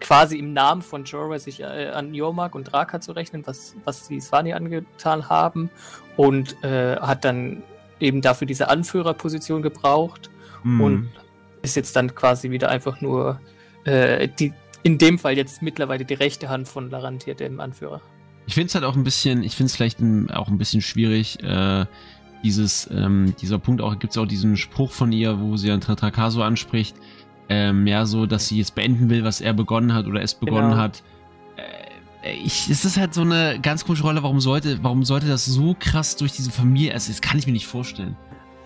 quasi 0.00 0.38
im 0.38 0.52
Namen 0.52 0.82
von 0.82 1.02
Jorah 1.02 1.40
sich 1.40 1.62
äh, 1.62 1.88
an 1.88 2.14
Yormak 2.14 2.54
und 2.54 2.72
Draka 2.72 3.00
zu 3.00 3.10
rechnen, 3.10 3.44
was, 3.44 3.74
was 3.84 4.06
die 4.06 4.20
Svani 4.20 4.52
angetan 4.52 5.28
haben 5.28 5.68
und 6.16 6.62
äh, 6.62 6.94
hat 6.96 7.24
dann 7.24 7.64
eben 7.98 8.22
dafür 8.22 8.46
diese 8.46 8.68
Anführerposition 8.68 9.62
gebraucht 9.62 10.30
mm. 10.62 10.80
und 10.80 11.08
ist 11.62 11.74
jetzt 11.74 11.96
dann 11.96 12.14
quasi 12.14 12.52
wieder 12.52 12.68
einfach 12.68 13.00
nur 13.00 13.40
äh, 13.82 14.28
die, 14.28 14.52
in 14.82 14.98
dem 14.98 15.18
Fall 15.18 15.36
jetzt 15.36 15.62
mittlerweile 15.62 16.04
die 16.04 16.14
rechte 16.14 16.48
Hand 16.48 16.68
von 16.68 16.90
Larantir, 16.90 17.34
dem 17.34 17.60
Anführer. 17.60 18.00
Ich 18.46 18.54
finde 18.54 18.68
es 18.68 18.74
halt 18.74 18.84
auch 18.84 18.96
ein 18.96 19.04
bisschen, 19.04 19.42
ich 19.42 19.54
finde 19.54 19.66
es 19.66 19.76
vielleicht 19.76 20.00
ein, 20.00 20.30
auch 20.30 20.48
ein 20.48 20.58
bisschen 20.58 20.80
schwierig, 20.80 21.42
äh, 21.42 21.84
dieses, 22.42 22.88
ähm, 22.92 23.34
dieser 23.40 23.58
Punkt 23.58 23.82
auch, 23.82 23.98
gibt 23.98 24.12
es 24.12 24.18
auch 24.18 24.26
diesen 24.26 24.56
Spruch 24.56 24.92
von 24.92 25.12
ihr, 25.12 25.40
wo 25.40 25.56
sie 25.56 25.70
an 25.70 25.80
Trakaso 25.80 26.42
anspricht, 26.42 26.96
ähm, 27.48 27.86
ja, 27.86 28.06
so, 28.06 28.26
dass 28.26 28.48
sie 28.48 28.58
jetzt 28.58 28.74
beenden 28.74 29.10
will, 29.10 29.24
was 29.24 29.40
er 29.40 29.52
begonnen 29.52 29.92
hat 29.92 30.06
oder 30.06 30.22
es 30.22 30.34
begonnen 30.34 30.70
genau. 30.70 30.82
hat. 30.82 31.02
Äh, 32.22 32.34
ich, 32.44 32.68
es 32.70 32.84
ist 32.84 32.96
halt 32.96 33.14
so 33.14 33.22
eine 33.22 33.58
ganz 33.60 33.84
komische 33.84 34.02
Rolle, 34.02 34.22
warum 34.22 34.40
sollte, 34.40 34.78
warum 34.82 35.04
sollte 35.04 35.26
das 35.26 35.44
so 35.44 35.76
krass 35.78 36.16
durch 36.16 36.32
diese 36.32 36.50
Familie, 36.50 36.92
also 36.92 37.10
das 37.10 37.20
kann 37.20 37.38
ich 37.38 37.46
mir 37.46 37.52
nicht 37.52 37.66
vorstellen. 37.66 38.16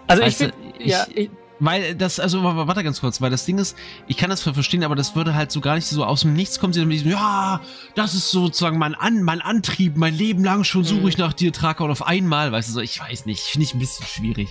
Also 0.07 0.22
weißt 0.22 0.40
ich, 0.42 0.46
find, 0.48 0.55
ich, 0.79 0.87
ja, 0.87 1.07
ich, 1.14 1.31
weil 1.64 1.94
das, 1.94 2.18
also 2.18 2.42
warte 2.42 2.83
ganz 2.83 3.01
kurz, 3.01 3.20
weil 3.20 3.31
das 3.31 3.44
Ding 3.44 3.59
ist, 3.59 3.79
ich 4.09 4.16
kann 4.16 4.31
das 4.31 4.42
verstehen, 4.42 4.83
aber 4.83 4.96
das 4.96 5.14
würde 5.14 5.35
halt 5.35 5.53
so 5.53 5.61
gar 5.61 5.77
nicht 5.77 5.87
so 5.87 6.05
aus 6.05 6.22
dem 6.22 6.35
Nichts 6.35 6.59
kommen, 6.59 6.72
sie 6.72 6.85
mit 6.85 6.94
diesem, 6.94 7.12
ja, 7.12 7.61
das 7.94 8.14
ist 8.14 8.33
sozusagen 8.33 8.79
mein, 8.79 8.96
An 8.96 9.22
mein 9.22 9.40
Antrieb, 9.40 9.96
mein 9.96 10.12
Leben 10.12 10.42
lang 10.42 10.64
schon 10.64 10.83
suche 10.83 11.09
ich 11.09 11.18
mhm. 11.18 11.22
nach 11.22 11.33
dir, 11.33 11.53
Tracker 11.53 11.85
und 11.85 11.92
auf 11.92 12.05
einmal, 12.05 12.51
weißt 12.51 12.68
du, 12.68 12.72
so, 12.72 12.81
ich 12.81 12.98
weiß 12.98 13.27
nicht, 13.27 13.42
finde 13.42 13.64
ich 13.64 13.75
ein 13.75 13.79
bisschen 13.79 14.07
schwierig. 14.07 14.48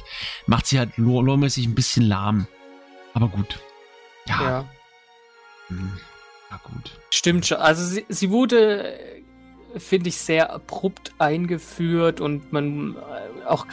Macht 0.47 0.67
sie 0.67 0.79
halt 0.79 0.95
lore-mäßig 0.95 1.67
ein 1.67 1.75
bisschen 1.75 2.05
lahm. 2.05 2.47
Aber 3.13 3.27
gut. 3.27 3.59
Ja. 4.27 4.41
Ja, 4.41 4.65
hm. 5.67 5.91
ja 6.49 6.61
gut. 6.63 6.91
Stimmt 7.09 7.45
schon. 7.45 7.57
Also 7.57 7.83
sie, 7.83 8.05
sie 8.07 8.29
wurde, 8.29 8.97
finde 9.75 10.07
ich, 10.07 10.15
sehr 10.15 10.53
abrupt 10.53 11.11
eingeführt 11.17 12.21
und 12.21 12.53
man 12.53 12.95
äh, 12.95 13.45
auch 13.45 13.65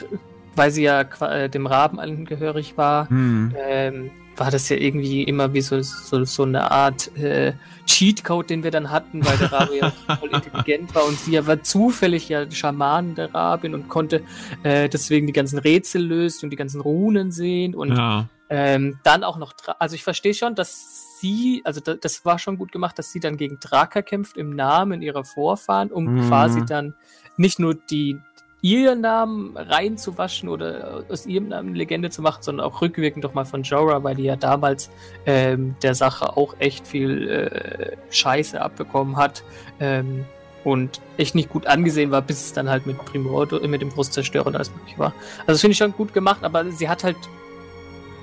weil 0.58 0.70
sie 0.70 0.82
ja 0.82 1.02
äh, 1.02 1.48
dem 1.48 1.66
Raben 1.66 1.98
angehörig 2.00 2.76
war, 2.76 3.08
hm. 3.08 3.54
ähm, 3.56 4.10
war 4.36 4.50
das 4.50 4.68
ja 4.68 4.76
irgendwie 4.76 5.22
immer 5.24 5.52
wie 5.52 5.60
so, 5.60 5.80
so, 5.80 6.24
so 6.24 6.42
eine 6.44 6.70
Art 6.70 7.16
äh, 7.16 7.54
Cheatcode, 7.86 8.50
den 8.50 8.62
wir 8.62 8.70
dann 8.70 8.90
hatten, 8.90 9.24
weil 9.24 9.36
der 9.38 9.52
Rabe 9.52 9.76
ja 9.78 9.90
voll 10.18 10.30
intelligent 10.30 10.94
war 10.94 11.06
und 11.06 11.18
sie 11.18 11.32
ja 11.32 11.46
war 11.46 11.62
zufällig 11.62 12.28
ja 12.28 12.48
Schaman 12.50 13.14
der 13.14 13.34
Rabin 13.34 13.74
und 13.74 13.88
konnte 13.88 14.22
äh, 14.62 14.88
deswegen 14.88 15.26
die 15.26 15.32
ganzen 15.32 15.58
Rätsel 15.58 16.02
lösen 16.02 16.46
und 16.46 16.50
die 16.50 16.56
ganzen 16.56 16.80
Runen 16.80 17.32
sehen 17.32 17.74
und 17.74 17.96
ja. 17.96 18.28
ähm, 18.50 18.98
dann 19.02 19.24
auch 19.24 19.38
noch, 19.38 19.54
also 19.78 19.94
ich 19.94 20.04
verstehe 20.04 20.34
schon, 20.34 20.54
dass 20.54 21.18
sie, 21.20 21.62
also 21.64 21.80
da, 21.80 21.94
das 21.94 22.24
war 22.24 22.38
schon 22.38 22.58
gut 22.58 22.70
gemacht, 22.70 22.98
dass 22.98 23.10
sie 23.10 23.20
dann 23.20 23.36
gegen 23.36 23.58
Draka 23.58 24.02
kämpft 24.02 24.36
im 24.36 24.50
Namen 24.50 25.02
ihrer 25.02 25.24
Vorfahren, 25.24 25.90
um 25.90 26.04
mhm. 26.04 26.28
quasi 26.28 26.64
dann 26.64 26.94
nicht 27.36 27.58
nur 27.58 27.74
die 27.74 28.20
ihren 28.60 29.00
Namen 29.00 29.56
reinzuwaschen 29.56 30.48
oder 30.48 31.04
aus 31.08 31.26
ihrem 31.26 31.48
Namen 31.48 31.68
eine 31.68 31.78
Legende 31.78 32.10
zu 32.10 32.22
machen, 32.22 32.42
sondern 32.42 32.66
auch 32.66 32.82
rückwirkend 32.82 33.24
doch 33.24 33.34
mal 33.34 33.44
von 33.44 33.62
Jorah, 33.62 34.02
weil 34.02 34.16
die 34.16 34.24
ja 34.24 34.36
damals 34.36 34.90
ähm, 35.26 35.76
der 35.82 35.94
Sache 35.94 36.36
auch 36.36 36.56
echt 36.58 36.86
viel 36.86 37.28
äh, 37.28 37.96
Scheiße 38.10 38.60
abbekommen 38.60 39.16
hat 39.16 39.44
ähm, 39.78 40.24
und 40.64 41.00
echt 41.18 41.36
nicht 41.36 41.50
gut 41.50 41.66
angesehen 41.66 42.10
war, 42.10 42.20
bis 42.20 42.46
es 42.46 42.52
dann 42.52 42.68
halt 42.68 42.84
mit 42.86 42.98
Primordo, 42.98 43.60
mit 43.68 43.80
dem 43.80 43.90
Brustzerstörer 43.90 44.46
und 44.46 44.56
alles 44.56 44.72
möglich 44.74 44.98
war. 44.98 45.14
Also 45.40 45.52
das 45.52 45.60
finde 45.60 45.72
ich 45.72 45.78
schon 45.78 45.92
gut 45.92 46.12
gemacht, 46.12 46.42
aber 46.42 46.68
sie 46.72 46.88
hat 46.88 47.04
halt, 47.04 47.16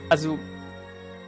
also 0.10 0.38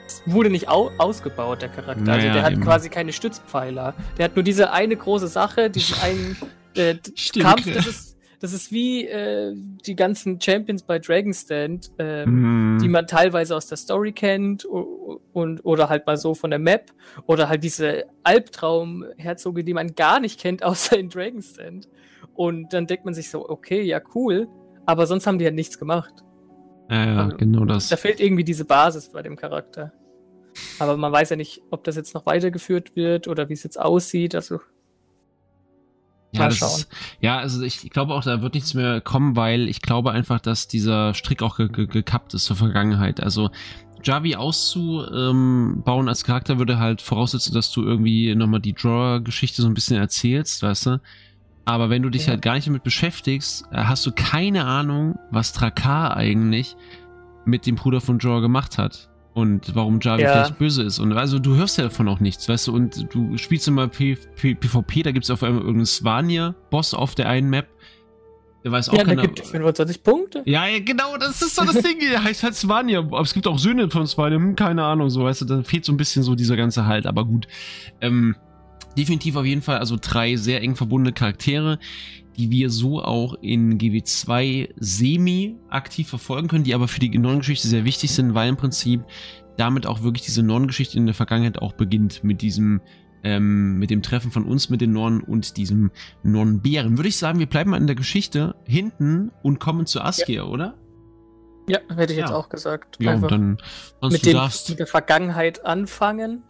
es 0.05 0.21
wurde 0.25 0.49
nicht 0.49 0.67
au 0.67 0.91
ausgebaut, 0.97 1.61
der 1.61 1.69
Charakter. 1.69 2.01
Naja, 2.01 2.23
also 2.23 2.33
der 2.33 2.43
hat 2.43 2.53
eben. 2.53 2.61
quasi 2.61 2.89
keine 2.89 3.13
Stützpfeiler. 3.13 3.93
Der 4.17 4.25
hat 4.25 4.35
nur 4.35 4.43
diese 4.43 4.71
eine 4.71 4.97
große 4.97 5.27
Sache, 5.27 5.69
diesen 5.69 5.97
einen 6.01 6.37
äh, 6.75 6.95
Kampf, 7.39 7.73
das 7.73 7.87
ist 7.87 8.16
das 8.39 8.53
ist 8.53 8.71
wie 8.71 9.07
äh, 9.07 9.53
die 9.55 9.95
ganzen 9.95 10.39
Champions 10.39 10.83
bei 10.83 10.99
Dragon 10.99 11.33
Stand, 11.33 11.91
ähm, 11.97 12.75
mm. 12.75 12.79
die 12.79 12.89
man 12.89 13.07
teilweise 13.07 13.55
aus 13.55 13.67
der 13.67 13.77
Story 13.77 14.11
kennt 14.11 14.63
und, 14.65 15.65
oder 15.65 15.89
halt 15.89 16.05
mal 16.05 16.17
so 16.17 16.35
von 16.35 16.51
der 16.51 16.59
Map 16.59 16.91
oder 17.25 17.49
halt 17.49 17.63
diese 17.63 18.05
Albtraum-Herzoge, 18.23 19.63
die 19.63 19.73
man 19.73 19.95
gar 19.95 20.19
nicht 20.19 20.39
kennt, 20.39 20.63
außer 20.63 20.97
in 20.97 21.09
Dragon 21.09 21.41
Stand. 21.41 21.89
Und 22.35 22.73
dann 22.73 22.85
denkt 22.85 23.05
man 23.05 23.15
sich 23.15 23.29
so, 23.29 23.49
okay, 23.49 23.81
ja 23.81 23.99
cool, 24.13 24.47
aber 24.85 25.07
sonst 25.07 25.25
haben 25.25 25.39
die 25.39 25.45
ja 25.45 25.51
nichts 25.51 25.79
gemacht. 25.79 26.13
Ja, 26.89 27.05
ja, 27.05 27.23
also, 27.25 27.37
genau 27.37 27.65
das. 27.65 27.89
Da 27.89 27.97
fehlt 27.97 28.19
irgendwie 28.19 28.43
diese 28.43 28.65
Basis 28.65 29.09
bei 29.09 29.21
dem 29.21 29.35
Charakter. 29.35 29.91
Aber 30.79 30.95
man 30.97 31.11
weiß 31.11 31.31
ja 31.31 31.35
nicht, 31.35 31.61
ob 31.71 31.83
das 31.83 31.95
jetzt 31.95 32.13
noch 32.13 32.25
weitergeführt 32.25 32.95
wird 32.95 33.27
oder 33.27 33.49
wie 33.49 33.53
es 33.53 33.63
jetzt 33.63 33.79
aussieht. 33.79 34.35
Also 34.35 34.59
ja, 36.37 36.45
Mal 36.45 36.51
schauen. 36.51 36.79
Ist, 36.79 36.89
ja, 37.21 37.37
also 37.37 37.61
ich 37.61 37.89
glaube 37.89 38.13
auch, 38.13 38.23
da 38.23 38.41
wird 38.41 38.53
nichts 38.53 38.73
mehr 38.73 39.01
kommen, 39.01 39.35
weil 39.35 39.67
ich 39.67 39.81
glaube 39.81 40.11
einfach, 40.11 40.39
dass 40.39 40.67
dieser 40.67 41.13
Strick 41.13 41.41
auch 41.41 41.57
ge 41.57 41.69
ge 41.69 41.87
gekappt 41.87 42.33
ist 42.33 42.45
zur 42.45 42.55
Vergangenheit. 42.55 43.21
Also 43.21 43.49
Javi 44.03 44.35
auszubauen 44.35 46.07
als 46.07 46.23
Charakter 46.23 46.59
würde 46.59 46.79
halt 46.79 47.01
voraussetzen, 47.01 47.53
dass 47.53 47.71
du 47.71 47.83
irgendwie 47.83 48.33
nochmal 48.35 48.61
die 48.61 48.73
Drawer-Geschichte 48.73 49.61
so 49.61 49.67
ein 49.67 49.73
bisschen 49.73 49.97
erzählst, 49.97 50.63
weißt 50.63 50.85
du? 50.85 51.01
Aber 51.65 51.89
wenn 51.89 52.01
du 52.01 52.09
dich 52.09 52.27
ja. 52.27 52.29
halt 52.29 52.41
gar 52.41 52.53
nicht 52.53 52.67
damit 52.67 52.83
beschäftigst, 52.83 53.65
äh, 53.71 53.83
hast 53.83 54.05
du 54.05 54.11
keine 54.11 54.65
Ahnung, 54.65 55.19
was 55.31 55.51
Trakar 55.51 56.15
eigentlich 56.15 56.75
mit 57.45 57.65
dem 57.65 57.75
Bruder 57.75 57.99
von 57.99 58.19
Drawer 58.19 58.41
gemacht 58.41 58.77
hat 58.77 59.09
und 59.37 59.75
warum 59.75 59.99
Javi 60.01 60.23
ja. 60.23 60.31
vielleicht 60.31 60.57
böse 60.57 60.81
ist. 60.81 60.97
Und 60.97 61.13
also 61.13 61.37
du 61.37 61.55
hörst 61.55 61.77
ja 61.77 61.83
davon 61.83 62.07
auch 62.07 62.19
nichts, 62.19 62.49
weißt 62.49 62.67
du, 62.67 62.73
und 62.73 63.13
du 63.13 63.37
spielst 63.37 63.67
immer 63.67 63.87
P 63.87 64.17
P 64.35 64.55
PvP, 64.55 65.03
da 65.03 65.11
gibt 65.11 65.25
es 65.25 65.29
auf 65.29 65.43
einmal 65.43 65.61
irgendeinen 65.61 65.85
Svania-Boss 65.85 66.95
auf 66.95 67.13
der 67.13 67.29
einen 67.29 67.47
Map. 67.51 67.67
Der 68.63 68.71
weiß 68.71 68.89
auch 68.89 68.93
ja, 68.93 69.03
keiner. 69.03 69.21
der 69.21 69.27
gibt 69.27 69.45
25 69.45 70.01
Punkte. 70.01 70.41
Ja, 70.45 70.65
ja, 70.65 70.79
genau, 70.79 71.17
das 71.17 71.39
ist 71.43 71.55
so 71.55 71.63
das 71.63 71.83
Ding. 71.83 71.99
Der 71.99 72.23
heißt 72.23 72.41
halt 72.41 72.55
Svania. 72.55 72.97
Aber 72.97 73.21
es 73.21 73.35
gibt 73.35 73.45
auch 73.45 73.59
Söhne 73.59 73.91
von 73.91 74.07
Svania, 74.07 74.39
hm, 74.39 74.55
keine 74.55 74.83
Ahnung, 74.83 75.11
so, 75.11 75.23
weißt 75.23 75.41
du, 75.41 75.45
da 75.45 75.61
fehlt 75.61 75.85
so 75.85 75.93
ein 75.93 75.97
bisschen 75.97 76.23
so 76.23 76.33
dieser 76.33 76.57
ganze 76.57 76.87
Halt, 76.87 77.05
aber 77.05 77.23
gut. 77.23 77.47
Ähm, 78.01 78.35
definitiv 78.97 79.35
auf 79.35 79.45
jeden 79.45 79.61
Fall, 79.61 79.77
also 79.77 79.97
drei 79.99 80.35
sehr 80.35 80.61
eng 80.61 80.75
verbundene 80.75 81.13
Charaktere, 81.13 81.79
die 82.37 82.51
wir 82.51 82.69
so 82.69 83.01
auch 83.01 83.35
in 83.41 83.77
GW2 83.77 84.69
semi 84.77 85.55
aktiv 85.69 86.07
verfolgen 86.07 86.47
können, 86.47 86.63
die 86.63 86.75
aber 86.75 86.87
für 86.87 86.99
die 86.99 87.17
Non-Geschichte 87.17 87.67
sehr 87.67 87.85
wichtig 87.85 88.11
sind, 88.11 88.33
weil 88.33 88.49
im 88.49 88.57
Prinzip 88.57 89.01
damit 89.57 89.87
auch 89.87 90.03
wirklich 90.03 90.23
diese 90.23 90.43
Non-Geschichte 90.43 90.97
in 90.97 91.05
der 91.05 91.15
Vergangenheit 91.15 91.59
auch 91.59 91.73
beginnt 91.73 92.23
mit 92.23 92.41
diesem 92.41 92.81
ähm, 93.23 93.79
mit 93.79 93.89
dem 93.89 94.03
Treffen 94.03 94.31
von 94.31 94.45
uns 94.45 94.69
mit 94.69 94.79
den 94.79 94.93
Nornen 94.93 95.21
und 95.21 95.57
diesem 95.57 95.91
Non-Bären. 96.23 96.97
Würde 96.97 97.09
ich 97.09 97.17
sagen, 97.17 97.39
wir 97.39 97.47
bleiben 97.47 97.71
mal 97.71 97.77
in 97.77 97.87
der 97.87 97.95
Geschichte 97.95 98.55
hinten 98.63 99.31
und 99.41 99.59
kommen 99.59 99.87
zu 99.87 100.01
Askia, 100.01 100.43
ja. 100.43 100.43
oder? 100.43 100.75
Ja, 101.67 101.79
hätte 101.95 102.13
ich 102.13 102.19
ja. 102.19 102.25
jetzt 102.25 102.33
auch 102.33 102.47
gesagt. 102.47 102.97
Ja, 102.99 103.15
und 103.15 103.29
dann 103.29 103.57
mit, 104.01 104.25
dem, 104.25 104.39
mit 104.69 104.79
der 104.79 104.87
Vergangenheit 104.87 105.65
anfangen. 105.65 106.43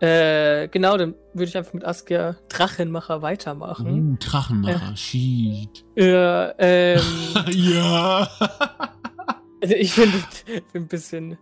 Äh, 0.00 0.68
genau, 0.68 0.96
dann 0.96 1.14
würde 1.32 1.48
ich 1.48 1.56
einfach 1.56 1.72
mit 1.72 1.84
Askia 1.84 2.36
Drachenmacher 2.48 3.22
weitermachen. 3.22 4.12
Uh, 4.12 4.16
Drachenmacher, 4.18 4.92
äh, 4.92 4.96
shit. 4.96 5.84
Ja, 5.94 6.52
ähm. 6.58 7.00
ja. 7.50 8.28
also 9.62 9.74
ich 9.74 9.92
finde 9.92 10.18
find 10.42 10.74
ein 10.74 10.88
bisschen. 10.88 11.38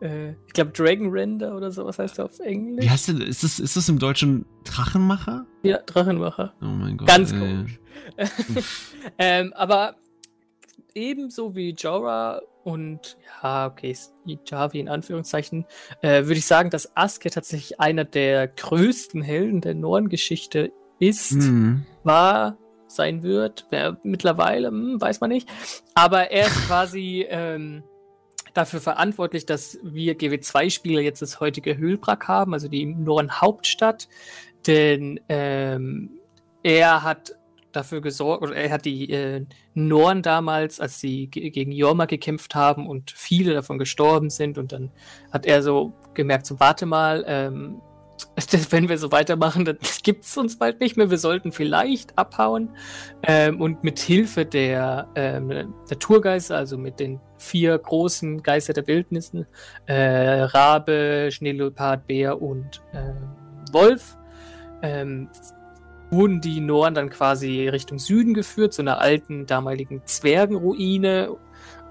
Äh, 0.00 0.32
ich 0.46 0.52
glaube 0.52 0.72
Dragon 0.72 1.08
Render 1.10 1.56
oder 1.56 1.70
sowas 1.70 1.98
heißt 1.98 2.18
er 2.18 2.26
auf 2.26 2.38
Englisch. 2.40 2.84
Wie 2.84 2.90
heißt 2.90 3.08
denn, 3.08 3.20
ist 3.22 3.42
das, 3.42 3.58
ist 3.58 3.76
das 3.76 3.88
im 3.88 3.98
Deutschen 3.98 4.44
Drachenmacher? 4.64 5.46
Ja, 5.62 5.78
Drachenmacher. 5.78 6.54
Oh 6.60 6.66
mein 6.66 6.98
Gott. 6.98 7.08
Ganz 7.08 7.30
komisch. 7.30 7.80
ähm, 9.18 9.52
aber 9.54 9.96
ebenso 10.94 11.54
wie 11.54 11.70
Jorah 11.70 12.40
und 12.66 13.16
ja, 13.44 13.68
okay, 13.68 13.96
Javi 14.44 14.80
in 14.80 14.88
Anführungszeichen, 14.88 15.66
äh, 16.02 16.24
würde 16.24 16.34
ich 16.34 16.46
sagen, 16.46 16.68
dass 16.68 16.96
Aske 16.96 17.30
tatsächlich 17.30 17.78
einer 17.78 18.04
der 18.04 18.48
größten 18.48 19.22
Helden 19.22 19.60
der 19.60 19.74
Norn-Geschichte 19.74 20.72
ist, 20.98 21.34
mhm. 21.34 21.86
war, 22.02 22.58
sein 22.88 23.22
wird. 23.22 23.68
Wer 23.70 23.98
mittlerweile, 24.02 24.68
hm, 24.68 25.00
weiß 25.00 25.20
man 25.20 25.30
nicht. 25.30 25.48
Aber 25.94 26.32
er 26.32 26.48
ist 26.48 26.56
quasi 26.66 27.24
ähm, 27.28 27.84
dafür 28.52 28.80
verantwortlich, 28.80 29.46
dass 29.46 29.78
wir 29.84 30.18
GW2-Spieler 30.18 31.02
jetzt 31.02 31.22
das 31.22 31.38
heutige 31.38 31.76
Höhlbrack 31.76 32.26
haben, 32.26 32.52
also 32.52 32.66
die 32.66 32.84
Norn-Hauptstadt. 32.84 34.08
Denn 34.66 35.20
ähm, 35.28 36.18
er 36.64 37.04
hat 37.04 37.35
dafür 37.76 38.00
gesorgt, 38.00 38.42
oder 38.42 38.56
er 38.56 38.70
hat 38.70 38.84
die 38.84 39.10
äh, 39.10 39.44
Norn 39.74 40.22
damals, 40.22 40.80
als 40.80 41.00
sie 41.00 41.28
gegen 41.28 41.72
Jorma 41.72 42.06
gekämpft 42.06 42.54
haben 42.54 42.86
und 42.88 43.10
viele 43.10 43.54
davon 43.54 43.78
gestorben 43.78 44.30
sind, 44.30 44.58
und 44.58 44.72
dann 44.72 44.90
hat 45.30 45.46
er 45.46 45.62
so 45.62 45.92
gemerkt, 46.14 46.46
so 46.46 46.58
warte 46.58 46.86
mal, 46.86 47.24
ähm, 47.26 47.80
wenn 48.70 48.88
wir 48.88 48.98
so 48.98 49.12
weitermachen, 49.12 49.64
dann 49.64 49.78
gibt 50.02 50.24
es 50.24 50.36
uns 50.36 50.58
bald 50.58 50.80
nicht 50.80 50.96
mehr. 50.96 51.10
Wir 51.10 51.18
sollten 51.18 51.52
vielleicht 51.52 52.16
abhauen. 52.18 52.70
Ähm, 53.22 53.60
und 53.60 53.84
mit 53.84 53.98
Hilfe 53.98 54.44
der 54.44 55.08
ähm, 55.14 55.74
Naturgeister, 55.90 56.56
also 56.56 56.78
mit 56.78 57.00
den 57.00 57.20
vier 57.38 57.76
großen 57.78 58.42
Geister 58.42 58.72
der 58.72 58.86
Wildnissen, 58.86 59.46
äh, 59.86 60.42
Rabe, 60.42 61.28
Schneeleopard, 61.30 62.06
Bär 62.06 62.40
und 62.40 62.82
äh, 62.92 63.72
Wolf, 63.72 64.16
ähm, 64.82 65.28
wurden 66.16 66.40
die 66.40 66.60
Noren 66.60 66.94
dann 66.94 67.10
quasi 67.10 67.68
Richtung 67.68 67.98
Süden 67.98 68.34
geführt, 68.34 68.72
zu 68.72 68.82
einer 68.82 69.00
alten 69.00 69.46
damaligen 69.46 70.02
Zwergenruine. 70.04 71.36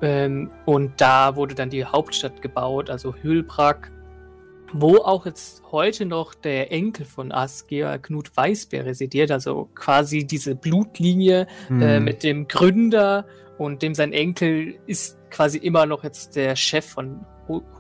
Ähm, 0.02 0.52
und 0.66 1.00
da 1.00 1.36
wurde 1.36 1.56
dann 1.56 1.70
die 1.70 1.86
Hauptstadt 1.86 2.42
gebaut, 2.42 2.90
also 2.90 3.16
Hülbrak, 3.16 3.92
wo 4.74 4.98
auch 4.98 5.26
jetzt 5.26 5.64
heute 5.72 6.06
noch 6.06 6.34
der 6.34 6.72
Enkel 6.72 7.06
von 7.06 7.32
Asgeir, 7.32 8.00
Knut 8.00 8.36
Weißbär, 8.36 8.86
residiert, 8.86 9.32
also 9.32 9.70
quasi 9.76 10.26
diese 10.26 10.56
Blutlinie 10.56 11.48
mhm. 11.70 11.82
äh, 11.82 12.00
mit 12.00 12.24
dem 12.24 12.48
Gründer 12.48 13.26
und 13.58 13.84
dem 13.84 13.94
sein 13.94 14.12
Enkel 14.12 14.76
ist 14.88 15.18
quasi 15.30 15.60
immer 15.60 15.86
noch 15.86 16.04
jetzt 16.04 16.36
der 16.36 16.56
Chef 16.56 16.86
von 16.86 17.26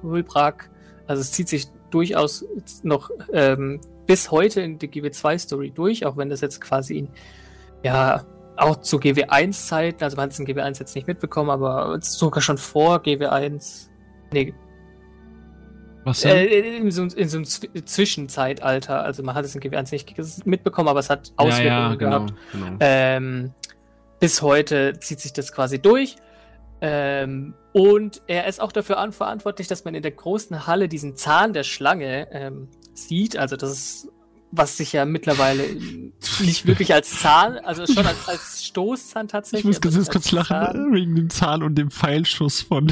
Hülbrak. 0.01 0.69
Also 1.08 1.21
es 1.21 1.31
zieht 1.31 1.49
sich 1.49 1.67
durchaus 1.89 2.45
noch 2.84 3.10
ähm, 3.34 3.81
bis 4.05 4.31
heute 4.31 4.61
in 4.61 4.77
die 4.77 4.87
GW2-Story 4.87 5.71
durch, 5.71 6.05
auch 6.05 6.17
wenn 6.17 6.29
das 6.29 6.41
jetzt 6.41 6.61
quasi 6.61 6.97
in, 6.99 7.09
ja, 7.83 8.23
auch 8.57 8.77
zu 8.77 8.97
GW1-Zeiten, 8.97 10.03
also 10.03 10.15
man 10.15 10.25
hat 10.25 10.31
es 10.31 10.39
in 10.39 10.45
GW1 10.45 10.79
jetzt 10.79 10.95
nicht 10.95 11.07
mitbekommen, 11.07 11.49
aber 11.49 11.97
sogar 12.01 12.41
schon 12.41 12.57
vor 12.57 12.97
GW1, 12.97 13.87
nee. 14.31 14.53
Was 16.03 16.21
denn? 16.21 16.37
Äh, 16.37 16.77
in, 16.77 16.91
so, 16.91 17.03
in 17.03 17.29
so 17.29 17.37
einem 17.37 17.45
Zwischenzeitalter, 17.45 19.03
also 19.03 19.23
man 19.23 19.35
hat 19.35 19.45
es 19.45 19.55
in 19.55 19.61
GW1 19.61 19.91
nicht 19.91 20.45
mitbekommen, 20.45 20.87
aber 20.87 20.99
es 20.99 21.09
hat 21.09 21.33
Auswirkungen 21.35 21.65
ja, 21.67 21.89
ja, 21.89 21.95
genau, 21.95 22.19
gehabt. 22.19 22.33
Genau. 22.51 22.77
Ähm, 22.79 23.53
bis 24.19 24.41
heute 24.41 24.99
zieht 24.99 25.19
sich 25.19 25.33
das 25.33 25.51
quasi 25.51 25.81
durch. 25.81 26.15
Ähm, 26.81 27.55
und 27.73 28.21
er 28.27 28.47
ist 28.47 28.61
auch 28.61 28.71
dafür 28.71 29.11
verantwortlich, 29.11 29.67
dass 29.67 29.85
man 29.85 29.95
in 29.95 30.03
der 30.03 30.11
großen 30.11 30.67
Halle 30.67 30.87
diesen 30.87 31.15
Zahn 31.15 31.53
der 31.53 31.63
Schlange 31.63 32.27
ähm, 32.31 32.69
sieht. 32.95 33.38
Also 33.38 33.55
das 33.55 33.71
ist, 33.71 34.10
was 34.51 34.77
sich 34.77 34.93
ja 34.93 35.05
mittlerweile 35.05 35.63
nicht 36.39 36.65
wirklich 36.65 36.93
als 36.93 37.19
Zahn, 37.19 37.58
also 37.58 37.86
schon 37.86 38.05
als, 38.05 38.27
als 38.27 38.65
Stoßzahn 38.65 39.27
tatsächlich. 39.27 39.77
Ich 39.77 39.84
muss 39.84 39.93
ganz 39.93 40.10
kurz 40.10 40.31
lachen, 40.31 40.55
Zahn. 40.55 40.93
wegen 40.93 41.15
dem 41.15 41.29
Zahn 41.29 41.63
und 41.63 41.75
dem 41.75 41.91
Pfeilschuss 41.91 42.62
von, 42.62 42.89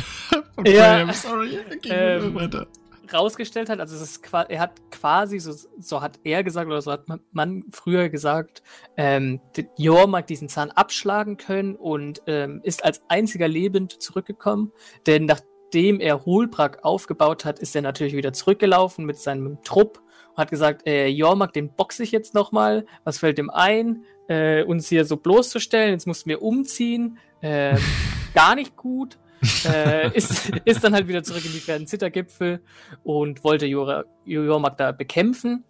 von 0.56 0.66
ja, 0.66 1.04
Graham. 1.04 1.14
Sorry, 1.14 1.60
ähm, 1.86 2.36
weiter. 2.36 2.68
rausgestellt 3.14 3.70
hat, 3.70 3.80
also 3.80 3.96
es 3.96 4.02
ist 4.02 4.34
er 4.34 4.60
hat 4.60 4.72
quasi, 4.92 5.40
so, 5.40 5.54
so 5.80 6.02
hat 6.02 6.20
er 6.24 6.44
gesagt, 6.44 6.68
oder 6.68 6.82
so 6.82 6.92
hat 6.92 7.06
man, 7.32 7.64
früher 7.72 8.10
gesagt, 8.10 8.64
ähm, 8.98 9.40
Jormak 9.78 10.28
diesen 10.28 10.50
Zahn 10.50 10.72
abschlagen 10.72 11.38
können 11.38 11.76
und 11.76 12.22
ähm, 12.28 12.60
ist 12.64 12.84
als 12.84 13.04
einziger 13.08 13.48
lebend 13.48 14.02
zurückgekommen. 14.02 14.72
Denn 15.06 15.28
nachdem 15.74 16.00
er 16.00 16.24
Holbrak 16.24 16.84
aufgebaut 16.84 17.46
hat, 17.46 17.58
ist 17.58 17.76
er 17.76 17.82
natürlich 17.82 18.14
wieder 18.14 18.32
zurückgelaufen 18.32 19.06
mit 19.06 19.18
seinem 19.18 19.58
Trupp 19.64 20.04
und 20.30 20.38
hat 20.38 20.52
gesagt, 20.52 20.86
äh, 20.86 21.08
Jormak, 21.08 21.52
den 21.52 21.74
boxe 21.74 22.04
ich 22.04 22.12
jetzt 22.12 22.36
nochmal. 22.36 22.86
Was 23.06 23.18
fällt 23.18 23.40
ihm 23.40 23.50
ein? 23.50 24.04
Äh, 24.28 24.64
uns 24.66 24.88
hier 24.88 25.04
so 25.04 25.18
bloßzustellen, 25.18 25.94
jetzt 25.94 26.06
mussten 26.06 26.30
wir 26.30 26.44
umziehen. 26.44 27.18
Äh, 27.42 27.76
gar 28.36 28.54
nicht 28.54 28.76
gut 28.76 29.18
äh, 29.66 30.16
ist, 30.16 30.50
ist 30.64 30.84
dann 30.84 30.94
halt 30.94 31.08
wieder 31.08 31.24
zurück 31.24 31.44
in 31.44 31.52
die 31.52 31.60
fernen 31.60 31.88
Zittergipfel 31.88 32.62
und 33.04 33.44
wollte 33.44 33.66
Jormak 33.66 34.78
da 34.78 34.92
bekämpfen. 34.92 35.64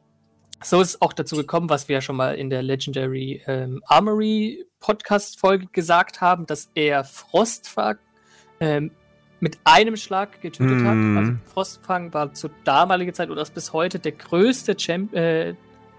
So 0.62 0.82
ist 0.82 0.90
es 0.90 1.02
auch 1.02 1.14
dazu 1.14 1.38
gekommen, 1.38 1.70
was 1.70 1.88
wir 1.88 1.96
ja 1.96 2.02
schon 2.02 2.18
mal 2.18 2.36
in 2.36 2.50
der 2.50 2.62
Legendary 2.62 3.42
ähm, 3.48 3.82
Armory 3.86 4.66
Podcast-Folge 4.82 5.68
gesagt 5.72 6.20
haben, 6.20 6.46
dass 6.46 6.72
er 6.76 7.06
Frostfang 7.06 8.00
ähm, 8.60 8.92
mit 9.44 9.60
einem 9.66 9.98
Schlag 9.98 10.42
getötet 10.42 10.80
mm. 10.80 10.88
hat. 10.88 10.96
Mhm. 10.96 11.18
Also 11.18 11.34
Frostfang 11.54 12.14
war 12.14 12.34
zur 12.34 12.50
damaligen 12.64 13.14
Zeit 13.14 13.30
oder 13.30 13.42
ist 13.42 13.54
bis 13.54 13.74
heute 13.74 14.00
der 14.00 14.14
größte 14.14 14.78
Champ 14.78 15.14
äh, 15.14 15.54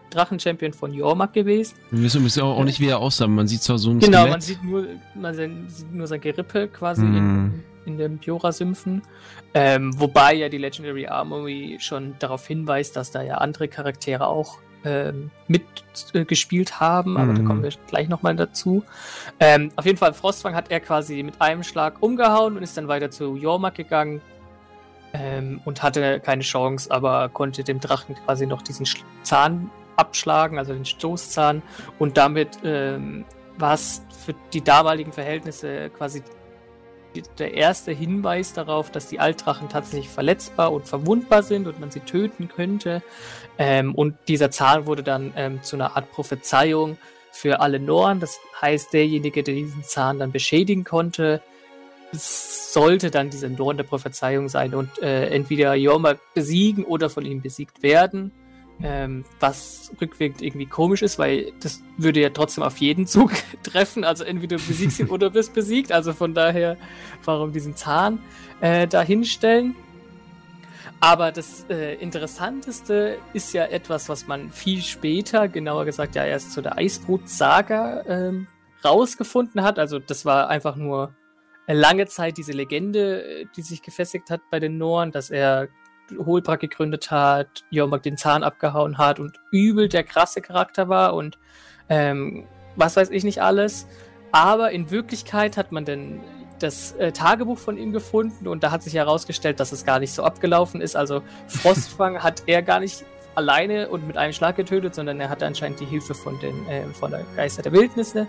Drachen-Champion 0.09 0.73
von 0.73 0.95
Jormak 0.95 1.35
gewesen. 1.35 1.75
Wir 1.91 2.05
wissen, 2.05 2.25
wissen 2.25 2.43
auch, 2.43 2.65
nicht, 2.65 2.81
wie 2.81 2.89
er 2.89 3.01
aussah. 3.01 3.27
Man 3.27 3.47
sieht 3.47 3.63
zwar 3.63 3.77
so 3.77 3.91
ein 3.91 3.99
Genau, 3.99 4.21
Skelett. 4.21 4.31
man 4.31 4.41
sieht 4.41 4.65
nur, 4.65 4.87
man 5.15 5.35
sieht 5.35 5.93
nur 5.93 6.07
sein 6.07 6.23
Gerippe 6.23 6.69
quasi 6.69 7.03
mm. 7.03 7.17
in, 7.17 7.63
in 7.85 7.99
den 7.99 8.19
Biora-Sümpfen. 8.19 9.03
Ähm, 9.53 10.01
wobei 10.01 10.35
ja 10.35 10.49
die 10.49 10.59
Legendary 10.59 11.07
Armory 11.07 11.77
schon 11.81 12.15
darauf 12.21 12.47
hinweist, 12.47 12.97
dass 12.97 13.11
da 13.11 13.23
ja 13.23 13.35
andere 13.35 13.69
Charaktere 13.69 14.27
auch 14.27 14.59
ähm, 14.85 15.31
mitgespielt 15.49 16.71
äh, 16.71 16.75
haben, 16.75 17.17
aber 17.17 17.33
mm. 17.33 17.37
da 17.37 17.43
kommen 17.43 17.63
wir 17.63 17.71
gleich 17.87 18.09
nochmal 18.09 18.37
dazu. 18.37 18.85
Ähm, 19.41 19.71
auf 19.77 19.87
jeden 19.87 19.99
Fall, 19.99 20.15
Frostfang 20.15 20.55
hat 20.55 20.71
er 20.71 20.81
quasi 20.81 21.23
mit 21.23 21.41
einem 21.41 21.63
Schlag 21.63 22.03
umgehauen 22.03 22.57
und 22.57 22.63
ist 22.63 22.77
dann 22.77 22.89
weiter 22.89 23.11
zu 23.11 23.37
Jormak 23.37 23.75
gegangen. 23.75 24.21
Ähm, 25.17 25.61
und 25.65 25.85
hatte 25.85 26.19
keine 26.19 26.43
Chance, 26.43 26.91
aber 26.91 27.29
konnte 27.29 27.63
dem 27.63 27.79
Drachen 27.79 28.17
quasi 28.17 28.47
noch 28.47 28.63
diesen 28.63 28.85
Zahn 29.23 29.71
abschlagen, 29.95 30.59
also 30.59 30.73
den 30.73 30.85
Stoßzahn. 30.85 31.63
Und 32.01 32.17
damit 32.17 32.59
ähm, 32.65 33.25
war 33.57 33.75
es 33.75 34.03
für 34.25 34.35
die 34.53 34.63
damaligen 34.63 35.13
Verhältnisse 35.13 35.91
quasi 35.91 36.23
der 37.39 37.55
erste 37.55 37.93
Hinweis 37.93 38.53
darauf, 38.53 38.91
dass 38.91 39.07
die 39.07 39.21
Altdrachen 39.21 39.69
tatsächlich 39.69 40.09
verletzbar 40.09 40.73
und 40.73 40.89
verwundbar 40.89 41.43
sind 41.43 41.67
und 41.67 41.79
man 41.81 41.91
sie 41.91 42.01
töten 42.01 42.49
könnte. 42.49 43.03
Ähm, 43.59 43.95
und 43.95 44.17
dieser 44.29 44.51
Zahn 44.51 44.87
wurde 44.87 45.03
dann 45.03 45.33
ähm, 45.37 45.63
zu 45.63 45.77
einer 45.77 45.97
Art 45.97 46.11
Prophezeiung 46.11 46.99
für 47.31 47.61
alle 47.61 47.81
Noren. 47.81 48.21
Das 48.21 48.39
heißt, 48.61 48.93
derjenige, 48.93 49.43
der 49.43 49.55
diesen 49.55 49.85
Zahn 49.85 50.19
dann 50.19 50.33
beschädigen 50.33 50.85
konnte, 50.85 51.43
sollte 52.13 53.11
dann 53.11 53.31
diese 53.31 53.49
Norn 53.49 53.77
der 53.77 53.85
Prophezeiung 53.85 54.49
sein 54.49 54.75
und 54.75 55.03
äh, 55.03 55.27
entweder 55.29 55.75
Jorma 55.75 56.15
besiegen 56.33 56.85
oder 56.85 57.11
von 57.11 57.25
ihm 57.25 57.41
besiegt 57.41 57.83
werden. 57.83 58.33
Ähm, 58.83 59.25
was 59.39 59.93
rückwirkend 60.01 60.43
irgendwie 60.43 60.67
komisch 60.67 61.03
ist, 61.03 61.17
weil 61.17 61.53
das 61.61 61.81
würde 61.97 62.21
ja 62.21 62.31
trotzdem 62.31 62.65
auf 62.65 62.79
jeden 62.79 63.07
Zug 63.07 63.31
treffen. 63.63 64.03
Also 64.03 64.25
entweder 64.25 64.57
du 64.57 64.63
besiegst 64.67 64.99
ihn 64.99 65.09
oder 65.11 65.33
wirst 65.33 65.55
besiegt. 65.55 65.93
Also 65.93 66.13
von 66.13 66.35
daher, 66.35 66.77
warum 67.25 67.53
diesen 67.53 67.77
Zahn 67.77 68.21
äh, 68.61 68.89
da 68.89 69.03
hinstellen? 69.03 69.77
Aber 71.05 71.33
das 71.33 71.67
äh, 71.69 71.97
Interessanteste 71.97 73.19
ist 73.35 73.53
ja 73.53 73.67
etwas, 73.67 74.09
was 74.09 74.27
man 74.27 74.51
viel 74.51 74.81
später, 74.81 75.49
genauer 75.49 75.85
gesagt 75.85 76.15
ja 76.15 76.25
erst 76.25 76.53
zu 76.53 76.63
der 76.63 76.79
Eisbrut-Saga 76.79 78.05
ähm, 78.07 78.47
rausgefunden 78.83 79.63
hat. 79.63 79.79
Also 79.79 79.99
das 79.99 80.25
war 80.25 80.49
einfach 80.49 80.77
nur 80.77 81.15
lange 81.67 82.07
Zeit 82.07 82.39
diese 82.39 82.53
Legende, 82.53 83.23
äh, 83.23 83.47
die 83.55 83.61
sich 83.61 83.83
gefestigt 83.83 84.31
hat 84.31 84.41
bei 84.51 84.59
den 84.61 84.79
Noren, 84.79 85.13
dass 85.13 85.29
er 85.29 85.69
Holbrak 86.17 86.61
gegründet 86.61 87.11
hat, 87.11 87.67
Jormak 87.69 88.03
den 88.03 88.17
Zahn 88.17 88.43
abgehauen 88.43 88.97
hat 88.97 89.21
und 89.21 89.39
übel 89.53 89.91
der 89.91 90.05
krasse 90.05 90.41
Charakter 90.41 90.89
war 90.89 91.13
und 91.13 91.39
ähm, 91.91 92.47
was 92.77 92.97
weiß 92.97 93.11
ich 93.11 93.25
nicht 93.25 93.43
alles. 93.43 93.87
Aber 94.33 94.71
in 94.71 94.91
Wirklichkeit 94.91 95.59
hat 95.59 95.71
man 95.71 95.85
dann 95.85 96.23
das 96.59 96.93
äh, 96.93 97.13
Tagebuch 97.13 97.59
von 97.59 97.77
ihm 97.77 97.93
gefunden 97.93 98.49
und 98.49 98.63
da 98.63 98.71
hat 98.71 98.83
sich 98.83 98.95
herausgestellt, 98.95 99.61
dass 99.61 99.73
es 99.73 99.85
gar 99.85 99.99
nicht 99.99 100.13
so 100.13 100.23
abgelaufen 100.23 100.81
ist. 100.81 100.97
Also 100.97 101.23
Frostfang 101.47 102.19
hat 102.23 102.43
er 102.47 102.63
gar 102.63 102.81
nicht 102.81 103.05
alleine 103.35 103.89
und 103.89 104.07
mit 104.07 104.17
einem 104.17 104.33
Schlag 104.33 104.57
getötet, 104.57 104.95
sondern 104.95 105.21
er 105.21 105.29
hatte 105.29 105.47
anscheinend 105.47 105.81
die 105.81 105.87
Hilfe 105.87 106.15
von, 106.15 106.39
den, 106.41 106.67
äh, 106.69 106.85
von 106.95 107.11
der 107.11 107.25
Geister 107.37 107.63
der 107.63 107.73
Wildnisse. 107.73 108.27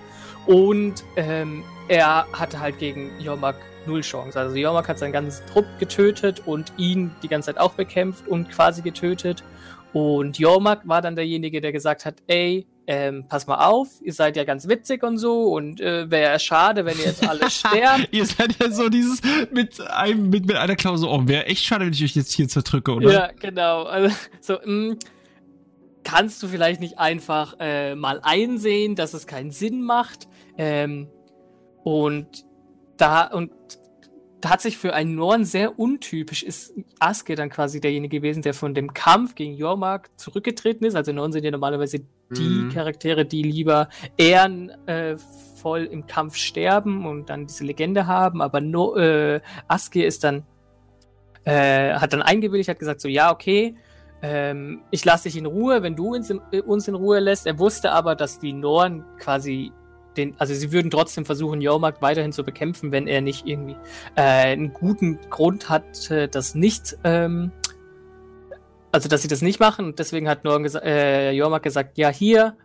Und 0.48 1.04
ähm, 1.16 1.64
er 1.88 2.26
hatte 2.34 2.60
halt 2.60 2.80
gegen 2.80 3.12
Jormak 3.20 3.56
null 3.86 4.02
Chance. 4.02 4.40
Also 4.40 4.56
Jormak 4.56 4.88
hat 4.88 5.00
seinen 5.00 5.14
ganzen 5.14 5.46
Trupp 5.48 5.66
getötet 5.80 6.42
und 6.46 6.74
ihn 6.78 7.12
die 7.22 7.28
ganze 7.28 7.48
Zeit 7.48 7.60
auch 7.60 7.74
bekämpft 7.74 8.28
und 8.28 8.50
quasi 8.50 8.82
getötet. 8.82 9.44
Und 9.94 10.40
Jormak 10.40 10.82
war 10.88 11.02
dann 11.02 11.16
derjenige, 11.16 11.62
der 11.62 11.72
gesagt 11.72 12.06
hat, 12.06 12.16
ey, 12.28 12.68
ähm, 12.88 13.26
pass 13.28 13.48
mal 13.48 13.66
auf, 13.66 13.88
ihr 14.02 14.14
seid 14.14 14.38
ja 14.38 14.44
ganz 14.44 14.68
witzig 14.68 15.04
und 15.04 15.18
so 15.18 15.54
und 15.54 15.82
äh, 15.82 16.10
wäre 16.10 16.34
ja 16.34 16.40
schade, 16.40 16.86
wenn 16.86 16.98
ihr 16.98 17.06
jetzt 17.06 17.28
alle 17.28 17.50
sterbt. 17.50 18.10
ihr 18.12 18.26
seid 18.26 18.56
ja 18.62 18.70
so 18.72 18.90
dieses 18.90 19.22
mit 19.52 19.82
einem 19.82 20.30
mit, 20.30 20.46
mit 20.46 20.56
einer 20.56 20.76
Klausel, 20.76 21.10
oh, 21.10 21.22
wäre 21.26 21.46
echt 21.46 21.64
schade, 21.64 21.86
wenn 21.86 21.94
ich 21.94 22.04
euch 22.04 22.16
jetzt 22.16 22.34
hier 22.34 22.48
zerdrücke, 22.48 22.94
oder? 22.94 23.12
Ja, 23.12 23.30
genau. 23.40 23.84
Also, 23.84 24.16
so, 24.40 24.54
mh, 24.64 24.94
mm, 24.94 25.00
kannst 26.04 26.44
du 26.44 26.48
vielleicht 26.48 26.80
nicht 26.80 27.00
einfach 27.00 27.56
äh, 27.60 27.96
mal 27.96 28.20
einsehen, 28.22 28.96
dass 28.96 29.14
es 29.14 29.26
keinen 29.26 29.52
Sinn 29.52 29.82
macht? 29.82 30.28
Ähm, 30.58 31.08
und 31.84 32.46
da 32.98 33.26
und 33.26 33.52
tatsächlich 34.42 34.78
für 34.78 34.94
einen 34.94 35.16
Norn 35.16 35.46
sehr 35.46 35.80
untypisch 35.80 36.44
ist 36.44 36.74
Aske 37.00 37.36
dann 37.36 37.50
quasi 37.50 37.82
derjenige 37.82 38.20
gewesen, 38.20 38.42
der 38.42 38.54
von 38.54 38.74
dem 38.74 38.94
Kampf 38.94 39.36
gegen 39.36 39.56
Jormark 39.56 40.10
zurückgetreten 40.18 40.86
ist. 40.86 40.96
Also 40.96 41.12
Norn 41.14 41.32
sind 41.32 41.44
ja 41.44 41.52
normalerweise 41.52 42.00
die 42.32 42.42
mhm. 42.42 42.70
Charaktere, 42.72 43.26
die 43.26 43.44
lieber 43.44 43.90
ehrenvoll 44.18 45.82
äh, 45.82 45.92
im 45.92 46.08
Kampf 46.08 46.36
sterben 46.36 47.06
und 47.06 47.30
dann 47.30 47.48
diese 47.48 47.64
Legende 47.64 48.08
haben, 48.08 48.42
aber 48.42 48.62
no, 48.62 48.96
äh, 48.96 49.42
Aske 49.68 50.04
ist 50.04 50.24
dann 50.24 50.44
äh, 51.46 51.94
hat 51.94 52.12
dann 52.12 52.24
eingewilligt, 52.24 52.70
hat 52.70 52.80
gesagt 52.80 53.02
so, 53.02 53.08
ja, 53.08 53.32
okay, 53.32 53.76
ähm, 54.22 54.82
ich 54.90 55.06
lasse 55.06 55.30
dich 55.30 55.38
in 55.38 55.46
Ruhe, 55.46 55.84
wenn 55.84 55.96
du 55.96 56.16
uns 56.16 56.30
in, 56.30 56.42
äh, 56.52 56.62
uns 56.62 56.88
in 56.88 56.96
Ruhe 56.96 57.20
lässt. 57.20 57.46
Er 57.46 57.60
wusste 57.60 57.92
aber, 57.92 58.16
dass 58.16 58.40
die 58.40 58.54
Norn 58.54 59.06
quasi 59.20 59.72
den, 60.18 60.36
also 60.40 60.54
sie 60.54 60.72
würden 60.72 60.92
trotzdem 60.92 61.26
versuchen, 61.26 61.62
Jormark 61.62 62.02
weiterhin 62.02 62.32
zu 62.32 62.44
bekämpfen, 62.44 62.92
wenn 62.92 63.08
er 63.08 63.22
nicht 63.22 63.46
irgendwie 63.46 63.76
äh, 64.16 64.22
einen 64.22 64.74
guten 64.74 65.20
Grund 65.30 65.70
hat, 65.70 66.10
das 66.32 66.56
nicht, 66.56 66.98
ähm, 67.04 67.52
also 68.92 69.10
dass 69.10 69.22
sie 69.22 69.28
das 69.28 69.42
nicht 69.42 69.60
machen. 69.60 69.86
Und 69.86 70.00
deswegen 70.00 70.28
hat 70.30 70.44
Norn 70.44 70.64
gesa 70.64 70.80
äh, 70.80 71.32
Jormark 71.32 71.64
gesagt, 71.64 71.98
ja 71.98 72.10
hier, 72.10 72.56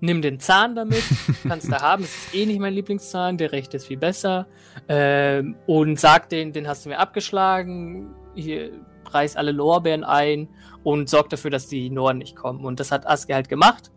nimm 0.00 0.22
den 0.22 0.40
Zahn 0.40 0.74
damit, 0.74 1.02
kannst 1.48 1.68
du 1.68 1.76
haben, 1.76 2.04
es 2.04 2.14
ist 2.14 2.34
eh 2.34 2.46
nicht 2.46 2.60
mein 2.60 2.74
Lieblingszahn, 2.74 3.36
der 3.36 3.52
rechte 3.52 3.76
ist 3.76 3.86
viel 3.86 3.98
besser. 3.98 4.46
Ähm, 4.88 5.56
und 5.66 5.98
sag 5.98 6.28
den, 6.28 6.52
den 6.52 6.68
hast 6.68 6.84
du 6.84 6.90
mir 6.90 6.98
abgeschlagen, 6.98 8.14
hier 8.34 8.70
reiß 9.10 9.36
alle 9.36 9.52
Lorbeeren 9.52 10.04
ein 10.04 10.48
und 10.84 11.08
sorg 11.08 11.30
dafür, 11.30 11.50
dass 11.50 11.66
die 11.66 11.90
Noren 11.90 12.18
nicht 12.18 12.36
kommen. 12.36 12.64
Und 12.64 12.78
das 12.80 12.92
hat 12.92 13.06
Aske 13.06 13.34
halt 13.34 13.48
gemacht 13.48 13.90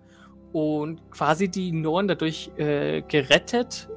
und 0.54 1.12
quasi 1.12 1.50
die 1.50 1.72
Noren 1.72 2.08
dadurch 2.08 2.52
äh, 2.58 3.02
gerettet, 3.02 3.90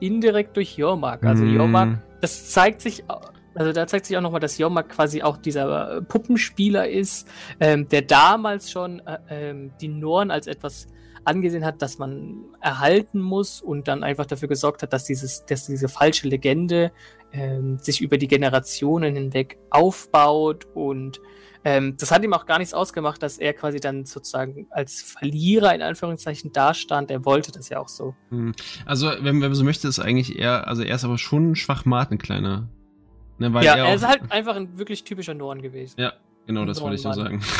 indirekt 0.00 0.56
durch 0.56 0.76
Jormak. 0.76 1.24
Also 1.24 1.44
mm. 1.44 1.54
Jormak, 1.54 1.98
das 2.20 2.50
zeigt 2.50 2.80
sich, 2.80 3.04
also 3.54 3.72
da 3.72 3.86
zeigt 3.86 4.06
sich 4.06 4.16
auch 4.16 4.22
nochmal, 4.22 4.40
dass 4.40 4.58
Jormak 4.58 4.90
quasi 4.90 5.22
auch 5.22 5.36
dieser 5.36 6.02
Puppenspieler 6.02 6.88
ist, 6.88 7.28
ähm, 7.60 7.88
der 7.88 8.02
damals 8.02 8.70
schon 8.70 9.00
äh, 9.00 9.18
ähm, 9.30 9.72
die 9.80 9.88
Noren 9.88 10.30
als 10.30 10.46
etwas 10.46 10.88
angesehen 11.26 11.64
hat, 11.64 11.82
dass 11.82 11.98
man 11.98 12.44
erhalten 12.60 13.20
muss 13.20 13.60
und 13.60 13.88
dann 13.88 14.04
einfach 14.04 14.26
dafür 14.26 14.48
gesorgt 14.48 14.82
hat, 14.82 14.92
dass, 14.92 15.04
dieses, 15.04 15.44
dass 15.44 15.66
diese 15.66 15.88
falsche 15.88 16.28
Legende 16.28 16.92
ähm, 17.32 17.78
sich 17.78 18.00
über 18.00 18.18
die 18.18 18.28
Generationen 18.28 19.14
hinweg 19.14 19.58
aufbaut 19.70 20.66
und 20.74 21.20
ähm, 21.66 21.96
das 21.98 22.12
hat 22.12 22.22
ihm 22.22 22.32
auch 22.32 22.46
gar 22.46 22.58
nichts 22.58 22.74
ausgemacht, 22.74 23.20
dass 23.22 23.38
er 23.38 23.52
quasi 23.52 23.80
dann 23.80 24.04
sozusagen 24.04 24.68
als 24.70 25.02
Verlierer 25.02 25.74
in 25.74 25.82
Anführungszeichen 25.82 26.52
dastand. 26.52 27.10
Er 27.10 27.24
wollte 27.24 27.50
das 27.50 27.68
ja 27.70 27.80
auch 27.80 27.88
so. 27.88 28.14
Hm. 28.30 28.54
Also, 28.84 29.08
wenn, 29.08 29.24
wenn 29.24 29.40
man 29.40 29.54
so 29.54 29.64
möchte, 29.64 29.88
ist 29.88 29.98
eigentlich 29.98 30.38
eher, 30.38 30.68
also 30.68 30.82
er 30.82 30.94
ist 30.94 31.04
aber 31.04 31.18
schon 31.18 31.56
schwachmat, 31.56 32.12
ein 32.12 32.18
kleiner. 32.18 32.68
Ne, 33.38 33.50
ja, 33.64 33.74
er, 33.74 33.86
er 33.86 33.94
ist 33.96 34.06
halt 34.06 34.30
einfach 34.30 34.54
ein 34.54 34.78
wirklich 34.78 35.02
typischer 35.02 35.34
Norn 35.34 35.60
gewesen. 35.60 36.00
Ja, 36.00 36.12
genau, 36.46 36.66
das 36.66 36.80
wollte 36.80 36.94
ich 36.94 37.02
so 37.02 37.12
sagen. 37.12 37.42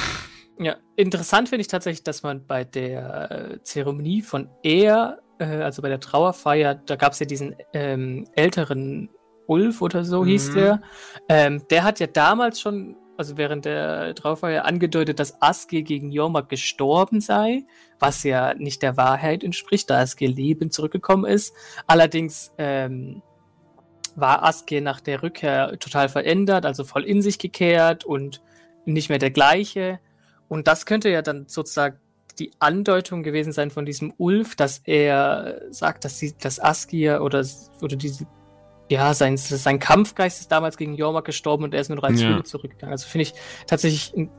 Ja, 0.58 0.76
interessant 0.96 1.50
finde 1.50 1.60
ich 1.60 1.68
tatsächlich, 1.68 2.02
dass 2.02 2.22
man 2.22 2.46
bei 2.46 2.64
der 2.64 3.30
äh, 3.30 3.62
Zeremonie 3.62 4.22
von 4.22 4.48
er, 4.62 5.18
äh, 5.38 5.44
also 5.44 5.82
bei 5.82 5.90
der 5.90 6.00
Trauerfeier, 6.00 6.74
da 6.74 6.96
gab 6.96 7.12
es 7.12 7.18
ja 7.18 7.26
diesen 7.26 7.54
ähm, 7.74 8.26
älteren 8.34 9.10
Ulf 9.46 9.82
oder 9.82 10.04
so 10.04 10.22
mhm. 10.22 10.26
hieß 10.28 10.54
der. 10.54 10.80
Ähm, 11.28 11.62
der 11.70 11.84
hat 11.84 12.00
ja 12.00 12.06
damals 12.06 12.60
schon 12.60 12.96
also 13.16 13.36
während 13.36 13.64
der 13.64 14.14
drauf 14.14 14.42
war 14.42 14.50
ja 14.50 14.62
angedeutet, 14.62 15.18
dass 15.18 15.40
Aske 15.40 15.82
gegen 15.82 16.12
Jormak 16.12 16.48
gestorben 16.48 17.20
sei, 17.20 17.64
was 17.98 18.22
ja 18.24 18.54
nicht 18.54 18.82
der 18.82 18.96
Wahrheit 18.96 19.42
entspricht, 19.42 19.90
da 19.90 20.00
Aske 20.00 20.26
lebend 20.26 20.72
zurückgekommen 20.72 21.24
ist. 21.24 21.54
Allerdings 21.86 22.52
ähm, 22.58 23.22
war 24.14 24.44
Aske 24.44 24.80
nach 24.80 25.00
der 25.00 25.22
Rückkehr 25.22 25.78
total 25.78 26.08
verändert, 26.08 26.66
also 26.66 26.84
voll 26.84 27.04
in 27.04 27.22
sich 27.22 27.38
gekehrt 27.38 28.04
und 28.04 28.42
nicht 28.84 29.08
mehr 29.08 29.18
der 29.18 29.30
gleiche. 29.30 29.98
Und 30.48 30.68
das 30.68 30.86
könnte 30.86 31.08
ja 31.08 31.22
dann 31.22 31.48
sozusagen 31.48 31.98
die 32.38 32.50
Andeutung 32.58 33.22
gewesen 33.22 33.52
sein 33.52 33.70
von 33.70 33.86
diesem 33.86 34.12
Ulf, 34.18 34.56
dass 34.56 34.82
er 34.84 35.62
sagt, 35.70 36.04
dass 36.04 36.18
sie, 36.18 36.34
dass 36.38 36.60
Askir 36.60 37.22
oder, 37.22 37.44
oder 37.80 37.96
diese, 37.96 38.26
ja, 38.88 39.14
sein, 39.14 39.36
sein 39.36 39.78
Kampfgeist 39.78 40.40
ist 40.40 40.52
damals 40.52 40.76
gegen 40.76 40.94
Jormak 40.94 41.24
gestorben 41.24 41.64
und 41.64 41.74
er 41.74 41.80
ist 41.80 41.88
mit 41.88 42.02
Reizhülle 42.02 42.36
ja. 42.36 42.44
zurückgegangen. 42.44 42.92
Also 42.92 43.08
finde 43.08 43.22
ich 43.22 43.34
tatsächlich 43.66 44.14
ein, 44.16 44.30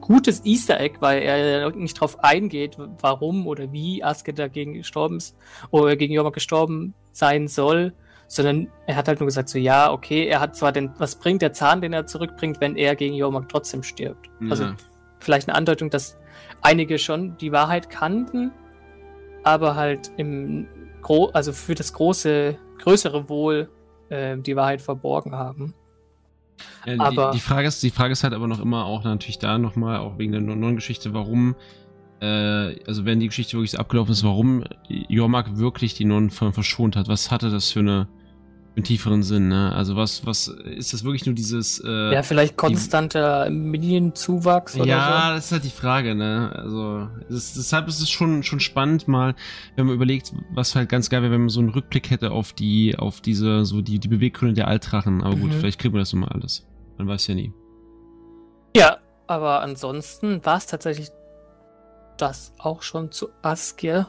gutes 0.00 0.44
Easter 0.44 0.80
Egg, 0.80 0.96
weil 1.00 1.22
er 1.22 1.70
nicht 1.70 1.96
darauf 1.96 2.22
eingeht, 2.24 2.76
warum 3.00 3.46
oder 3.46 3.72
wie 3.72 4.02
Askir 4.02 4.34
dagegen 4.34 4.74
gestorben 4.74 5.16
ist 5.18 5.36
oder 5.70 5.96
gegen 5.96 6.14
Jormak 6.14 6.34
gestorben 6.34 6.94
sein 7.12 7.48
soll, 7.48 7.92
sondern 8.26 8.68
er 8.86 8.96
hat 8.96 9.08
halt 9.08 9.20
nur 9.20 9.26
gesagt, 9.26 9.48
so 9.48 9.58
ja, 9.58 9.92
okay, 9.92 10.26
er 10.26 10.40
hat 10.40 10.56
zwar 10.56 10.72
den, 10.72 10.92
was 10.98 11.16
bringt 11.16 11.42
der 11.42 11.52
Zahn, 11.52 11.80
den 11.80 11.92
er 11.92 12.06
zurückbringt, 12.06 12.60
wenn 12.60 12.76
er 12.76 12.96
gegen 12.96 13.14
Jormak 13.14 13.48
trotzdem 13.48 13.82
stirbt. 13.82 14.30
Ja. 14.40 14.50
Also 14.50 14.72
vielleicht 15.18 15.48
eine 15.48 15.56
Andeutung, 15.56 15.90
dass 15.90 16.16
einige 16.62 16.98
schon 16.98 17.36
die 17.38 17.52
Wahrheit 17.52 17.90
kannten, 17.90 18.52
aber 19.42 19.74
halt 19.74 20.12
im 20.16 20.66
Gro 21.02 21.30
also 21.32 21.52
für 21.52 21.74
das 21.74 21.92
große, 21.92 22.56
größere 22.80 23.28
Wohl 23.28 23.70
äh, 24.08 24.36
die 24.38 24.56
Wahrheit 24.56 24.82
verborgen 24.82 25.34
haben. 25.34 25.74
Ja, 26.86 27.00
aber 27.00 27.30
die, 27.30 27.38
die, 27.38 27.42
Frage 27.42 27.68
ist, 27.68 27.82
die 27.82 27.90
Frage 27.90 28.12
ist 28.12 28.24
halt 28.24 28.34
aber 28.34 28.46
noch 28.46 28.60
immer 28.60 28.84
auch 28.84 29.04
natürlich 29.04 29.38
da 29.38 29.58
nochmal, 29.58 29.98
auch 29.98 30.18
wegen 30.18 30.32
der 30.32 30.40
neuen 30.40 30.76
Geschichte, 30.76 31.14
warum, 31.14 31.54
äh, 32.20 32.26
also 32.86 33.04
wenn 33.04 33.20
die 33.20 33.28
Geschichte 33.28 33.54
wirklich 33.54 33.70
so 33.70 33.78
abgelaufen 33.78 34.12
ist, 34.12 34.24
warum 34.24 34.64
Jormak 34.88 35.56
wirklich 35.56 35.94
die 35.94 36.04
Nonnen 36.04 36.30
verschont 36.30 36.96
hat. 36.96 37.08
Was 37.08 37.30
hatte 37.30 37.50
das 37.50 37.70
für 37.70 37.80
eine 37.80 38.08
im 38.76 38.84
tieferen 38.84 39.22
Sinn, 39.22 39.48
ne? 39.48 39.72
Also 39.72 39.96
was, 39.96 40.24
was 40.24 40.48
ist 40.48 40.92
das 40.92 41.02
wirklich 41.02 41.26
nur 41.26 41.34
dieses 41.34 41.82
äh, 41.84 42.14
Ja, 42.14 42.22
vielleicht 42.22 42.56
konstanter 42.56 43.50
Medienzuwachs 43.50 44.76
oder 44.76 44.86
ja, 44.86 45.04
so? 45.04 45.10
Ja, 45.10 45.34
das 45.34 45.46
ist 45.46 45.52
halt 45.52 45.64
die 45.64 45.70
Frage, 45.70 46.14
ne? 46.14 46.52
Also 46.54 47.08
ist, 47.28 47.56
deshalb 47.56 47.88
ist 47.88 48.00
es 48.00 48.08
schon, 48.08 48.42
schon 48.42 48.60
spannend 48.60 49.08
mal, 49.08 49.34
wenn 49.74 49.86
man 49.86 49.94
überlegt, 49.94 50.32
was 50.54 50.76
halt 50.76 50.88
ganz 50.88 51.10
geil 51.10 51.22
wäre, 51.22 51.32
wenn 51.32 51.40
man 51.40 51.48
so 51.48 51.60
einen 51.60 51.70
Rückblick 51.70 52.10
hätte 52.10 52.30
auf 52.30 52.52
die, 52.52 52.96
auf 52.96 53.20
diese, 53.20 53.64
so 53.64 53.82
die, 53.82 53.98
die 53.98 54.08
Beweggründe 54.08 54.54
der 54.54 54.68
Altrachen. 54.68 55.22
Aber 55.22 55.34
gut, 55.34 55.50
mhm. 55.50 55.58
vielleicht 55.58 55.80
kriegen 55.80 55.94
wir 55.94 56.00
das 56.00 56.12
nochmal 56.12 56.30
alles. 56.30 56.66
Man 56.96 57.08
weiß 57.08 57.26
ja 57.26 57.34
nie. 57.34 57.52
Ja, 58.76 58.98
aber 59.26 59.62
ansonsten 59.62 60.44
war 60.44 60.58
es 60.58 60.66
tatsächlich 60.66 61.08
das 62.16 62.52
auch 62.58 62.82
schon 62.82 63.10
zu 63.10 63.30
Askir. 63.42 64.06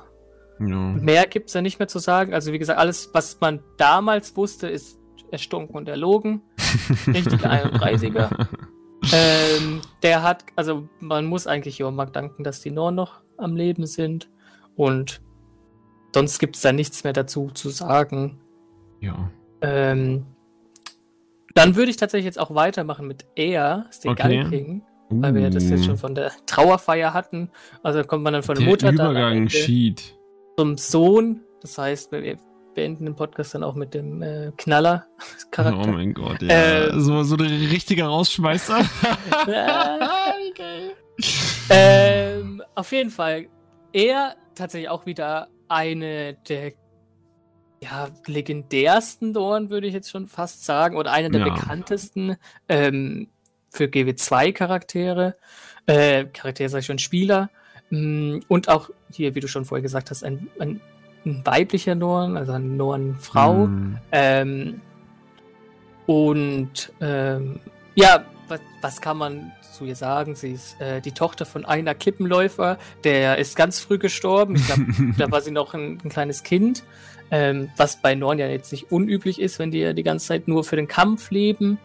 Ja. 0.68 0.94
Mehr 0.94 1.28
gibt 1.28 1.50
es 1.50 1.54
ja 1.54 1.62
nicht 1.62 1.80
mehr 1.80 1.88
zu 1.88 2.00
sagen. 2.00 2.34
Also 2.34 2.54
wie 2.54 2.60
gesagt, 2.60 2.80
alles, 2.80 3.10
was 3.14 3.40
man 3.42 3.62
damals 3.78 4.36
wusste, 4.36 4.68
ist 4.68 5.00
erstunken 5.32 5.76
und 5.76 5.88
erlogen. 5.88 6.42
Richtiger 7.08 7.52
31er. 7.52 8.48
ähm, 9.14 9.82
der 10.04 10.24
hat, 10.24 10.46
also 10.56 10.88
man 11.00 11.26
muss 11.26 11.48
eigentlich 11.48 11.80
Jormak 11.80 12.14
danken, 12.14 12.44
dass 12.44 12.62
die 12.62 12.72
Norn 12.72 12.96
noch 12.96 13.22
am 13.38 13.56
Leben 13.56 13.86
sind. 13.86 14.30
Und 14.76 15.22
sonst 16.14 16.40
gibt 16.40 16.56
es 16.58 16.62
da 16.62 16.72
nichts 16.72 17.04
mehr 17.04 17.14
dazu 17.14 17.50
zu 17.54 17.70
sagen. 17.70 18.40
Ja. 19.00 19.32
Ähm, 19.62 20.26
dann 21.56 21.76
würde 21.76 21.92
ich 21.92 21.98
tatsächlich 21.98 22.26
jetzt 22.26 22.40
auch 22.40 22.54
weitermachen 22.54 23.08
mit 23.08 23.26
Er, 23.36 23.88
der 24.04 24.12
okay. 24.12 24.46
King, 24.50 24.84
weil 25.10 25.34
wir 25.34 25.50
das 25.50 25.70
jetzt 25.70 25.82
uh. 25.82 25.86
schon 25.86 25.98
von 25.98 26.16
der 26.16 26.32
Trauerfeier 26.46 27.14
hatten. 27.14 27.50
Also 27.84 28.04
kommt 28.04 28.24
man 28.24 28.34
dann 28.34 28.44
von 28.44 28.56
der, 28.56 28.64
der 28.64 28.72
Mutter 28.72 28.92
Übergang, 28.92 29.50
Sheet 29.50 30.16
zum 30.58 30.78
Sohn. 30.78 31.42
Das 31.62 31.78
heißt, 31.78 32.12
wir 32.12 32.38
beenden 32.74 33.06
den 33.06 33.16
Podcast 33.16 33.54
dann 33.54 33.64
auch 33.64 33.76
mit 33.76 33.94
dem 33.94 34.22
äh, 34.22 34.52
Knaller-Charakter. 34.58 35.82
Oh 35.90 35.92
mein 35.92 36.14
Gott, 36.14 36.42
ja. 36.42 36.86
Äh, 36.86 37.00
so, 37.00 37.24
so 37.24 37.36
ein 37.36 37.42
richtiger 37.42 38.06
Rausschmeißer. 38.06 38.80
okay. 40.52 40.92
ähm, 41.70 42.64
auf 42.76 42.92
jeden 42.92 43.10
Fall, 43.10 43.48
er 43.94 44.36
tatsächlich 44.56 44.90
auch 44.90 45.06
wieder 45.06 45.50
eine 45.68 46.36
der 46.48 46.74
ja, 47.84 48.10
legendärsten 48.28 49.34
Dorn, 49.34 49.70
würde 49.70 49.88
ich 49.88 49.94
jetzt 49.94 50.12
schon 50.12 50.28
fast 50.28 50.66
sagen, 50.66 50.98
oder 50.98 51.12
einer 51.12 51.30
der 51.30 51.48
ja. 51.48 51.54
bekanntesten 51.54 52.38
ähm, 52.70 53.28
für 53.70 53.86
GW2-Charaktere. 53.86 55.36
Äh, 55.88 56.26
Charaktere, 56.26 56.70
sag 56.70 56.80
ich 56.80 56.86
schon, 56.86 57.00
Spieler. 57.00 57.50
Mm, 57.92 58.40
und 58.48 58.70
auch 58.70 58.90
hier, 59.12 59.36
wie 59.36 59.40
du 59.40 59.48
schon 59.48 59.66
vorher 59.66 59.84
gesagt 59.84 60.10
hast, 60.10 60.24
ein, 60.24 60.48
ein, 60.60 60.82
ein 61.26 61.46
weiblicher 61.46 61.94
Norn, 61.94 62.38
also 62.38 62.54
eine 62.54 62.66
Norn-Frau. 62.66 63.68
Mm. 63.68 63.98
Ähm, 64.12 64.82
und 66.08 66.92
ähm, 67.00 67.60
ja, 67.96 68.26
was, 68.48 68.60
was, 68.82 69.02
kann 69.02 69.18
man 69.18 69.52
zu 69.62 69.86
ihr 69.86 69.96
sagen? 69.96 70.36
Sie 70.36 70.54
ist 70.54 70.80
äh, 70.82 71.02
die 71.02 71.12
Tochter 71.12 71.46
von 71.46 71.66
einer 71.66 71.94
Klippenläufer, 71.94 72.78
der 73.04 73.38
ist 73.38 73.56
ganz 73.56 73.80
früh 73.80 73.98
gestorben. 73.98 74.56
Ich 74.56 74.66
glaube, 74.66 74.86
da 75.18 75.32
war 75.32 75.42
sie 75.42 75.52
noch 75.52 75.74
ein, 75.74 76.00
ein 76.04 76.10
kleines 76.10 76.44
Kind. 76.44 76.84
Ähm, 77.34 77.70
was 77.78 78.02
bei 78.02 78.14
Norn 78.14 78.40
ja 78.40 78.48
jetzt 78.48 78.74
nicht 78.74 78.92
unüblich 78.92 79.40
ist, 79.40 79.58
wenn 79.58 79.72
die 79.72 79.80
ja 79.80 79.94
die 79.94 80.04
ganze 80.04 80.28
Zeit 80.28 80.50
nur 80.50 80.66
für 80.66 80.76
den 80.76 80.88
Kampf 80.88 81.32
leben. 81.32 81.78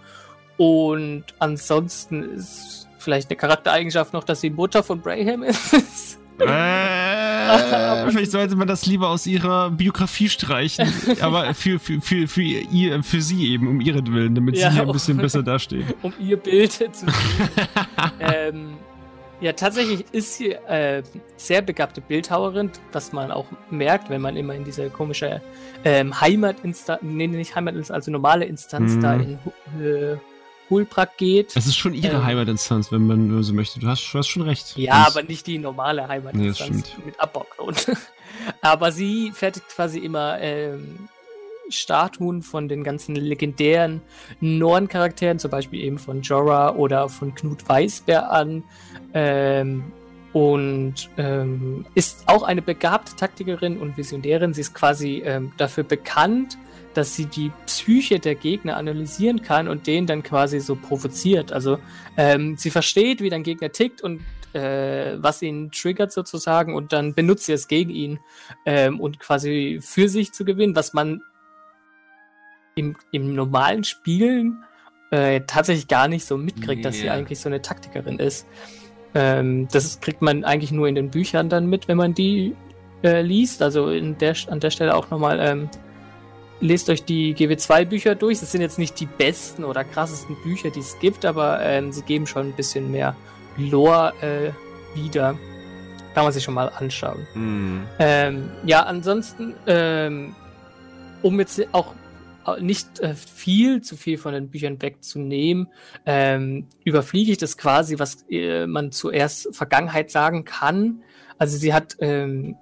Und 0.56 1.24
ansonsten 1.38 2.22
ist 2.34 2.85
vielleicht 3.06 3.30
eine 3.30 3.36
Charaktereigenschaft 3.36 4.12
noch, 4.12 4.24
dass 4.24 4.40
sie 4.40 4.50
Mutter 4.50 4.82
von 4.82 5.00
Braham 5.00 5.44
ist. 5.44 6.18
Äh, 6.40 8.10
vielleicht 8.10 8.32
sollte 8.32 8.56
man 8.56 8.66
das 8.66 8.84
lieber 8.84 9.08
aus 9.08 9.28
ihrer 9.28 9.70
Biografie 9.70 10.28
streichen, 10.28 10.92
aber 11.20 11.54
für, 11.54 11.78
für, 11.78 12.00
für, 12.00 12.26
für, 12.26 12.42
ihr, 12.42 13.02
für 13.04 13.22
sie 13.22 13.52
eben, 13.52 13.68
um 13.68 13.80
ihren 13.80 14.12
Willen, 14.12 14.34
damit 14.34 14.58
ja, 14.58 14.72
sie 14.72 14.80
ein 14.80 14.90
bisschen 14.90 15.18
um, 15.18 15.22
besser 15.22 15.42
dasteht. 15.44 15.84
Um 16.02 16.12
ihr 16.18 16.36
Bild 16.36 16.72
zu 16.72 16.90
sehen. 16.90 17.08
ähm, 18.18 18.76
ja, 19.40 19.52
tatsächlich 19.52 20.04
ist 20.10 20.34
sie 20.34 20.50
äh, 20.50 21.04
sehr 21.36 21.62
begabte 21.62 22.00
Bildhauerin, 22.00 22.72
was 22.90 23.12
man 23.12 23.30
auch 23.30 23.46
merkt, 23.70 24.10
wenn 24.10 24.20
man 24.20 24.36
immer 24.36 24.54
in 24.54 24.64
diese 24.64 24.90
komische 24.90 25.40
ähm, 25.84 26.20
Heimatinstanz, 26.20 27.00
nee, 27.02 27.28
nicht 27.28 27.54
Heimatinstanz, 27.54 27.94
also 27.94 28.10
normale 28.10 28.46
Instanz 28.46 28.94
mhm. 28.94 29.00
da 29.00 29.14
in 29.14 29.38
äh, 29.80 30.16
Hulbrak 30.70 31.16
geht. 31.16 31.56
Es 31.56 31.66
ist 31.66 31.76
schon 31.76 31.94
ihre 31.94 32.16
ähm, 32.16 32.24
Heimatinstanz, 32.24 32.90
wenn 32.92 33.06
man 33.06 33.42
so 33.42 33.52
möchte. 33.52 33.80
Du 33.80 33.86
hast, 33.86 34.08
du 34.12 34.18
hast 34.18 34.28
schon 34.28 34.42
recht. 34.42 34.76
Ja, 34.76 35.04
das 35.04 35.16
aber 35.16 35.26
nicht 35.26 35.46
die 35.46 35.58
normale 35.58 36.06
Heimatinstanz 36.08 36.92
nee, 36.98 37.06
mit 37.06 37.20
Abbauklon. 37.20 37.74
aber 38.60 38.92
sie 38.92 39.32
fertigt 39.32 39.68
quasi 39.68 39.98
immer 39.98 40.38
ähm, 40.40 41.08
Statuen 41.68 42.42
von 42.42 42.68
den 42.68 42.84
ganzen 42.84 43.16
legendären 43.16 44.02
Norn-Charakteren, 44.40 45.38
zum 45.38 45.50
Beispiel 45.50 45.80
eben 45.80 45.98
von 45.98 46.22
Jorah 46.22 46.74
oder 46.74 47.08
von 47.08 47.34
Knut 47.34 47.68
Weißbär 47.68 48.30
an. 48.30 48.64
Ähm, 49.14 49.92
und 50.32 51.08
ähm, 51.16 51.86
ist 51.94 52.24
auch 52.26 52.42
eine 52.42 52.60
begabte 52.60 53.16
Taktikerin 53.16 53.78
und 53.78 53.96
Visionärin. 53.96 54.52
Sie 54.52 54.60
ist 54.60 54.74
quasi 54.74 55.22
ähm, 55.24 55.52
dafür 55.56 55.82
bekannt, 55.82 56.58
dass 56.96 57.14
sie 57.14 57.26
die 57.26 57.52
Psyche 57.66 58.18
der 58.18 58.34
Gegner 58.34 58.76
analysieren 58.76 59.42
kann 59.42 59.68
und 59.68 59.86
den 59.86 60.06
dann 60.06 60.22
quasi 60.22 60.60
so 60.60 60.76
provoziert. 60.76 61.52
Also 61.52 61.78
ähm, 62.16 62.56
sie 62.56 62.70
versteht, 62.70 63.20
wie 63.20 63.28
dein 63.28 63.42
Gegner 63.42 63.70
tickt 63.70 64.02
und 64.02 64.22
äh, 64.52 65.16
was 65.18 65.42
ihn 65.42 65.70
triggert 65.70 66.12
sozusagen 66.12 66.74
und 66.74 66.92
dann 66.92 67.14
benutzt 67.14 67.46
sie 67.46 67.52
es 67.52 67.68
gegen 67.68 67.90
ihn 67.90 68.18
ähm, 68.64 69.00
und 69.00 69.20
quasi 69.20 69.78
für 69.82 70.08
sich 70.08 70.32
zu 70.32 70.44
gewinnen, 70.44 70.74
was 70.74 70.94
man 70.94 71.20
im, 72.74 72.96
im 73.10 73.34
normalen 73.34 73.84
Spielen 73.84 74.64
äh, 75.10 75.42
tatsächlich 75.46 75.88
gar 75.88 76.08
nicht 76.08 76.24
so 76.24 76.36
mitkriegt, 76.36 76.82
yeah. 76.82 76.82
dass 76.82 76.96
sie 76.96 77.10
eigentlich 77.10 77.40
so 77.40 77.48
eine 77.48 77.62
Taktikerin 77.62 78.18
ist. 78.18 78.46
Ähm, 79.14 79.68
das 79.70 80.00
kriegt 80.00 80.22
man 80.22 80.44
eigentlich 80.44 80.72
nur 80.72 80.88
in 80.88 80.94
den 80.94 81.10
Büchern 81.10 81.48
dann 81.48 81.66
mit, 81.66 81.88
wenn 81.88 81.96
man 81.96 82.14
die 82.14 82.54
äh, 83.02 83.22
liest. 83.22 83.62
Also 83.62 83.90
in 83.90 84.18
der, 84.18 84.34
an 84.48 84.60
der 84.60 84.70
Stelle 84.70 84.94
auch 84.94 85.10
nochmal 85.10 85.38
ähm, 85.40 85.70
lest 86.60 86.88
euch 86.90 87.04
die 87.04 87.34
GW2-Bücher 87.34 88.14
durch. 88.14 88.40
Das 88.40 88.52
sind 88.52 88.60
jetzt 88.60 88.78
nicht 88.78 88.98
die 89.00 89.06
besten 89.06 89.64
oder 89.64 89.84
krassesten 89.84 90.36
Bücher, 90.42 90.70
die 90.70 90.80
es 90.80 90.98
gibt, 90.98 91.24
aber 91.24 91.60
ähm, 91.60 91.92
sie 91.92 92.02
geben 92.02 92.26
schon 92.26 92.48
ein 92.48 92.52
bisschen 92.52 92.90
mehr 92.90 93.16
Lore 93.56 94.12
äh, 94.20 94.98
wieder. 94.98 95.38
Kann 96.14 96.24
man 96.24 96.32
sich 96.32 96.44
schon 96.44 96.54
mal 96.54 96.68
anschauen. 96.68 97.26
Mm. 97.34 97.82
Ähm, 97.98 98.50
ja, 98.64 98.82
ansonsten, 98.82 99.54
ähm, 99.66 100.34
um 101.22 101.38
jetzt 101.38 101.62
auch 101.72 101.94
nicht 102.60 103.00
äh, 103.00 103.14
viel 103.14 103.82
zu 103.82 103.96
viel 103.96 104.18
von 104.18 104.32
den 104.32 104.48
Büchern 104.48 104.80
wegzunehmen, 104.80 105.68
ähm, 106.06 106.68
überfliege 106.84 107.32
ich 107.32 107.38
das 107.38 107.58
quasi, 107.58 107.98
was 107.98 108.24
äh, 108.30 108.66
man 108.66 108.92
zuerst 108.92 109.54
Vergangenheit 109.54 110.10
sagen 110.10 110.44
kann. 110.44 111.02
Also 111.38 111.58
sie 111.58 111.74
hat 111.74 111.96
ähm, 112.00 112.56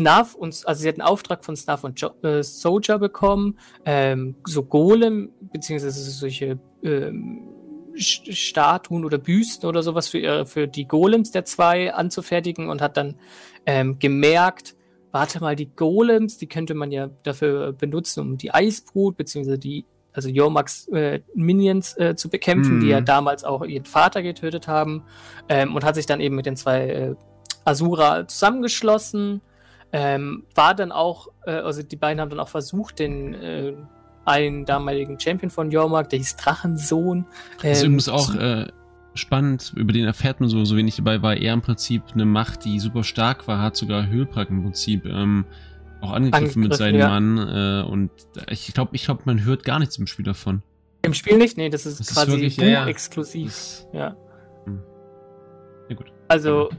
Snuff 0.00 0.34
und 0.34 0.62
also 0.64 0.80
sie 0.80 0.88
hat 0.88 0.94
einen 0.94 1.08
Auftrag 1.08 1.44
von 1.44 1.56
Snuff 1.56 1.82
und 1.82 2.00
jo 2.00 2.10
äh, 2.22 2.42
Soldier 2.42 2.98
bekommen, 2.98 3.58
ähm, 3.84 4.36
so 4.46 4.62
Golem, 4.62 5.30
beziehungsweise 5.52 6.00
solche 6.10 6.58
ähm, 6.84 7.48
Statuen 7.96 9.04
oder 9.04 9.18
Büsten 9.18 9.68
oder 9.68 9.82
sowas 9.82 10.08
für, 10.08 10.18
ihre, 10.18 10.46
für 10.46 10.68
die 10.68 10.86
Golems 10.86 11.32
der 11.32 11.44
zwei 11.44 11.92
anzufertigen 11.92 12.70
und 12.70 12.80
hat 12.80 12.96
dann 12.96 13.16
ähm, 13.66 13.98
gemerkt, 13.98 14.76
warte 15.10 15.40
mal, 15.40 15.56
die 15.56 15.74
Golems, 15.74 16.38
die 16.38 16.46
könnte 16.46 16.74
man 16.74 16.92
ja 16.92 17.10
dafür 17.24 17.72
benutzen, 17.72 18.20
um 18.20 18.38
die 18.38 18.54
Eisbrut 18.54 19.16
beziehungsweise 19.16 19.58
die 19.58 19.84
also 20.12 20.28
Yormax 20.28 20.88
äh, 20.88 21.20
Minions 21.34 21.96
äh, 21.96 22.14
zu 22.16 22.28
bekämpfen, 22.28 22.78
mm. 22.78 22.80
die 22.80 22.88
ja 22.88 23.00
mhm. 23.00 23.04
damals 23.04 23.44
auch 23.44 23.64
ihren 23.64 23.84
Vater 23.84 24.22
getötet 24.22 24.66
haben 24.66 25.04
ähm, 25.48 25.74
und 25.74 25.84
hat 25.84 25.94
sich 25.96 26.06
dann 26.06 26.20
eben 26.20 26.34
mit 26.34 26.46
den 26.46 26.56
zwei 26.56 26.88
äh, 26.88 27.14
Asura 27.64 28.26
zusammengeschlossen. 28.26 29.42
Ähm, 29.92 30.44
war 30.54 30.74
dann 30.74 30.92
auch, 30.92 31.28
äh, 31.46 31.52
also 31.52 31.82
die 31.82 31.96
beiden 31.96 32.20
haben 32.20 32.28
dann 32.28 32.40
auch 32.40 32.48
versucht, 32.48 32.98
den 32.98 33.34
äh, 33.34 33.72
einen 34.26 34.66
damaligen 34.66 35.18
Champion 35.18 35.50
von 35.50 35.70
Yormark, 35.70 36.10
der 36.10 36.18
hieß 36.18 36.36
Drachensohn. 36.36 37.18
Ähm, 37.18 37.24
das 37.62 37.78
ist 37.78 37.84
übrigens 37.84 38.08
auch 38.08 38.34
äh, 38.34 38.66
spannend, 39.14 39.72
über 39.76 39.92
den 39.92 40.04
erfährt 40.04 40.40
man 40.40 40.48
so, 40.48 40.64
so 40.64 40.76
wenig 40.76 40.96
dabei, 40.96 41.22
war 41.22 41.36
er 41.36 41.54
im 41.54 41.62
Prinzip 41.62 42.02
eine 42.12 42.26
Macht, 42.26 42.64
die 42.64 42.78
super 42.78 43.04
stark 43.04 43.48
war, 43.48 43.60
hat 43.60 43.76
sogar 43.76 44.06
Höhlbrack 44.06 44.50
im 44.50 44.62
Prinzip 44.62 45.06
ähm, 45.06 45.46
auch 46.00 46.12
angegriffen, 46.12 46.62
mit 46.62 46.74
seinem 46.74 47.00
ja. 47.00 47.08
Mann. 47.08 47.38
Äh, 47.38 47.90
und 47.90 48.10
ich 48.50 48.72
glaube, 48.72 48.94
ich 48.94 49.04
glaube, 49.04 49.22
man 49.24 49.44
hört 49.44 49.64
gar 49.64 49.78
nichts 49.78 49.98
im 49.98 50.06
Spiel 50.06 50.24
davon. 50.24 50.62
Im 51.02 51.14
Spiel 51.14 51.38
nicht? 51.38 51.56
Nee, 51.56 51.70
das 51.70 51.86
ist 51.86 52.00
das 52.00 52.14
quasi 52.14 52.32
ist 52.32 52.40
wirklich, 52.40 52.56
ja, 52.56 52.86
exklusiv. 52.86 53.84
Ja. 53.92 54.16
Hm. 54.64 54.80
ja. 55.88 55.96
gut. 55.96 56.12
Also, 56.28 56.70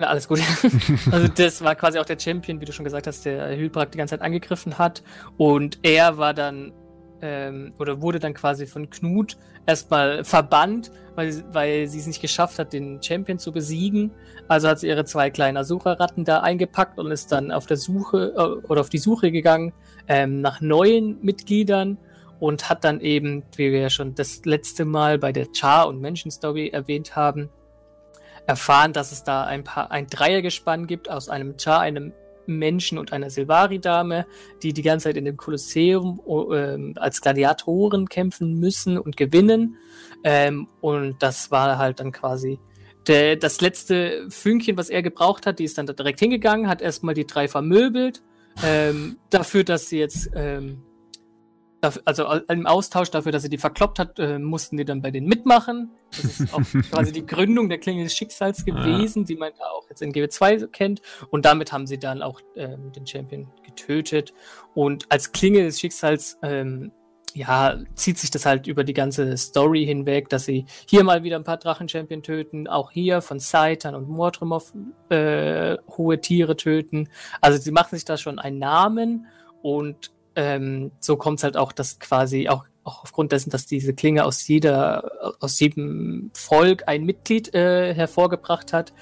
ja, 0.00 0.06
alles 0.06 0.28
gut. 0.28 0.40
also 1.10 1.28
das 1.28 1.62
war 1.62 1.74
quasi 1.74 1.98
auch 1.98 2.04
der 2.04 2.18
Champion, 2.18 2.60
wie 2.60 2.64
du 2.64 2.72
schon 2.72 2.84
gesagt 2.84 3.06
hast, 3.06 3.24
der 3.24 3.56
Hülbrak 3.56 3.92
die 3.92 3.98
ganze 3.98 4.16
Zeit 4.16 4.22
angegriffen 4.22 4.78
hat. 4.78 5.02
Und 5.36 5.78
er 5.82 6.16
war 6.16 6.34
dann 6.34 6.72
ähm, 7.22 7.72
oder 7.78 8.00
wurde 8.00 8.18
dann 8.18 8.32
quasi 8.32 8.66
von 8.66 8.88
Knut 8.88 9.36
erstmal 9.66 10.24
verbannt, 10.24 10.90
weil, 11.16 11.44
weil 11.52 11.86
sie 11.86 11.98
es 11.98 12.06
nicht 12.06 12.22
geschafft 12.22 12.58
hat, 12.58 12.72
den 12.72 13.02
Champion 13.02 13.38
zu 13.38 13.52
besiegen. 13.52 14.10
Also 14.48 14.68
hat 14.68 14.78
sie 14.78 14.88
ihre 14.88 15.04
zwei 15.04 15.30
kleinen 15.30 15.58
Asura-Ratten 15.58 16.24
da 16.24 16.40
eingepackt 16.40 16.98
und 16.98 17.10
ist 17.10 17.30
dann 17.30 17.52
auf 17.52 17.66
der 17.66 17.76
Suche 17.76 18.32
äh, 18.36 18.66
oder 18.66 18.80
auf 18.80 18.88
die 18.88 18.98
Suche 18.98 19.30
gegangen 19.30 19.72
ähm, 20.08 20.40
nach 20.40 20.60
neuen 20.60 21.18
Mitgliedern 21.22 21.98
und 22.38 22.70
hat 22.70 22.84
dann 22.84 23.00
eben, 23.00 23.42
wie 23.56 23.70
wir 23.70 23.80
ja 23.80 23.90
schon 23.90 24.14
das 24.14 24.46
letzte 24.46 24.86
Mal 24.86 25.18
bei 25.18 25.30
der 25.30 25.48
Char- 25.52 25.88
und 25.88 26.00
Menschen-Story 26.00 26.70
erwähnt 26.70 27.14
haben, 27.16 27.50
erfahren, 28.50 28.92
dass 28.92 29.12
es 29.12 29.22
da 29.22 29.44
ein 29.44 29.62
paar 29.62 29.92
ein 29.92 30.08
Dreiergespann 30.08 30.88
gibt 30.88 31.08
aus 31.08 31.28
einem 31.28 31.54
Char, 31.56 31.80
einem 31.80 32.12
Menschen 32.46 32.98
und 32.98 33.12
einer 33.12 33.30
Silvari-Dame, 33.30 34.26
die 34.62 34.72
die 34.72 34.82
ganze 34.82 35.04
Zeit 35.04 35.16
in 35.16 35.24
dem 35.24 35.36
Kolosseum 35.36 36.20
äh, 36.26 36.98
als 36.98 37.20
Gladiatoren 37.20 38.08
kämpfen 38.08 38.54
müssen 38.54 38.98
und 38.98 39.16
gewinnen. 39.16 39.76
Ähm, 40.24 40.66
und 40.80 41.22
das 41.22 41.52
war 41.52 41.78
halt 41.78 42.00
dann 42.00 42.10
quasi 42.10 42.58
der, 43.06 43.36
das 43.36 43.60
letzte 43.60 44.26
Fünkchen, 44.30 44.76
was 44.76 44.90
er 44.90 45.02
gebraucht 45.02 45.46
hat. 45.46 45.60
Die 45.60 45.64
ist 45.64 45.78
dann 45.78 45.86
da 45.86 45.92
direkt 45.92 46.18
hingegangen, 46.18 46.66
hat 46.66 46.82
erstmal 46.82 47.14
die 47.14 47.26
drei 47.26 47.46
vermöbelt. 47.46 48.20
Ähm, 48.64 49.18
dafür, 49.30 49.62
dass 49.62 49.88
sie 49.88 50.00
jetzt 50.00 50.28
ähm, 50.34 50.82
also 51.80 52.24
im 52.48 52.66
Austausch 52.66 53.10
dafür, 53.10 53.32
dass 53.32 53.42
sie 53.42 53.48
die 53.48 53.58
verkloppt 53.58 53.98
hat, 53.98 54.18
äh, 54.18 54.38
mussten 54.38 54.76
die 54.76 54.84
dann 54.84 55.02
bei 55.02 55.10
denen 55.10 55.26
mitmachen. 55.26 55.90
Das 56.10 56.40
ist 56.40 56.54
auch 56.54 56.60
quasi 56.90 57.12
die 57.12 57.24
Gründung 57.24 57.68
der 57.68 57.78
Klinge 57.78 58.04
des 58.04 58.14
Schicksals 58.14 58.64
gewesen, 58.64 59.22
ja. 59.22 59.26
die 59.26 59.36
man 59.36 59.52
auch 59.52 59.88
jetzt 59.88 60.02
in 60.02 60.12
GW2 60.12 60.68
kennt. 60.68 61.00
Und 61.30 61.44
damit 61.44 61.72
haben 61.72 61.86
sie 61.86 61.98
dann 61.98 62.22
auch 62.22 62.40
ähm, 62.56 62.92
den 62.92 63.06
Champion 63.06 63.48
getötet. 63.64 64.32
Und 64.74 65.06
als 65.10 65.32
Klinge 65.32 65.62
des 65.62 65.80
Schicksals, 65.80 66.38
ähm, 66.42 66.92
ja, 67.34 67.78
zieht 67.94 68.18
sich 68.18 68.30
das 68.30 68.44
halt 68.44 68.66
über 68.66 68.84
die 68.84 68.92
ganze 68.92 69.36
Story 69.36 69.84
hinweg, 69.86 70.28
dass 70.28 70.44
sie 70.44 70.66
hier 70.88 71.04
mal 71.04 71.22
wieder 71.22 71.36
ein 71.36 71.44
paar 71.44 71.58
Drachen-Champion 71.58 72.22
töten, 72.22 72.66
auch 72.66 72.90
hier 72.90 73.20
von 73.20 73.38
Saitan 73.38 73.94
und 73.94 74.08
Mordrumov 74.08 74.72
äh, 75.10 75.76
hohe 75.96 76.20
Tiere 76.20 76.56
töten. 76.56 77.08
Also 77.40 77.58
sie 77.58 77.70
machen 77.70 77.94
sich 77.94 78.04
da 78.04 78.16
schon 78.16 78.38
einen 78.38 78.58
Namen 78.58 79.26
und 79.62 80.10
ähm, 80.36 80.92
so 81.00 81.16
kommt 81.16 81.38
es 81.38 81.44
halt 81.44 81.56
auch, 81.56 81.72
dass 81.72 81.98
quasi 81.98 82.48
auch, 82.48 82.64
auch 82.84 83.02
aufgrund 83.02 83.32
dessen, 83.32 83.50
dass 83.50 83.66
diese 83.66 83.94
Klinge 83.94 84.24
aus 84.24 84.46
jeder, 84.46 85.36
aus 85.40 85.58
jedem 85.60 86.30
Volk 86.34 86.84
ein 86.86 87.04
Mitglied 87.04 87.54
äh, 87.54 87.94
hervorgebracht 87.94 88.72
hat, 88.72 88.92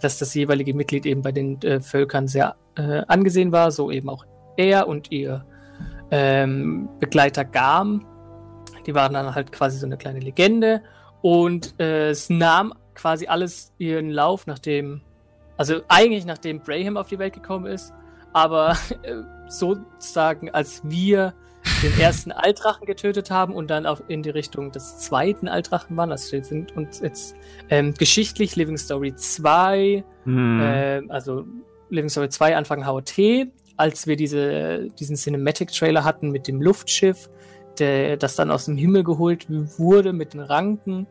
dass 0.00 0.18
das 0.18 0.34
jeweilige 0.34 0.74
Mitglied 0.74 1.06
eben 1.06 1.22
bei 1.22 1.32
den 1.32 1.60
äh, 1.62 1.80
Völkern 1.80 2.28
sehr 2.28 2.56
äh, 2.76 3.02
angesehen 3.08 3.52
war, 3.52 3.70
so 3.70 3.90
eben 3.90 4.08
auch 4.08 4.26
er 4.56 4.86
und 4.88 5.10
ihr 5.10 5.44
ähm, 6.10 6.88
Begleiter 7.00 7.44
Gam. 7.44 8.06
Die 8.86 8.94
waren 8.94 9.14
dann 9.14 9.34
halt 9.34 9.50
quasi 9.52 9.78
so 9.78 9.86
eine 9.86 9.96
kleine 9.96 10.20
Legende 10.20 10.82
und 11.22 11.80
äh, 11.80 12.10
es 12.10 12.28
nahm 12.28 12.74
quasi 12.94 13.26
alles 13.26 13.72
ihren 13.78 14.10
Lauf, 14.10 14.46
nachdem, 14.46 15.00
also 15.56 15.80
eigentlich 15.88 16.26
nachdem 16.26 16.60
Braham 16.60 16.96
auf 16.96 17.08
die 17.08 17.18
Welt 17.18 17.32
gekommen 17.32 17.66
ist, 17.66 17.92
aber 18.32 18.76
äh, 19.02 19.22
sozusagen, 19.48 20.50
als 20.50 20.82
wir 20.84 21.34
den 21.82 21.92
ersten 22.00 22.32
Altrachen 22.32 22.86
getötet 22.86 23.30
haben 23.30 23.54
und 23.54 23.70
dann 23.70 23.86
auch 23.86 24.00
in 24.08 24.22
die 24.22 24.30
Richtung 24.30 24.72
des 24.72 24.98
zweiten 24.98 25.48
Altrachen 25.48 25.96
waren. 25.96 26.12
Also 26.12 26.32
wir 26.32 26.44
sind 26.44 26.76
uns 26.76 27.00
jetzt 27.00 27.34
ähm, 27.70 27.94
geschichtlich 27.94 28.56
Living 28.56 28.76
Story 28.76 29.14
2, 29.14 30.04
mhm. 30.24 30.60
äh, 30.60 31.02
also 31.08 31.44
Living 31.90 32.10
Story 32.10 32.28
2 32.28 32.56
Anfang 32.56 32.86
HOT, 32.86 33.48
als 33.76 34.06
wir 34.06 34.16
diese, 34.16 34.88
diesen 34.98 35.16
Cinematic-Trailer 35.16 36.04
hatten 36.04 36.30
mit 36.30 36.48
dem 36.48 36.60
Luftschiff, 36.60 37.28
der, 37.78 38.16
das 38.16 38.36
dann 38.36 38.50
aus 38.50 38.66
dem 38.66 38.76
Himmel 38.76 39.04
geholt 39.04 39.46
wurde 39.78 40.12
mit 40.12 40.34
den 40.34 40.40
Ranken. 40.40 41.06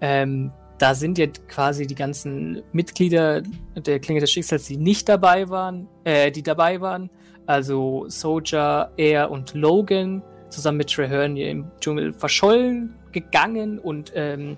Ähm, 0.00 0.52
da 0.78 0.94
sind 0.94 1.18
ja 1.18 1.26
quasi 1.48 1.86
die 1.86 1.94
ganzen 1.94 2.62
Mitglieder 2.72 3.42
der 3.76 4.00
Klinge 4.00 4.20
des 4.20 4.30
Schicksals, 4.30 4.66
die 4.66 4.76
nicht 4.76 5.08
dabei 5.08 5.48
waren, 5.48 5.88
äh, 6.04 6.30
die 6.30 6.42
dabei 6.42 6.80
waren. 6.80 7.10
Also 7.46 8.04
Soldier, 8.08 8.90
Air 8.96 9.30
und 9.30 9.54
Logan 9.54 10.22
zusammen 10.48 10.78
mit 10.78 10.92
Treherne 10.92 11.48
im 11.48 11.70
Dschungel 11.80 12.12
verschollen 12.12 12.96
gegangen 13.12 13.78
und 13.78 14.12
ähm, 14.14 14.56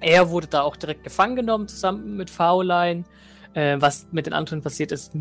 er 0.00 0.30
wurde 0.30 0.46
da 0.46 0.62
auch 0.62 0.76
direkt 0.76 1.04
gefangen 1.04 1.36
genommen 1.36 1.68
zusammen 1.68 2.16
mit 2.16 2.30
Fauline. 2.30 3.04
Äh, 3.54 3.76
was 3.80 4.08
mit 4.12 4.26
den 4.26 4.32
anderen 4.32 4.62
passiert 4.62 4.92
ist, 4.92 5.12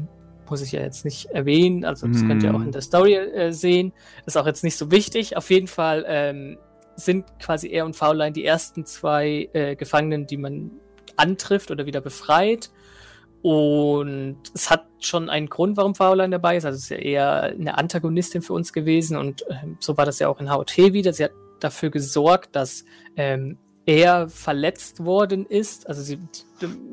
muss 0.49 0.61
ich 0.61 0.71
ja 0.71 0.81
jetzt 0.81 1.03
nicht 1.03 1.25
erwähnen. 1.27 1.83
Also 1.83 2.07
das 2.07 2.21
mm. 2.21 2.27
könnt 2.27 2.43
ihr 2.43 2.51
auch 2.51 2.59
in 2.59 2.67
mhm. 2.67 2.71
der 2.71 2.81
Story 2.81 3.15
äh, 3.15 3.51
sehen. 3.51 3.91
Ist 4.25 4.37
auch 4.37 4.45
jetzt 4.45 4.63
nicht 4.63 4.77
so 4.77 4.91
wichtig. 4.91 5.35
Auf 5.35 5.49
jeden 5.49 5.67
Fall 5.67 6.05
ähm, 6.07 6.57
sind 6.95 7.25
quasi 7.39 7.69
er 7.69 7.85
und 7.85 7.95
Fauline 7.95 8.31
die 8.31 8.45
ersten 8.45 8.85
zwei 8.85 9.49
äh, 9.53 9.75
Gefangenen, 9.75 10.27
die 10.27 10.37
man 10.37 10.71
antrifft 11.17 11.71
oder 11.71 11.85
wieder 11.85 12.01
befreit. 12.01 12.71
Und 13.41 14.37
es 14.53 14.69
hat 14.69 14.85
schon 14.99 15.29
einen 15.29 15.47
Grund, 15.47 15.77
warum 15.77 15.95
Fauline 15.95 16.29
dabei 16.31 16.57
ist. 16.57 16.65
Also 16.65 16.77
es 16.77 16.83
ist 16.83 16.89
ja 16.89 16.97
eher 16.97 17.41
eine 17.43 17.77
Antagonistin 17.77 18.41
für 18.41 18.53
uns 18.53 18.73
gewesen 18.73 19.17
und 19.17 19.43
äh, 19.49 19.55
so 19.79 19.97
war 19.97 20.05
das 20.05 20.19
ja 20.19 20.27
auch 20.27 20.39
in 20.39 20.51
HOT 20.51 20.77
wieder. 20.77 21.13
Sie 21.13 21.23
hat 21.23 21.31
dafür 21.59 21.89
gesorgt, 21.89 22.55
dass 22.55 22.85
ähm, 23.15 23.57
er 23.85 24.29
verletzt 24.29 25.03
worden 25.03 25.45
ist. 25.45 25.87
Also 25.87 26.01
sie 26.01 26.19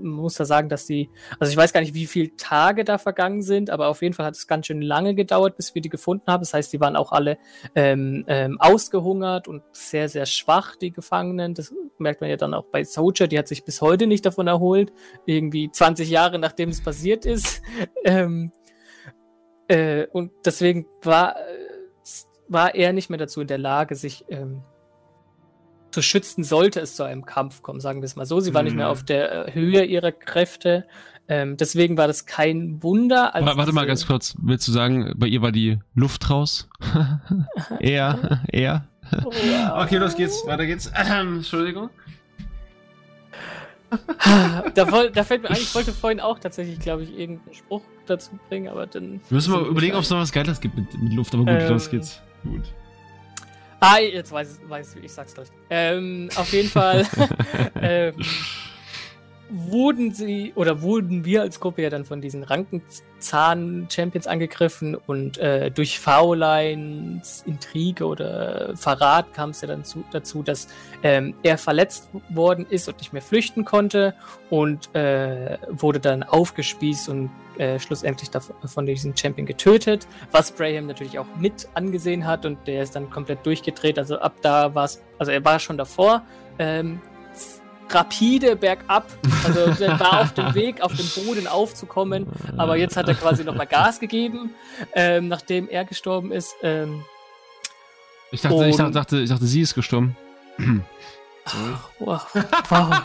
muss 0.02 0.34
da 0.34 0.44
sagen, 0.44 0.68
dass 0.68 0.86
sie, 0.86 1.10
also 1.38 1.50
ich 1.50 1.56
weiß 1.56 1.72
gar 1.72 1.80
nicht, 1.80 1.94
wie 1.94 2.06
viele 2.06 2.34
Tage 2.36 2.84
da 2.84 2.98
vergangen 2.98 3.42
sind, 3.42 3.70
aber 3.70 3.88
auf 3.88 4.02
jeden 4.02 4.14
Fall 4.14 4.26
hat 4.26 4.34
es 4.34 4.46
ganz 4.46 4.66
schön 4.66 4.80
lange 4.80 5.14
gedauert, 5.14 5.56
bis 5.56 5.74
wir 5.74 5.82
die 5.82 5.88
gefunden 5.88 6.24
haben. 6.26 6.40
Das 6.40 6.54
heißt, 6.54 6.72
die 6.72 6.80
waren 6.80 6.96
auch 6.96 7.12
alle 7.12 7.38
ähm, 7.74 8.24
ähm, 8.28 8.60
ausgehungert 8.60 9.48
und 9.48 9.62
sehr, 9.72 10.08
sehr 10.08 10.26
schwach, 10.26 10.76
die 10.76 10.92
Gefangenen. 10.92 11.54
Das 11.54 11.74
merkt 11.98 12.20
man 12.20 12.30
ja 12.30 12.36
dann 12.36 12.54
auch 12.54 12.64
bei 12.64 12.84
Soldier, 12.84 13.28
die 13.28 13.38
hat 13.38 13.48
sich 13.48 13.64
bis 13.64 13.82
heute 13.82 14.06
nicht 14.06 14.24
davon 14.24 14.46
erholt, 14.46 14.92
irgendwie 15.26 15.70
20 15.70 16.08
Jahre 16.08 16.38
nachdem 16.38 16.70
es 16.70 16.82
passiert 16.82 17.26
ist. 17.26 17.62
ähm, 18.04 18.52
äh, 19.68 20.06
und 20.12 20.32
deswegen 20.44 20.86
war, 21.02 21.36
war 22.48 22.74
er 22.74 22.92
nicht 22.92 23.10
mehr 23.10 23.18
dazu 23.18 23.40
in 23.40 23.48
der 23.48 23.58
Lage, 23.58 23.96
sich 23.96 24.24
ähm, 24.28 24.62
zu 25.96 26.02
schützen, 26.02 26.44
sollte 26.44 26.78
es 26.80 26.94
zu 26.94 27.04
einem 27.04 27.24
Kampf 27.24 27.62
kommen, 27.62 27.80
sagen 27.80 28.02
wir 28.02 28.04
es 28.04 28.16
mal 28.16 28.26
so. 28.26 28.38
Sie 28.40 28.52
war 28.52 28.60
mhm. 28.60 28.66
nicht 28.66 28.76
mehr 28.76 28.90
auf 28.90 29.00
mhm. 29.00 29.06
der 29.06 29.48
äh, 29.48 29.52
Höhe 29.54 29.82
ihrer 29.82 30.12
Kräfte. 30.12 30.84
Ähm, 31.26 31.56
deswegen 31.56 31.96
war 31.96 32.06
das 32.06 32.26
kein 32.26 32.82
Wunder. 32.82 33.32
warte 33.34 33.72
mal 33.72 33.86
ganz 33.86 34.06
kurz. 34.06 34.34
Willst 34.42 34.68
du 34.68 34.72
sagen, 34.72 35.14
bei 35.16 35.26
ihr 35.26 35.40
war 35.40 35.52
die 35.52 35.78
Luft 35.94 36.28
raus? 36.28 36.68
eher, 37.80 38.42
eher. 38.52 38.86
Oh, 39.24 39.30
ja. 39.50 39.82
Okay, 39.82 39.96
los 39.96 40.14
geht's. 40.16 40.46
Weiter 40.46 40.66
geht's. 40.66 40.92
Ähm, 40.94 41.36
Entschuldigung. 41.36 41.88
da, 44.74 44.84
da, 44.84 45.24
fällt 45.24 45.44
mir 45.44 45.48
ein, 45.48 45.56
ich 45.56 45.74
wollte 45.74 45.92
vorhin 45.92 46.20
auch 46.20 46.38
tatsächlich, 46.38 46.78
glaube 46.78 47.04
ich, 47.04 47.18
irgendeinen 47.18 47.54
Spruch 47.54 47.82
dazu 48.04 48.38
bringen, 48.50 48.68
aber 48.68 48.86
dann. 48.86 49.22
Wir 49.30 49.34
müssen 49.36 49.50
mal 49.50 49.64
überlegen, 49.64 49.96
ob 49.96 50.02
es 50.02 50.10
noch 50.10 50.18
was 50.18 50.30
Geiles 50.30 50.60
gibt 50.60 50.76
mit, 50.76 51.02
mit 51.02 51.14
Luft, 51.14 51.32
aber 51.32 51.46
gut, 51.46 51.62
ähm, 51.62 51.68
los 51.70 51.88
geht's. 51.88 52.20
Gut. 52.44 52.64
Ah, 53.80 53.98
jetzt 53.98 54.32
weiß, 54.32 54.60
weiß 54.66 54.96
ich, 54.96 55.04
ich 55.04 55.12
sag's 55.12 55.34
gleich. 55.34 55.48
Ähm, 55.70 56.28
auf 56.36 56.52
jeden 56.52 56.68
Fall. 56.68 57.06
ähm, 57.82 58.14
wurden 59.48 60.12
sie 60.12 60.52
oder 60.56 60.82
wurden 60.82 61.24
wir 61.24 61.42
als 61.42 61.60
Gruppe 61.60 61.82
ja 61.82 61.90
dann 61.90 62.04
von 62.04 62.20
diesen 62.20 62.42
Rankenzahn-Champions 62.42 64.26
angegriffen 64.26 64.94
und 64.94 65.38
äh, 65.38 65.70
durch 65.70 66.00
Foulines, 66.00 67.44
Intrige 67.46 68.06
oder 68.06 68.76
Verrat 68.76 69.32
kam 69.34 69.50
es 69.50 69.60
ja 69.60 69.68
dann 69.68 69.84
zu, 69.84 70.04
dazu, 70.10 70.42
dass 70.42 70.68
ähm, 71.02 71.34
er 71.42 71.58
verletzt 71.58 72.08
worden 72.28 72.66
ist 72.68 72.88
und 72.88 72.98
nicht 72.98 73.12
mehr 73.12 73.22
flüchten 73.22 73.64
konnte 73.64 74.14
und 74.50 74.94
äh, 74.94 75.58
wurde 75.70 76.00
dann 76.00 76.22
aufgespießt 76.22 77.08
und 77.08 77.30
äh, 77.58 77.78
schlussendlich 77.78 78.30
von 78.66 78.84
diesem 78.84 79.16
Champion 79.16 79.46
getötet, 79.46 80.06
was 80.30 80.50
Braham 80.50 80.88
natürlich 80.88 81.18
auch 81.18 81.26
mit 81.38 81.68
angesehen 81.74 82.26
hat 82.26 82.44
und 82.44 82.58
der 82.66 82.82
ist 82.82 82.96
dann 82.96 83.10
komplett 83.10 83.46
durchgedreht. 83.46 83.98
Also 83.98 84.18
ab 84.18 84.34
da 84.42 84.74
war 84.74 84.84
es, 84.84 85.02
also 85.18 85.32
er 85.32 85.44
war 85.44 85.58
schon 85.58 85.78
davor. 85.78 86.22
Ähm, 86.58 87.00
rapide 87.90 88.56
bergab. 88.56 89.06
Also 89.44 89.72
der 89.74 89.98
war 90.00 90.20
auf 90.20 90.34
dem 90.34 90.54
Weg, 90.54 90.80
auf 90.80 90.94
dem 90.94 91.06
Boden 91.24 91.46
aufzukommen. 91.46 92.26
Aber 92.56 92.76
jetzt 92.76 92.96
hat 92.96 93.08
er 93.08 93.14
quasi 93.14 93.44
nochmal 93.44 93.66
Gas 93.66 94.00
gegeben, 94.00 94.54
ähm, 94.94 95.28
nachdem 95.28 95.68
er 95.68 95.84
gestorben 95.84 96.32
ist. 96.32 96.54
Ähm, 96.62 97.04
ich, 98.30 98.40
dachte, 98.40 98.66
ich, 98.66 98.76
dachte, 98.76 99.18
ich 99.20 99.30
dachte, 99.30 99.46
sie 99.46 99.60
ist 99.60 99.74
gestorben. 99.74 100.16
wow. 101.98 102.26
wow. 102.68 103.02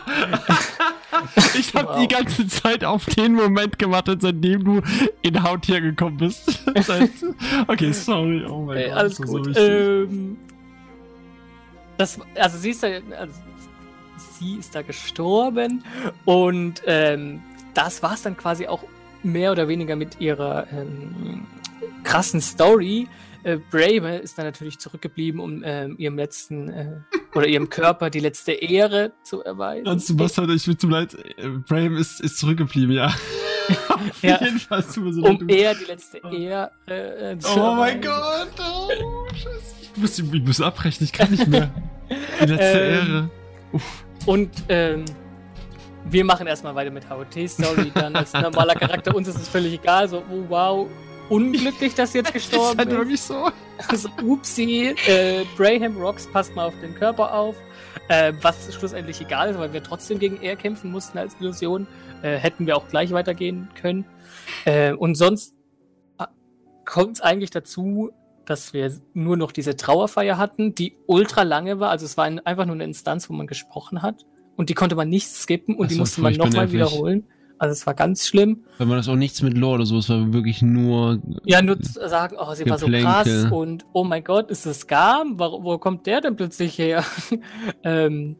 ich 1.57 1.75
habe 1.75 1.89
wow. 1.89 1.99
die 1.99 2.07
ganze 2.07 2.47
Zeit 2.47 2.83
auf 2.83 3.05
den 3.05 3.33
Moment 3.33 3.77
gewartet, 3.77 4.21
seitdem 4.21 4.63
du 4.63 4.81
in 5.21 5.43
Haut 5.43 5.67
hergekommen 5.67 6.17
bist. 6.17 6.63
okay, 7.67 7.91
sorry. 7.91 8.45
Oh 8.45 8.63
mein 8.63 8.77
hey, 8.77 8.89
Gott. 8.89 8.97
Alles 8.97 9.21
gut. 9.21 9.53
So 9.53 9.61
ähm, 9.61 10.37
das, 12.01 12.19
also 12.35 12.57
siehst 12.57 12.81
du, 12.81 13.01
also, 13.15 13.33
sie 14.41 14.55
ist 14.55 14.75
da 14.75 14.81
gestorben 14.81 15.83
und 16.25 16.81
ähm, 16.85 17.41
das 17.73 18.01
war 18.03 18.13
es 18.13 18.23
dann 18.23 18.35
quasi 18.35 18.67
auch 18.67 18.83
mehr 19.23 19.51
oder 19.51 19.67
weniger 19.67 19.95
mit 19.95 20.19
ihrer 20.19 20.67
ähm, 20.71 21.45
krassen 22.03 22.41
Story. 22.41 23.07
Äh, 23.43 23.57
Brave 23.69 24.17
ist 24.17 24.37
dann 24.37 24.45
natürlich 24.45 24.79
zurückgeblieben, 24.79 25.39
um 25.39 25.63
ähm, 25.63 25.95
ihrem 25.97 26.17
letzten 26.17 26.69
äh, 26.69 26.97
oder 27.33 27.47
ihrem 27.47 27.69
Körper 27.69 28.09
die 28.09 28.19
letzte 28.19 28.51
Ehre 28.51 29.13
zu 29.23 29.43
erweisen. 29.43 30.19
Was 30.19 30.37
hat 30.37 30.49
ich 30.49 30.63
tut 30.63 30.83
mir 30.83 30.89
leid, 30.91 31.15
äh, 31.37 31.47
Brave 31.49 31.97
ist, 31.97 32.19
ist 32.19 32.37
zurückgeblieben, 32.37 32.95
ja. 32.95 33.13
ja. 34.21 34.39
Jedenfalls 34.41 34.93
tut 34.93 35.05
mir 35.05 35.13
so 35.13 35.23
um 35.23 35.49
eher 35.49 35.75
die 35.75 35.85
letzte 35.85 36.17
Ehre 36.17 36.71
äh, 36.87 37.37
zu 37.37 37.59
Oh 37.59 37.75
mein 37.75 38.01
Gott, 38.01 38.49
oh, 38.59 39.27
Scheiße. 39.33 39.75
Ich 39.81 39.97
muss, 40.01 40.19
ich 40.19 40.43
muss 40.43 40.61
abbrechen, 40.61 41.03
ich 41.03 41.13
kann 41.13 41.31
nicht 41.31 41.47
mehr. 41.47 41.71
Die 42.41 42.45
letzte 42.45 42.79
ähm, 42.79 42.93
Ehre. 42.93 43.29
Uff. 43.71 44.05
Und 44.25 44.51
ähm, 44.69 45.05
wir 46.05 46.25
machen 46.25 46.47
erstmal 46.47 46.75
weiter 46.75 46.91
mit 46.91 47.09
HOT-Story. 47.09 47.91
Dann 47.93 48.15
als 48.15 48.33
normaler 48.33 48.75
Charakter, 48.75 49.15
uns 49.15 49.27
ist 49.27 49.37
es 49.37 49.47
völlig 49.47 49.73
egal. 49.73 50.07
So, 50.07 50.23
oh, 50.29 50.43
wow, 50.49 50.87
unglücklich, 51.29 51.95
dass 51.95 52.13
jetzt 52.13 52.33
gestorben 52.33 52.79
ist. 52.79 52.87
Halt 52.87 52.97
wirklich 52.97 53.21
so. 53.21 53.49
Also, 53.87 54.09
upsie, 54.23 54.95
äh, 55.07 55.45
Braham 55.57 55.97
Rocks, 55.97 56.27
passt 56.27 56.55
mal 56.55 56.67
auf 56.67 56.73
den 56.81 56.95
Körper 56.95 57.33
auf. 57.33 57.55
Äh, 58.07 58.33
was 58.41 58.73
schlussendlich 58.73 59.21
egal 59.21 59.51
ist, 59.51 59.59
weil 59.59 59.73
wir 59.73 59.81
trotzdem 59.81 60.19
gegen 60.19 60.41
er 60.41 60.55
kämpfen 60.55 60.91
mussten 60.91 61.17
als 61.17 61.35
Illusion. 61.39 61.87
Äh, 62.21 62.37
hätten 62.37 62.67
wir 62.67 62.77
auch 62.77 62.87
gleich 62.87 63.11
weitergehen 63.11 63.69
können. 63.79 64.05
Äh, 64.65 64.93
und 64.93 65.15
sonst 65.15 65.55
äh, 66.19 66.25
kommt 66.85 67.17
es 67.17 67.21
eigentlich 67.21 67.51
dazu, 67.51 68.11
dass 68.45 68.73
wir 68.73 68.91
nur 69.13 69.37
noch 69.37 69.51
diese 69.51 69.75
Trauerfeier 69.75 70.37
hatten, 70.37 70.75
die 70.75 70.97
ultra 71.07 71.43
lange 71.43 71.79
war. 71.79 71.89
Also 71.89 72.05
es 72.05 72.17
war 72.17 72.25
ein, 72.25 72.39
einfach 72.45 72.65
nur 72.65 72.75
eine 72.75 72.83
Instanz, 72.83 73.29
wo 73.29 73.33
man 73.33 73.47
gesprochen 73.47 74.01
hat. 74.01 74.25
Und 74.55 74.69
die 74.69 74.73
konnte 74.73 74.95
man 74.95 75.09
nicht 75.09 75.27
skippen 75.27 75.75
und 75.75 75.91
die 75.91 75.95
musste 75.95 76.21
man 76.21 76.33
nochmal 76.33 76.71
wiederholen. 76.71 77.25
Also 77.57 77.73
es 77.73 77.85
war 77.85 77.93
ganz 77.93 78.27
schlimm. 78.27 78.63
Wenn 78.79 78.87
man 78.87 78.97
das 78.97 79.07
auch 79.07 79.15
nichts 79.15 79.43
mit 79.43 79.55
Lore 79.55 79.75
oder 79.75 79.85
so, 79.85 79.99
es 79.99 80.09
war 80.09 80.33
wirklich 80.33 80.63
nur. 80.63 81.21
Ja, 81.45 81.61
nur 81.61 81.79
zu 81.79 81.93
sagen, 82.09 82.35
oh, 82.39 82.53
sie 82.55 82.63
Geplänke. 82.63 83.07
war 83.07 83.23
so 83.23 83.31
krass 83.31 83.51
und 83.51 83.85
oh 83.93 84.03
mein 84.03 84.23
Gott, 84.23 84.49
ist 84.49 84.65
es 84.65 84.87
Garm? 84.87 85.37
Wo, 85.37 85.63
wo 85.63 85.77
kommt 85.77 86.07
der 86.07 86.21
denn 86.21 86.35
plötzlich 86.35 86.77
her? 86.79 87.05
ähm, 87.83 88.35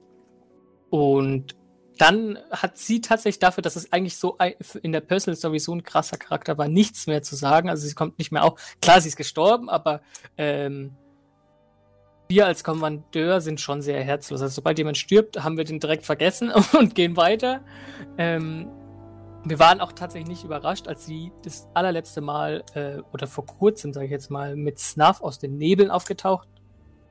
und 0.89 1.55
dann 2.01 2.39
hat 2.49 2.79
sie 2.79 2.99
tatsächlich 2.99 3.37
dafür, 3.37 3.61
dass 3.61 3.75
es 3.75 3.93
eigentlich 3.93 4.17
so 4.17 4.35
in 4.81 4.91
der 4.91 5.01
Personal 5.01 5.37
Story 5.37 5.59
so 5.59 5.71
ein 5.71 5.83
krasser 5.83 6.17
Charakter 6.17 6.57
war, 6.57 6.67
nichts 6.67 7.05
mehr 7.05 7.21
zu 7.21 7.35
sagen. 7.35 7.69
Also 7.69 7.87
sie 7.87 7.93
kommt 7.93 8.17
nicht 8.17 8.31
mehr 8.31 8.43
auf. 8.43 8.59
Klar, 8.81 8.99
sie 9.01 9.09
ist 9.09 9.17
gestorben, 9.17 9.69
aber 9.69 10.01
ähm, 10.35 10.95
wir 12.27 12.47
als 12.47 12.63
Kommandeur 12.63 13.39
sind 13.39 13.61
schon 13.61 13.83
sehr 13.83 14.03
herzlos. 14.03 14.41
Also 14.41 14.55
sobald 14.55 14.79
jemand 14.79 14.97
stirbt, 14.97 15.43
haben 15.43 15.57
wir 15.57 15.63
den 15.63 15.79
direkt 15.79 16.03
vergessen 16.03 16.51
und 16.79 16.95
gehen 16.95 17.17
weiter. 17.17 17.61
Ähm, 18.17 18.67
wir 19.43 19.59
waren 19.59 19.79
auch 19.79 19.91
tatsächlich 19.91 20.27
nicht 20.27 20.43
überrascht, 20.43 20.87
als 20.87 21.05
sie 21.05 21.31
das 21.43 21.67
allerletzte 21.75 22.21
Mal 22.21 22.63
äh, 22.73 22.97
oder 23.13 23.27
vor 23.27 23.45
kurzem, 23.45 23.93
sage 23.93 24.07
ich 24.07 24.11
jetzt 24.11 24.31
mal, 24.31 24.55
mit 24.55 24.79
Snuff 24.79 25.21
aus 25.21 25.37
den 25.37 25.59
Nebeln 25.59 25.91
aufgetaucht 25.91 26.47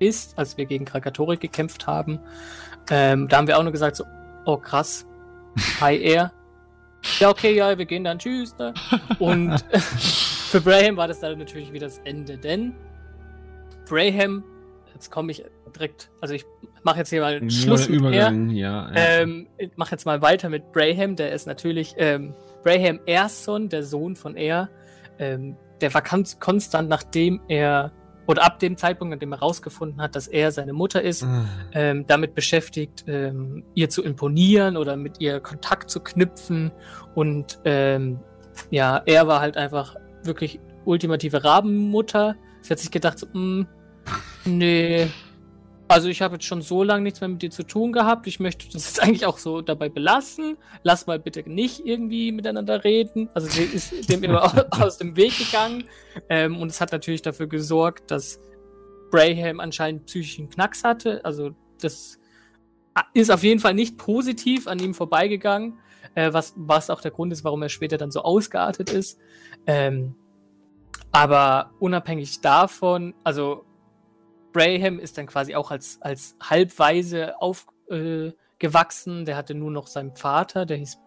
ist, 0.01 0.37
als 0.37 0.57
wir 0.57 0.67
gegen 0.67 0.85
Krakatorik 0.85 1.39
gekämpft 1.39 1.87
haben. 1.87 2.19
Ähm, 2.91 3.29
da 3.29 3.37
haben 3.37 3.47
wir 3.47 3.57
auch 3.57 3.63
nur 3.63 3.73
gesagt, 3.73 3.95
so, 3.95 4.05
oh 4.45 4.57
krass, 4.57 5.07
hi 5.81 6.01
Air. 6.01 6.33
Ja, 7.19 7.31
okay, 7.31 7.55
ja, 7.55 7.77
wir 7.79 7.87
gehen 7.87 8.05
dann, 8.05 8.19
tschüss. 8.19 8.57
Ne? 8.59 8.75
Und 9.19 9.59
für 9.79 10.61
Braham 10.61 10.97
war 10.97 11.09
das 11.09 11.21
dann 11.21 11.39
natürlich 11.39 11.73
wieder 11.73 11.87
das 11.87 11.99
Ende, 12.05 12.37
denn 12.37 12.75
Braham, 13.89 14.45
jetzt 14.95 15.11
komme 15.11 15.33
ich 15.33 15.45
direkt, 15.75 16.11
also 16.21 16.35
ich 16.35 16.45
mache 16.83 16.99
jetzt 16.99 17.11
hier 17.11 17.23
mal 17.23 17.35
einen 17.35 17.51
Schluss 17.51 17.89
mit 17.89 18.01
Übergang, 18.01 18.51
ja, 18.51 18.91
ja. 18.91 18.95
Ähm, 18.95 19.49
ich 19.57 19.71
mache 19.77 19.93
jetzt 19.93 20.05
mal 20.05 20.21
weiter 20.23 20.49
mit 20.49 20.73
Braham, 20.73 21.17
der 21.17 21.33
ist 21.33 21.47
natürlich 21.47 21.95
ähm, 21.97 22.35
Braham 22.63 23.01
Erson, 23.07 23.69
der 23.69 23.83
Sohn 23.83 24.17
von 24.17 24.37
Er. 24.37 24.69
Ähm, 25.19 25.57
der 25.81 25.93
war 25.95 26.03
konstant, 26.03 26.89
nachdem 26.89 27.41
er 27.49 27.93
oder 28.31 28.45
ab 28.45 28.61
dem 28.61 28.77
Zeitpunkt, 28.77 29.13
an 29.13 29.19
dem 29.19 29.33
er 29.33 29.41
herausgefunden 29.41 30.01
hat, 30.01 30.15
dass 30.15 30.29
er 30.29 30.53
seine 30.53 30.73
Mutter 30.73 31.03
ist, 31.03 31.25
mhm. 31.25 31.49
ähm, 31.73 32.07
damit 32.07 32.35
beschäftigt, 32.35 33.05
ähm, 33.09 33.65
ihr 33.75 33.91
zu 33.91 34.05
imponieren 34.05 34.77
oder 34.77 34.97
mit 34.97 35.21
ihr 35.21 35.41
Kontakt 35.41 35.91
zu 35.91 36.01
knüpfen. 36.01 36.71
Und 37.17 37.59
ähm, 37.65 38.21
ja, 38.71 39.03
er 39.05 39.27
war 39.27 39.41
halt 39.41 39.57
einfach 39.57 39.97
wirklich 40.23 40.61
ultimative 40.85 41.43
Rabenmutter. 41.43 42.37
Sie 42.63 42.71
hat 42.71 42.79
sich 42.79 42.93
gedacht, 42.93 43.19
so, 43.19 43.27
mh, 43.33 43.67
hm, 44.45 44.59
nee, 44.59 45.09
also 45.91 46.09
ich 46.09 46.23
habe 46.23 46.37
jetzt 46.37 46.45
schon 46.45 46.63
so 46.63 46.85
lange 46.85 47.03
nichts 47.03 47.21
mehr 47.21 47.27
mit 47.27 47.43
dir 47.43 47.51
zu 47.51 47.65
tun 47.65 47.93
gehabt. 47.93 48.29
Ich 48.29 48.39
möchte 48.39 48.67
das 48.67 48.87
jetzt 48.87 49.03
eigentlich 49.03 49.27
auch 49.27 49.39
so 49.39 49.61
dabei 49.61 49.89
belassen. 49.89 50.57
Lass 50.85 51.09
mal 51.09 51.19
bitte 51.19 51.43
nicht 51.51 51.85
irgendwie 51.85 52.31
miteinander 52.31 52.85
reden. 52.85 53.29
Also 53.35 53.49
sie 53.49 53.65
ist 53.65 54.09
dem 54.09 54.23
immer 54.23 54.73
aus 54.81 54.99
dem 54.99 55.17
Weg 55.17 55.37
gegangen. 55.37 55.85
Ähm, 56.29 56.57
und 56.61 56.71
es 56.71 56.81
hat 56.81 56.93
natürlich 56.93 57.23
dafür 57.23 57.49
gesorgt, 57.49 58.13
dass 58.13 58.39
Braham 59.11 59.59
anscheinend 59.59 60.07
psychischen 60.07 60.49
Knacks 60.49 60.85
hatte. 60.85 61.25
Also 61.25 61.57
das 61.81 62.21
ist 63.13 63.33
auf 63.33 63.43
jeden 63.43 63.59
Fall 63.59 63.75
nicht 63.75 63.99
positiv 63.99 64.69
an 64.69 64.79
ihm 64.79 64.95
vorbeigegangen. 64.95 65.81
Äh, 66.15 66.33
was, 66.33 66.55
was 66.55 66.89
auch 66.91 67.01
der 67.01 67.11
Grund 67.11 67.33
ist, 67.33 67.43
warum 67.43 67.63
er 67.63 67.69
später 67.69 67.99
dann 67.99 68.13
so 68.13 68.23
ausgeartet 68.23 68.91
ist. 68.93 69.19
Ähm, 69.67 70.15
aber 71.11 71.73
unabhängig 71.81 72.41
davon, 72.43 73.13
also 73.25 73.65
Braham 74.53 74.99
ist 74.99 75.19
dann 75.19 75.27
quasi 75.27 75.55
auch 75.55 75.71
als, 75.71 75.99
als 76.01 76.37
Halbweise 76.41 77.41
aufgewachsen. 77.41 79.23
Äh, 79.23 79.25
der 79.25 79.37
hatte 79.37 79.55
nur 79.55 79.71
noch 79.71 79.87
seinen 79.87 80.15
Vater, 80.15 80.67
der 80.67 80.79
hieß 80.79 80.99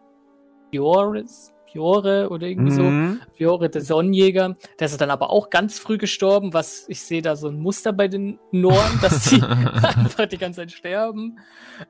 Fioris, 0.72 1.54
Fiore 1.74 2.30
oder 2.30 2.48
irgendwie 2.48 2.72
mhm. 2.72 3.20
so. 3.20 3.34
Fiore, 3.34 3.70
der 3.70 3.82
Sonnenjäger. 3.82 4.56
Der 4.80 4.86
ist 4.86 5.02
dann 5.02 5.10
aber 5.10 5.32
auch 5.32 5.50
ganz 5.50 5.80
früh 5.80 5.98
gestorben, 5.98 6.54
was 6.54 6.86
ich 6.88 7.02
sehe 7.02 7.22
da 7.22 7.36
so 7.36 7.50
ein 7.50 7.60
Muster 7.60 7.92
bei 7.92 8.08
den 8.08 8.40
Noren, 8.52 9.00
dass 9.02 9.26
die 9.26 9.42
einfach 9.44 10.28
die 10.28 10.38
ganze 10.38 10.62
Zeit 10.62 10.72
sterben. 10.72 11.40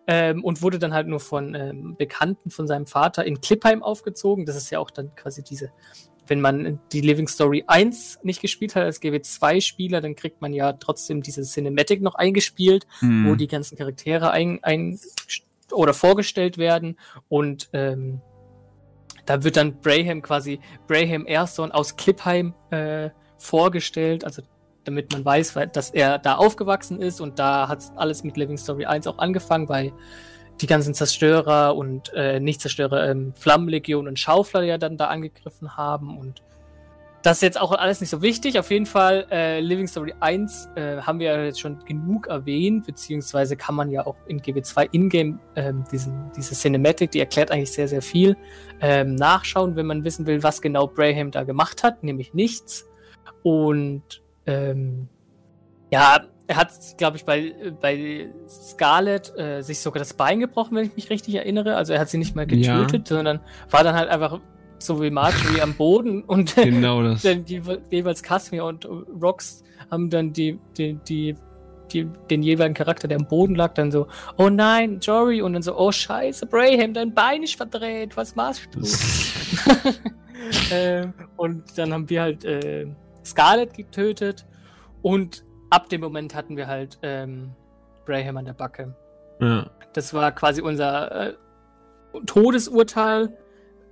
Ähm, 0.07 0.43
und 0.43 0.61
wurde 0.61 0.79
dann 0.79 0.93
halt 0.93 1.07
nur 1.07 1.19
von 1.19 1.53
ähm, 1.53 1.95
Bekannten 1.97 2.49
von 2.49 2.65
seinem 2.65 2.87
Vater 2.87 3.25
in 3.25 3.41
Klippheim 3.41 3.83
aufgezogen. 3.83 4.45
Das 4.45 4.55
ist 4.55 4.69
ja 4.69 4.79
auch 4.79 4.89
dann 4.89 5.13
quasi 5.15 5.43
diese 5.43 5.69
wenn 6.27 6.41
man 6.41 6.79
die 6.91 7.01
Living 7.01 7.27
Story 7.27 7.63
1 7.67 8.19
nicht 8.23 8.41
gespielt 8.41 8.75
hat 8.75 8.83
als 8.83 9.01
GW2-Spieler, 9.01 10.01
dann 10.01 10.15
kriegt 10.15 10.41
man 10.41 10.53
ja 10.53 10.73
trotzdem 10.73 11.21
diese 11.21 11.43
Cinematic 11.43 12.01
noch 12.01 12.15
eingespielt, 12.15 12.87
mhm. 13.01 13.27
wo 13.27 13.35
die 13.35 13.47
ganzen 13.47 13.77
Charaktere 13.77 14.31
ein, 14.31 14.63
ein 14.63 14.99
oder 15.71 15.93
vorgestellt 15.93 16.57
werden. 16.57 16.97
Und 17.29 17.69
ähm, 17.73 18.21
da 19.25 19.43
wird 19.43 19.57
dann 19.57 19.79
Braham 19.81 20.21
quasi, 20.21 20.59
Braham 20.87 21.25
Erson 21.25 21.71
aus 21.71 21.95
Klippheim 21.95 22.53
äh, 22.71 23.09
vorgestellt, 23.37 24.25
also 24.25 24.41
damit 24.83 25.13
man 25.13 25.23
weiß, 25.23 25.57
dass 25.71 25.91
er 25.91 26.19
da 26.19 26.35
aufgewachsen 26.35 27.01
ist 27.01 27.21
und 27.21 27.39
da 27.39 27.69
hat 27.69 27.83
alles 27.95 28.23
mit 28.23 28.35
Living 28.35 28.57
Story 28.57 28.85
1 28.85 29.07
auch 29.07 29.17
angefangen, 29.17 29.69
weil 29.69 29.93
die 30.61 30.67
ganzen 30.67 30.93
Zerstörer 30.93 31.75
und 31.75 32.13
äh, 32.13 32.39
Nicht-Zerstörer, 32.39 33.09
ähm, 33.09 33.33
Flammenlegion 33.35 34.07
und 34.07 34.19
Schaufler 34.19 34.63
ja 34.63 34.77
dann 34.77 34.97
da 34.97 35.07
angegriffen 35.07 35.75
haben 35.77 36.17
und 36.17 36.41
das 37.23 37.37
ist 37.37 37.41
jetzt 37.41 37.61
auch 37.61 37.71
alles 37.71 38.01
nicht 38.01 38.09
so 38.09 38.21
wichtig. 38.21 38.59
Auf 38.59 38.69
jeden 38.69 38.85
Fall, 38.85 39.25
äh, 39.31 39.61
Living 39.61 39.87
Story 39.87 40.13
1 40.19 40.69
äh, 40.75 40.97
haben 40.97 41.19
wir 41.19 41.27
ja 41.27 41.43
jetzt 41.43 41.61
schon 41.61 41.79
genug 41.85 42.27
erwähnt, 42.27 42.85
beziehungsweise 42.85 43.55
kann 43.55 43.75
man 43.75 43.89
ja 43.89 44.05
auch 44.05 44.17
in 44.27 44.41
GB2 44.41 44.89
Ingame 44.91 45.39
ähm, 45.55 45.85
diesen, 45.89 46.31
diese 46.35 46.53
Cinematic, 46.53 47.11
die 47.11 47.21
erklärt 47.21 47.49
eigentlich 47.49 47.71
sehr, 47.71 47.87
sehr 47.87 48.01
viel, 48.01 48.35
ähm, 48.81 49.15
nachschauen, 49.15 49.77
wenn 49.77 49.85
man 49.85 50.03
wissen 50.03 50.27
will, 50.27 50.43
was 50.43 50.61
genau 50.61 50.85
Braham 50.85 51.31
da 51.31 51.43
gemacht 51.43 51.81
hat, 51.81 52.03
nämlich 52.03 52.33
nichts. 52.33 52.89
Und 53.41 54.21
ähm, 54.45 55.07
ja, 55.91 56.25
er 56.53 56.57
hat, 56.57 56.97
glaube 56.97 57.17
ich, 57.17 57.25
bei, 57.25 57.55
bei 57.81 58.29
Scarlett 58.47 59.35
äh, 59.37 59.61
sich 59.61 59.79
sogar 59.79 59.99
das 59.99 60.13
Bein 60.13 60.39
gebrochen, 60.39 60.77
wenn 60.77 60.85
ich 60.85 60.95
mich 60.95 61.09
richtig 61.09 61.33
erinnere. 61.33 61.75
Also 61.75 61.93
er 61.93 61.99
hat 61.99 62.09
sie 62.09 62.19
nicht 62.19 62.35
mal 62.35 62.45
getötet, 62.45 63.09
ja. 63.09 63.15
sondern 63.15 63.39
war 63.71 63.83
dann 63.83 63.95
halt 63.95 64.09
einfach 64.09 64.39
so 64.77 65.01
wie 65.01 65.09
Marjorie 65.09 65.61
am 65.63 65.73
Boden 65.73 66.23
und 66.23 66.55
genau 66.55 67.01
das. 67.01 67.23
dann 67.23 67.43
die, 67.43 67.61
jeweils 67.89 68.21
Casimir 68.21 68.65
und 68.65 68.85
Rox 68.85 69.63
haben 69.89 70.11
dann 70.11 70.31
die, 70.31 70.59
die, 70.77 70.99
die, 71.07 71.35
die, 71.91 72.07
den 72.29 72.43
jeweiligen 72.43 72.75
Charakter, 72.75 73.07
der 73.07 73.17
am 73.17 73.27
Boden 73.27 73.55
lag, 73.55 73.73
dann 73.73 73.91
so, 73.91 74.05
oh 74.37 74.49
nein, 74.49 74.99
Jory, 75.01 75.41
und 75.41 75.53
dann 75.53 75.63
so, 75.63 75.75
oh 75.75 75.91
scheiße, 75.91 76.45
Braham, 76.45 76.93
dein 76.93 77.15
Bein 77.15 77.41
ist 77.41 77.55
verdreht, 77.55 78.15
was 78.15 78.35
machst 78.35 78.69
du? 78.75 78.81
äh, 80.75 81.07
und 81.35 81.63
dann 81.79 81.93
haben 81.93 82.07
wir 82.09 82.21
halt 82.21 82.45
äh, 82.45 82.85
Scarlett 83.25 83.73
getötet 83.73 84.45
und 85.01 85.43
ab 85.73 85.89
dem 85.89 86.01
Moment 86.01 86.35
hatten 86.35 86.57
wir 86.57 86.67
halt 86.67 86.99
ähm, 87.01 87.51
Braham 88.05 88.37
an 88.37 88.45
der 88.45 88.53
Backe. 88.53 88.95
Ja. 89.39 89.69
Das 89.93 90.13
war 90.13 90.31
quasi 90.31 90.61
unser 90.61 91.29
äh, 91.29 91.33
Todesurteil 92.25 93.35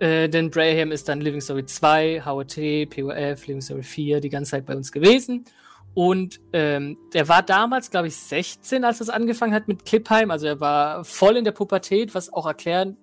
äh, 0.01 0.29
denn 0.29 0.49
Braham 0.49 0.91
ist 0.91 1.07
dann 1.09 1.21
Living 1.21 1.41
Story 1.41 1.63
2, 1.63 2.23
HOT, 2.25 2.55
POF, 2.89 3.45
Living 3.45 3.61
Story 3.61 3.84
4 3.84 4.19
die 4.19 4.29
ganze 4.29 4.51
Zeit 4.51 4.65
bei 4.65 4.75
uns 4.75 4.91
gewesen. 4.91 5.45
Und 5.93 6.41
ähm, 6.53 6.97
der 7.13 7.29
war 7.29 7.43
damals, 7.43 7.91
glaube 7.91 8.07
ich, 8.07 8.15
16, 8.15 8.84
als 8.84 8.97
das 8.97 9.09
angefangen 9.09 9.53
hat 9.53 9.67
mit 9.67 9.86
Clipheim. 9.86 10.32
Also 10.32 10.47
er 10.47 10.59
war 10.59 11.03
voll 11.03 11.38
in 11.38 11.43
der 11.43 11.51
Pubertät, 11.51 12.15
was 12.15 12.34
auch 12.34 12.47
erklären 12.47 12.97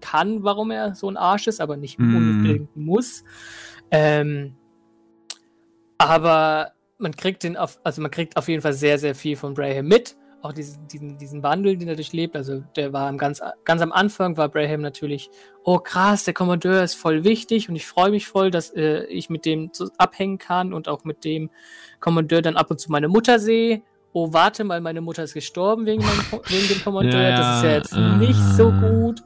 kann, 0.00 0.42
warum 0.42 0.72
er 0.72 0.96
so 0.96 1.08
ein 1.08 1.16
Arsch 1.16 1.46
ist, 1.46 1.60
aber 1.60 1.76
nicht 1.76 2.00
mm. 2.00 2.16
unbedingt 2.16 2.76
muss. 2.76 3.22
Ähm, 3.92 4.56
aber 5.96 6.72
man 7.00 7.16
kriegt 7.16 7.42
den 7.42 7.56
auf, 7.56 7.80
also 7.82 8.02
man 8.02 8.10
kriegt 8.10 8.36
auf 8.36 8.48
jeden 8.48 8.62
Fall 8.62 8.72
sehr, 8.72 8.98
sehr 8.98 9.14
viel 9.14 9.36
von 9.36 9.54
Braham 9.54 9.86
mit 9.86 10.16
auch 10.42 10.52
diesen, 10.52 10.88
diesen, 10.88 11.18
diesen 11.18 11.42
Wandel, 11.42 11.76
den 11.76 11.88
er 11.88 11.96
durchlebt. 11.96 12.36
Also 12.36 12.62
der 12.76 12.92
war 12.92 13.12
ganz, 13.14 13.42
ganz 13.64 13.82
am 13.82 13.92
Anfang, 13.92 14.36
war 14.36 14.48
Braham 14.48 14.80
natürlich, 14.80 15.30
oh 15.64 15.78
krass, 15.78 16.24
der 16.24 16.34
Kommandeur 16.34 16.82
ist 16.82 16.94
voll 16.94 17.24
wichtig 17.24 17.68
und 17.68 17.76
ich 17.76 17.86
freue 17.86 18.10
mich 18.10 18.26
voll, 18.26 18.50
dass 18.50 18.70
äh, 18.70 19.04
ich 19.04 19.30
mit 19.30 19.44
dem 19.44 19.70
abhängen 19.98 20.38
kann 20.38 20.72
und 20.72 20.88
auch 20.88 21.04
mit 21.04 21.24
dem 21.24 21.50
Kommandeur 22.00 22.42
dann 22.42 22.56
ab 22.56 22.70
und 22.70 22.80
zu 22.80 22.90
meine 22.90 23.08
Mutter 23.08 23.38
sehe. 23.38 23.82
Oh, 24.12 24.32
warte 24.32 24.64
mal, 24.64 24.80
meine 24.80 25.00
Mutter 25.00 25.22
ist 25.22 25.34
gestorben 25.34 25.86
wegen, 25.86 26.02
meinem, 26.02 26.42
wegen 26.48 26.68
dem 26.68 26.82
Kommandeur. 26.82 27.20
Ja, 27.20 27.36
das 27.36 27.56
ist 27.56 27.64
ja 27.64 27.72
jetzt 27.74 27.92
uh, 27.92 28.16
nicht 28.16 28.40
so 28.56 28.72
gut. 28.72 29.22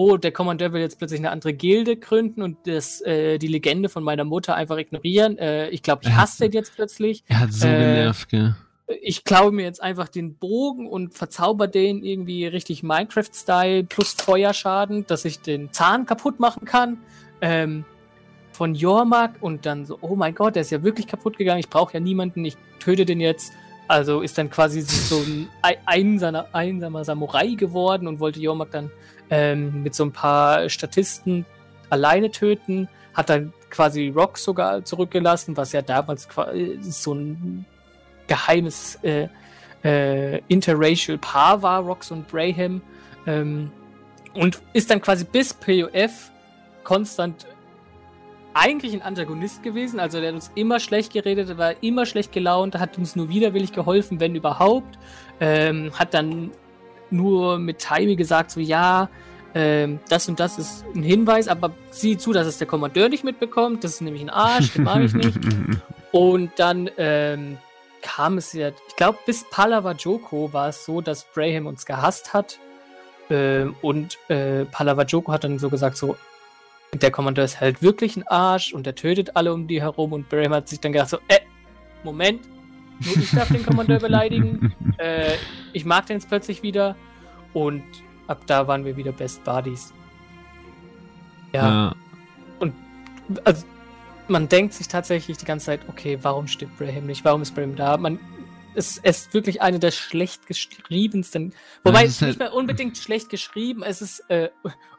Oh, 0.00 0.16
der 0.16 0.30
Kommandeur 0.30 0.72
will 0.72 0.80
jetzt 0.80 0.98
plötzlich 0.98 1.18
eine 1.18 1.32
andere 1.32 1.54
Gilde 1.54 1.96
gründen 1.96 2.40
und 2.40 2.68
das, 2.68 3.00
äh, 3.00 3.36
die 3.38 3.48
Legende 3.48 3.88
von 3.88 4.04
meiner 4.04 4.22
Mutter 4.22 4.54
einfach 4.54 4.76
ignorieren. 4.76 5.36
Äh, 5.38 5.70
ich 5.70 5.82
glaube, 5.82 6.02
ich 6.04 6.12
hasse 6.14 6.44
den 6.44 6.52
jetzt 6.52 6.76
plötzlich. 6.76 7.24
Er 7.26 7.40
hat 7.40 7.52
so 7.52 7.66
äh, 7.66 7.72
genervt, 7.72 8.28
gell? 8.28 8.54
ich 9.02 9.24
klaue 9.24 9.50
mir 9.50 9.64
jetzt 9.64 9.82
einfach 9.82 10.08
den 10.08 10.36
Bogen 10.36 10.86
und 10.86 11.14
verzauber 11.14 11.66
den 11.66 12.04
irgendwie 12.04 12.46
richtig 12.46 12.84
Minecraft-Style 12.84 13.84
plus 13.84 14.12
Feuerschaden, 14.12 15.04
dass 15.08 15.24
ich 15.24 15.40
den 15.40 15.72
Zahn 15.72 16.06
kaputt 16.06 16.38
machen 16.38 16.64
kann. 16.64 16.98
Ähm, 17.40 17.84
von 18.52 18.76
Jormak 18.76 19.34
und 19.40 19.66
dann 19.66 19.84
so, 19.84 19.98
oh 20.00 20.14
mein 20.14 20.36
Gott, 20.36 20.54
der 20.54 20.62
ist 20.62 20.70
ja 20.70 20.84
wirklich 20.84 21.08
kaputt 21.08 21.38
gegangen, 21.38 21.58
ich 21.58 21.70
brauche 21.70 21.94
ja 21.94 22.00
niemanden, 22.00 22.44
ich 22.44 22.56
töte 22.78 23.04
den 23.04 23.18
jetzt. 23.18 23.52
Also 23.88 24.20
ist 24.20 24.38
dann 24.38 24.48
quasi 24.48 24.80
so 24.82 25.16
ein 25.16 25.48
einsamer, 25.86 26.46
einsamer 26.52 27.04
Samurai 27.04 27.54
geworden 27.54 28.06
und 28.06 28.20
wollte 28.20 28.38
Jormak 28.38 28.70
dann 28.70 28.92
ähm, 29.30 29.82
mit 29.82 29.94
so 29.94 30.04
ein 30.04 30.12
paar 30.12 30.68
Statisten 30.68 31.46
alleine 31.90 32.30
töten. 32.30 32.88
Hat 33.14 33.30
dann 33.30 33.52
quasi 33.70 34.08
Rock 34.08 34.38
sogar 34.38 34.84
zurückgelassen, 34.84 35.56
was 35.56 35.72
ja 35.72 35.82
damals 35.82 36.28
so 36.80 37.14
ein 37.14 37.64
geheimes 38.26 38.98
äh, 39.02 39.28
äh, 39.84 40.40
interracial 40.48 41.18
Paar 41.18 41.62
war, 41.62 41.80
Rox 41.80 42.10
und 42.10 42.28
Braham. 42.28 42.80
Ähm, 43.26 43.70
und 44.34 44.60
ist 44.72 44.90
dann 44.90 45.00
quasi 45.00 45.24
bis 45.24 45.52
POF 45.54 46.30
konstant 46.84 47.46
eigentlich 48.54 48.92
ein 48.92 49.02
Antagonist 49.02 49.62
gewesen. 49.62 50.00
Also 50.00 50.18
der 50.20 50.28
hat 50.28 50.34
uns 50.34 50.50
immer 50.54 50.80
schlecht 50.80 51.12
geredet, 51.12 51.56
war 51.58 51.82
immer 51.82 52.06
schlecht 52.06 52.32
gelaunt, 52.32 52.76
hat 52.78 52.98
uns 52.98 53.14
nur 53.14 53.28
widerwillig 53.28 53.72
geholfen, 53.72 54.20
wenn 54.20 54.34
überhaupt. 54.34 54.98
Ähm, 55.40 55.92
hat 55.94 56.14
dann 56.14 56.50
nur 57.10 57.58
mit 57.58 57.80
Taimi 57.80 58.16
gesagt, 58.16 58.50
so 58.50 58.60
ja, 58.60 59.08
ähm, 59.54 59.98
das 60.08 60.28
und 60.28 60.40
das 60.40 60.58
ist 60.58 60.84
ein 60.94 61.02
Hinweis, 61.02 61.48
aber 61.48 61.72
sieh 61.90 62.18
zu, 62.18 62.32
dass 62.32 62.46
es 62.46 62.58
der 62.58 62.66
Kommandeur 62.66 63.08
nicht 63.08 63.24
mitbekommt. 63.24 63.82
Das 63.82 63.94
ist 63.94 64.00
nämlich 64.02 64.22
ein 64.22 64.30
Arsch, 64.30 64.72
den 64.74 64.84
mag 64.84 65.02
ich 65.02 65.14
nicht. 65.14 65.38
Und 66.12 66.52
dann 66.56 66.90
ähm, 66.96 67.58
kam 68.00 68.38
es 68.38 68.52
ja, 68.54 68.68
ich 68.68 68.96
glaube, 68.96 69.18
bis 69.26 69.44
Pallava 69.50 69.92
Joko 69.92 70.52
war 70.52 70.68
es 70.68 70.84
so, 70.84 71.02
dass 71.02 71.24
Braham 71.34 71.66
uns 71.66 71.84
gehasst 71.84 72.32
hat. 72.32 72.58
Äh, 73.28 73.66
und 73.82 74.16
äh, 74.28 74.64
Pallava 74.64 75.02
Joko 75.02 75.32
hat 75.32 75.44
dann 75.44 75.58
so 75.58 75.68
gesagt, 75.68 75.98
so, 75.98 76.16
der 76.94 77.10
Kommandeur 77.10 77.44
ist 77.44 77.60
halt 77.60 77.82
wirklich 77.82 78.16
ein 78.16 78.26
Arsch 78.26 78.72
und 78.72 78.86
der 78.86 78.94
tötet 78.94 79.36
alle 79.36 79.52
um 79.52 79.66
die 79.66 79.82
herum. 79.82 80.14
Und 80.14 80.30
Braham 80.30 80.54
hat 80.54 80.68
sich 80.68 80.80
dann 80.80 80.92
gedacht, 80.92 81.10
so, 81.10 81.18
äh, 81.28 81.40
Moment, 82.04 82.40
nur 83.04 83.16
ich 83.16 83.30
darf 83.30 83.48
den 83.48 83.64
Kommandeur 83.64 83.98
beleidigen. 84.00 84.74
Äh, 84.98 85.34
ich 85.72 85.84
mag 85.84 86.06
den 86.06 86.16
jetzt 86.16 86.28
plötzlich 86.28 86.62
wieder. 86.62 86.96
Und 87.52 87.84
ab 88.26 88.42
da 88.46 88.66
waren 88.66 88.84
wir 88.84 88.96
wieder 88.96 89.12
Best 89.12 89.44
Buddies. 89.44 89.92
Ja. 91.52 91.68
ja. 91.68 91.96
Und 92.58 92.74
also 93.44 93.64
man 94.28 94.48
denkt 94.48 94.74
sich 94.74 94.88
tatsächlich 94.88 95.38
die 95.38 95.46
ganze 95.46 95.66
Zeit, 95.66 95.80
okay, 95.88 96.18
warum 96.22 96.46
stirbt 96.46 96.78
Braham 96.78 97.06
nicht? 97.06 97.24
Warum 97.24 97.42
ist 97.42 97.54
Braham 97.54 97.76
da? 97.76 97.96
Man, 97.96 98.18
es, 98.74 98.98
es 99.02 99.26
ist 99.26 99.34
wirklich 99.34 99.62
eine 99.62 99.78
der 99.78 99.90
schlecht 99.90 100.46
geschriebensten. 100.46 101.54
Wobei 101.82 102.04
es 102.04 102.20
halt 102.20 102.30
nicht 102.30 102.38
mehr 102.38 102.52
unbedingt 102.52 102.98
schlecht 102.98 103.30
geschrieben, 103.30 103.82
es 103.82 104.02
ist 104.02 104.20
äh, 104.28 104.50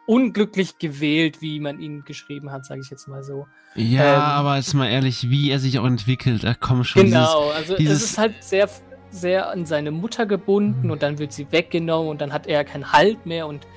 unglücklich 0.10 0.80
gewählt, 0.80 1.40
wie 1.40 1.60
man 1.60 1.80
ihn 1.80 2.04
geschrieben 2.04 2.52
hat, 2.52 2.66
sage 2.66 2.82
ich 2.82 2.90
jetzt 2.90 3.08
mal 3.08 3.24
so. 3.24 3.46
Ja, 3.76 4.16
ähm, 4.16 4.22
aber 4.22 4.56
jetzt 4.56 4.74
mal 4.74 4.90
ehrlich, 4.90 5.30
wie 5.30 5.52
er 5.52 5.60
sich 5.60 5.78
auch 5.78 5.86
entwickelt, 5.86 6.46
ach 6.46 6.56
komm 6.60 6.84
schon. 6.84 7.04
Genau, 7.04 7.44
dieses, 7.44 7.56
also 7.56 7.78
dieses 7.78 7.98
es 7.98 8.10
ist 8.10 8.18
halt 8.18 8.44
sehr, 8.44 8.68
sehr 9.12 9.52
an 9.52 9.68
seine 9.68 9.92
Mutter 9.92 10.26
gebunden 10.26 10.88
mhm. 10.88 10.92
und 10.92 11.04
dann 11.04 11.20
wird 11.20 11.32
sie 11.32 11.46
weggenommen 11.52 12.10
und 12.10 12.22
dann 12.22 12.34
hat 12.34 12.48
er 12.48 12.64
keinen 12.64 12.92
Halt 12.92 13.28
mehr 13.28 13.46
und 13.46 13.68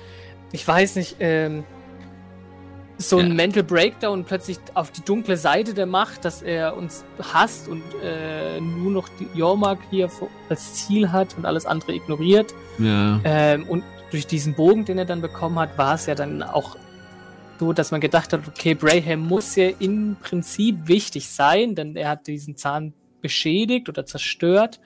ich 0.51 0.67
weiß 0.67 0.95
nicht, 0.95 1.17
ähm, 1.19 1.65
so 2.97 3.19
ein 3.19 3.27
ja. 3.27 3.33
Mental 3.35 3.63
Breakdown 3.63 4.23
plötzlich 4.23 4.57
auf 4.73 4.89
die 4.89 5.01
dunkle 5.01 5.37
Seite 5.37 5.75
der 5.75 5.85
Macht, 5.85 6.25
dass 6.25 6.41
er 6.41 6.75
uns 6.75 7.05
hasst 7.21 7.67
und 7.67 7.83
äh, 8.03 8.59
nur 8.59 8.91
noch 8.91 9.07
die 9.19 9.27
Jormak 9.37 9.77
hier 9.91 10.09
als 10.49 10.73
Ziel 10.73 11.11
hat 11.11 11.37
und 11.37 11.45
alles 11.45 11.67
andere 11.67 11.93
ignoriert. 11.93 12.55
Ja. 12.79 13.19
Ähm, 13.23 13.65
und 13.67 13.83
durch 14.13 14.27
diesen 14.27 14.53
Bogen, 14.53 14.85
den 14.85 14.99
er 14.99 15.05
dann 15.05 15.21
bekommen 15.21 15.57
hat, 15.57 15.75
war 15.77 15.95
es 15.95 16.05
ja 16.05 16.13
dann 16.13 16.43
auch 16.43 16.77
so, 17.59 17.73
dass 17.73 17.89
man 17.89 17.99
gedacht 17.99 18.31
hat, 18.31 18.47
okay, 18.47 18.75
Braham 18.75 19.21
muss 19.21 19.55
ja 19.55 19.69
im 19.79 20.17
Prinzip 20.21 20.87
wichtig 20.87 21.29
sein, 21.29 21.73
denn 21.73 21.95
er 21.95 22.09
hat 22.09 22.27
diesen 22.27 22.55
Zahn 22.55 22.93
beschädigt 23.21 23.89
oder 23.89 24.05
zerstört. 24.05 24.79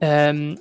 Ähm, 0.00 0.58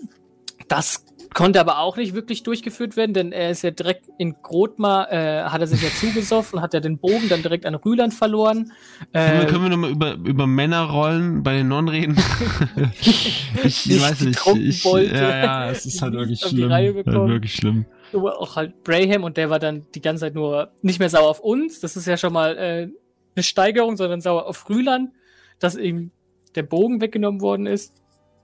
das 0.68 1.06
Konnte 1.34 1.60
aber 1.60 1.80
auch 1.80 1.98
nicht 1.98 2.14
wirklich 2.14 2.44
durchgeführt 2.44 2.96
werden, 2.96 3.14
denn 3.14 3.32
er 3.32 3.52
ist 3.52 3.62
ja 3.62 3.72
direkt 3.72 4.06
in 4.18 4.36
Grotmar, 4.42 5.12
äh, 5.12 5.44
hat 5.44 5.62
er 5.62 5.68
sich 5.68 5.82
ja 5.82 5.90
zugesoffen, 5.90 6.62
hat 6.62 6.74
er 6.74 6.82
den 6.82 6.98
Bogen 6.98 7.30
dann 7.30 7.42
direkt 7.42 7.66
an 7.66 7.76
Rüland 7.76 8.14
verloren. 8.14 8.72
Äh, 9.14 9.46
können 9.46 9.64
wir 9.64 9.70
nochmal 9.70 9.92
über, 9.92 10.14
über 10.14 10.48
Männerrollen 10.48 11.44
bei 11.44 11.58
den 11.58 11.68
Nonnen 11.68 11.90
reden? 11.90 12.18
ich, 13.02 13.90
ich 13.90 14.02
weiß 14.02 14.22
nicht. 14.22 14.40
Ich, 14.58 14.86
wollte, 14.86 15.16
ja, 15.16 15.38
ja, 15.38 15.70
es 15.70 15.86
ist 15.86 16.02
halt 16.02 16.14
wirklich 16.14 16.40
schlimm. 16.40 16.72
Halt 16.72 17.06
wirklich 17.06 17.54
schlimm. 17.54 17.86
Aber 18.14 18.40
auch 18.40 18.56
halt 18.56 18.84
Braham 18.84 19.24
und 19.24 19.38
der 19.38 19.50
war 19.50 19.60
dann 19.60 19.86
die 19.96 20.02
ganze 20.02 20.22
Zeit 20.22 20.36
nur 20.36 20.72
nicht 20.82 21.00
mehr 21.00 21.10
sauer 21.10 21.30
auf 21.30 21.40
uns. 21.40 21.80
Das 21.80 21.98
ist 21.98 22.08
ja 22.08 22.18
schon 22.18 22.34
mal 22.34 22.58
äh, 22.58 22.90
eine 23.36 23.44
Steigerung, 23.44 23.98
sondern 23.98 24.22
sauer 24.22 24.46
auf 24.48 24.70
Rüland, 24.70 25.12
dass 25.60 25.76
ihm 25.76 26.12
der 26.56 26.64
Bogen 26.64 27.02
weggenommen 27.02 27.42
worden 27.42 27.66
ist. 27.66 27.94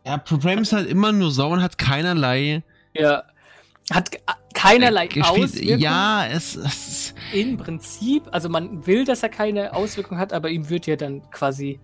Ja, 0.05 0.17
Braham 0.17 0.59
ist 0.59 0.73
halt 0.73 0.89
immer 0.89 1.11
nur 1.11 1.31
sauer 1.31 1.53
und 1.53 1.63
hat 1.63 1.77
keinerlei 1.77 2.63
ja. 2.94 3.24
Hat 3.91 4.12
keinerlei 4.54 5.08
äh, 5.08 5.22
Auswirkungen. 5.22 5.80
Ja, 5.80 6.26
es, 6.26 6.56
es 6.56 7.14
Im 7.34 7.58
Prinzip, 7.58 8.24
also 8.32 8.48
man 8.48 8.86
will, 8.88 9.04
dass 9.04 9.24
er 9.24 9.30
keine 9.30 9.74
Auswirkungen 9.74 10.20
hat, 10.20 10.32
aber 10.32 10.50
ihm 10.50 10.70
wird 10.70 10.88
ja 10.88 10.96
dann 10.96 11.30
quasi 11.32 11.80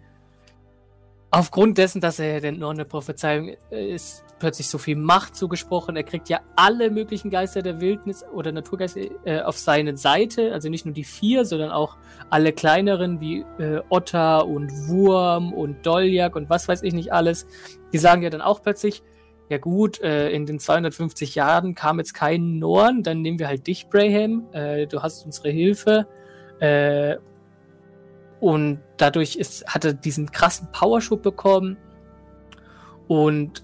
aufgrund 1.32 1.78
dessen, 1.78 2.01
dass 2.01 2.20
er 2.20 2.41
denn 2.41 2.60
nur 2.60 2.72
eine 2.72 2.86
Prophezeiung 2.86 3.55
ist, 3.70 4.24
plötzlich 4.39 4.68
so 4.68 4.78
viel 4.78 4.95
Macht 4.95 5.36
zugesprochen. 5.36 5.95
Er 5.95 6.03
kriegt 6.03 6.30
ja 6.30 6.39
alle 6.55 6.89
möglichen 6.89 7.30
Geister 7.30 7.62
der 7.62 7.82
Wildnis 7.82 8.26
oder 8.34 8.51
Naturgeister 8.51 9.01
äh, 9.26 9.41
auf 9.41 9.57
seine 9.57 9.97
Seite. 9.97 10.53
Also 10.53 10.70
nicht 10.70 10.86
nur 10.86 10.93
die 10.93 11.03
vier, 11.03 11.45
sondern 11.45 11.72
auch 11.72 11.97
alle 12.30 12.53
kleineren 12.53 13.20
wie 13.20 13.45
äh, 13.60 13.82
Otter 13.89 14.47
und 14.47 14.72
Wurm 14.88 15.53
und 15.53 15.86
Doljak 15.86 16.36
und 16.36 16.49
was 16.49 16.68
weiß 16.68 16.84
ich 16.84 16.93
nicht 16.93 17.14
alles. 17.14 17.45
Die 17.93 17.97
sagen 17.97 18.22
ja 18.22 18.30
dann 18.30 18.41
auch 18.41 18.62
plötzlich, 18.64 19.03
ja 19.49 19.57
gut, 19.57 19.99
äh, 20.01 20.29
in 20.29 20.45
den 20.45 20.59
250 20.59 21.35
Jahren 21.35 21.73
kam 21.73 21.97
jetzt 21.97 22.13
kein 22.13 22.59
Norn, 22.59 23.01
dann 23.01 23.21
nehmen 23.21 23.39
wir 23.39 23.47
halt 23.47 23.65
dich, 23.65 23.87
Braham. 23.89 24.47
Äh, 24.53 24.85
du 24.85 25.01
hast 25.01 25.25
unsere 25.25 25.49
Hilfe. 25.49 26.07
Äh, 26.59 27.17
und 28.39 28.79
dadurch 28.97 29.35
ist, 29.35 29.65
hat 29.65 29.85
er 29.85 29.93
diesen 29.93 30.31
krassen 30.31 30.67
Powerschub 30.71 31.23
bekommen. 31.23 31.77
Und 33.07 33.63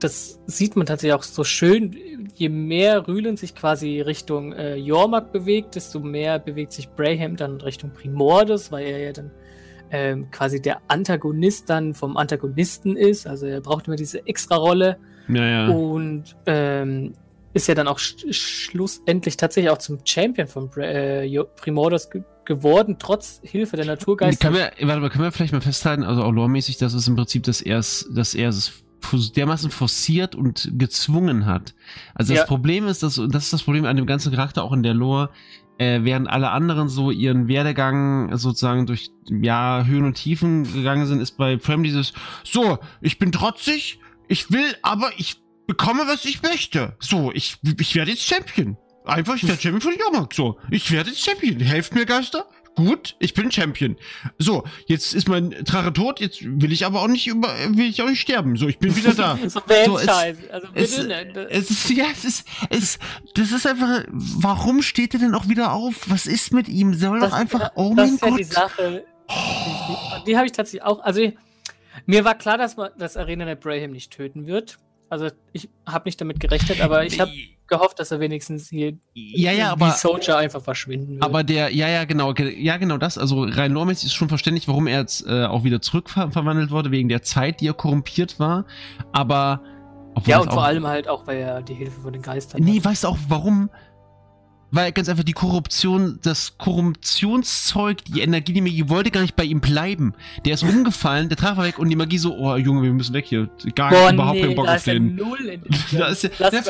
das 0.00 0.40
sieht 0.46 0.76
man 0.76 0.86
tatsächlich 0.86 1.14
auch 1.14 1.22
so 1.22 1.44
schön. 1.44 2.28
Je 2.34 2.48
mehr 2.48 3.06
Rühlen 3.06 3.36
sich 3.36 3.54
quasi 3.54 4.00
Richtung 4.00 4.52
äh, 4.52 4.76
Jormak 4.76 5.32
bewegt, 5.32 5.76
desto 5.76 6.00
mehr 6.00 6.38
bewegt 6.38 6.72
sich 6.72 6.88
Braham 6.90 7.36
dann 7.36 7.60
Richtung 7.60 7.92
Primordus, 7.92 8.70
weil 8.70 8.86
er 8.86 8.98
ja 8.98 9.12
dann 9.12 9.30
ähm, 9.90 10.30
quasi 10.30 10.60
der 10.60 10.80
Antagonist 10.88 11.68
dann 11.70 11.94
vom 11.94 12.16
Antagonisten 12.16 12.96
ist. 12.96 13.26
Also 13.26 13.46
er 13.46 13.60
braucht 13.60 13.86
immer 13.86 13.96
diese 13.96 14.26
Extra-Rolle. 14.26 14.98
Ja, 15.28 15.44
ja. 15.44 15.68
Und 15.68 16.36
ähm, 16.46 17.14
ist 17.54 17.68
ja 17.68 17.74
dann 17.74 17.88
auch 17.88 17.98
sch 17.98 18.24
schlussendlich 18.30 19.36
tatsächlich 19.36 19.70
auch 19.70 19.78
zum 19.78 19.98
Champion 20.04 20.46
von 20.46 20.70
äh, 20.76 21.28
Primordus 21.56 22.10
ge 22.10 22.22
geworden, 22.44 22.96
trotz 22.98 23.42
Hilfe 23.44 23.76
der 23.76 23.84
Naturgeister. 23.84 24.50
Können 24.50 24.70
wir, 24.78 24.88
warte 24.88 25.00
mal, 25.02 25.10
können 25.10 25.24
wir 25.24 25.32
vielleicht 25.32 25.52
mal 25.52 25.60
festhalten, 25.60 26.02
also 26.02 26.22
auch 26.22 26.32
loremäßig, 26.32 26.78
dass 26.78 26.94
es 26.94 27.06
im 27.06 27.14
Prinzip, 27.14 27.42
dass 27.42 27.60
er 27.60 27.78
es, 27.78 28.08
dass 28.10 28.34
er 28.34 28.48
es 28.48 28.72
dermaßen 29.36 29.70
forciert 29.70 30.34
und 30.34 30.70
gezwungen 30.78 31.44
hat. 31.44 31.74
Also 32.14 32.34
das 32.34 32.46
Problem 32.46 32.86
ist, 32.86 33.02
dass, 33.02 33.16
das 33.28 33.44
ist 33.44 33.52
das 33.52 33.62
Problem 33.62 33.84
an 33.84 33.96
dem 33.96 34.06
ganzen 34.06 34.32
Charakter 34.32 34.64
auch 34.64 34.72
in 34.72 34.82
der 34.82 34.94
Lore, 34.94 35.28
äh, 35.78 36.00
während 36.02 36.28
alle 36.28 36.50
anderen 36.50 36.88
so 36.88 37.10
ihren 37.10 37.48
Werdegang 37.48 38.36
sozusagen 38.36 38.86
durch 38.86 39.10
ja 39.30 39.84
Höhen 39.84 40.04
und 40.04 40.14
Tiefen 40.14 40.64
gegangen 40.72 41.06
sind, 41.06 41.20
ist 41.20 41.36
bei 41.36 41.56
Prem 41.56 41.82
dieses 41.82 42.12
so, 42.44 42.78
ich 43.00 43.18
bin 43.18 43.32
trotzig, 43.32 44.00
ich 44.28 44.50
will, 44.50 44.76
aber 44.82 45.10
ich 45.16 45.40
bekomme, 45.66 46.02
was 46.06 46.24
ich 46.24 46.42
möchte. 46.42 46.96
So, 46.98 47.32
ich, 47.32 47.58
ich 47.78 47.94
werde 47.94 48.10
jetzt 48.10 48.24
Champion. 48.24 48.76
Einfach, 49.04 49.36
ich 49.36 49.46
werde 49.46 49.60
Champion 49.60 49.80
von 49.80 49.94
Jahrmarkt. 49.98 50.34
So, 50.34 50.58
ich 50.70 50.90
werde 50.90 51.10
jetzt 51.10 51.24
Champion. 51.24 51.60
Helft 51.60 51.94
mir, 51.94 52.04
Geister. 52.04 52.46
Gut, 52.78 53.16
ich 53.18 53.34
bin 53.34 53.50
Champion. 53.50 53.96
So, 54.38 54.62
jetzt 54.86 55.12
ist 55.12 55.28
mein 55.28 55.50
Drache 55.50 55.92
tot, 55.92 56.20
jetzt 56.20 56.44
will 56.44 56.70
ich 56.70 56.86
aber 56.86 57.02
auch 57.02 57.08
nicht 57.08 57.26
über, 57.26 57.48
will 57.70 57.88
ich 57.88 58.00
auch 58.02 58.08
nicht 58.08 58.20
sterben. 58.20 58.54
So, 58.54 58.68
ich 58.68 58.78
bin 58.78 58.94
wieder 58.94 59.14
da. 59.14 59.36
so, 59.48 59.60
so 59.66 59.98
es, 59.98 60.08
also 60.08 60.68
es, 60.74 60.96
es, 60.96 61.70
ist, 61.70 61.90
ja, 61.90 62.04
es 62.12 62.24
ist, 62.24 62.46
es, 62.70 62.98
das 63.34 63.50
ist 63.50 63.66
einfach, 63.66 64.04
warum 64.08 64.82
steht 64.82 65.12
er 65.14 65.18
denn 65.18 65.34
auch 65.34 65.48
wieder 65.48 65.72
auf? 65.72 66.08
Was 66.08 66.26
ist 66.26 66.52
mit 66.52 66.68
ihm? 66.68 66.94
Soll 66.94 67.18
das, 67.18 67.30
doch 67.30 67.36
einfach, 67.36 67.72
oh 67.74 67.94
das 67.96 68.10
mein 68.10 68.14
ist 68.14 68.22
ja 68.22 68.28
Gott. 68.28 68.38
die 68.38 68.44
Sache. 68.44 69.04
Die, 69.28 70.24
die 70.26 70.36
habe 70.36 70.46
ich 70.46 70.52
tatsächlich 70.52 70.84
auch, 70.84 71.00
also 71.00 71.32
mir 72.06 72.24
war 72.24 72.36
klar, 72.36 72.58
dass 72.58 72.76
man 72.76 72.90
das 72.96 73.16
Arena 73.16 73.44
Net 73.44 73.58
Braham 73.58 73.90
nicht 73.90 74.12
töten 74.12 74.46
wird. 74.46 74.78
Also 75.10 75.28
ich 75.52 75.68
habe 75.86 76.06
nicht 76.06 76.20
damit 76.20 76.38
gerechnet, 76.40 76.80
aber 76.80 77.04
ich 77.04 77.18
habe 77.18 77.32
gehofft, 77.66 77.98
dass 77.98 78.10
er 78.10 78.20
wenigstens 78.20 78.68
hier 78.68 78.94
ja, 79.14 79.52
ja, 79.52 79.72
aber, 79.72 79.90
Soldier 79.92 80.36
einfach 80.36 80.62
verschwinden 80.62 81.14
wird. 81.14 81.22
Aber 81.22 81.44
der, 81.44 81.74
ja, 81.74 81.88
ja, 81.88 82.04
genau, 82.04 82.32
ja, 82.34 82.76
genau 82.76 82.98
das. 82.98 83.16
Also 83.18 83.42
rein 83.42 83.72
lormäßig 83.72 84.06
ist 84.06 84.14
schon 84.14 84.28
verständlich, 84.28 84.68
warum 84.68 84.86
er 84.86 85.00
jetzt 85.00 85.26
äh, 85.26 85.44
auch 85.44 85.64
wieder 85.64 85.80
zurückverwandelt 85.80 86.70
wurde, 86.70 86.90
wegen 86.90 87.08
der 87.08 87.22
Zeit, 87.22 87.60
die 87.60 87.68
er 87.68 87.74
korrumpiert 87.74 88.38
war. 88.38 88.64
Aber 89.12 89.62
ja, 90.26 90.40
und 90.40 90.52
vor 90.52 90.64
allem 90.64 90.86
halt 90.86 91.08
auch, 91.08 91.26
weil 91.26 91.38
er 91.38 91.62
die 91.62 91.74
Hilfe 91.74 92.00
von 92.00 92.12
den 92.12 92.22
Geistern 92.22 92.62
Nee, 92.62 92.78
hat. 92.78 92.86
weißt 92.86 93.04
du 93.04 93.08
auch 93.08 93.18
warum? 93.28 93.70
Weil 94.70 94.92
ganz 94.92 95.08
einfach 95.08 95.24
die 95.24 95.32
Korruption, 95.32 96.18
das 96.22 96.58
Korruptionszeug, 96.58 98.04
die 98.04 98.20
Energie, 98.20 98.52
die 98.52 98.60
Magie 98.60 98.88
wollte 98.88 99.10
gar 99.10 99.22
nicht 99.22 99.34
bei 99.34 99.44
ihm 99.44 99.60
bleiben. 99.60 100.12
Der 100.44 100.54
ist 100.54 100.62
umgefallen, 100.62 101.30
der 101.30 101.40
war 101.42 101.64
weg 101.64 101.78
und 101.78 101.88
die 101.88 101.96
Magie 101.96 102.18
so, 102.18 102.36
oh 102.36 102.56
Junge, 102.56 102.82
wir 102.82 102.92
müssen 102.92 103.14
weg 103.14 103.24
hier. 103.26 103.48
Gar 103.74 103.90
Boah, 103.90 104.12
überhaupt 104.12 104.36
nee, 104.36 104.42
keinen 104.42 104.56
Bock 104.56 104.68
auf 104.68 104.84
den. 104.84 105.16
Null 105.16 105.58
da 105.92 106.08
ist 106.08 106.24
ja, 106.24 106.50
der, 106.50 106.62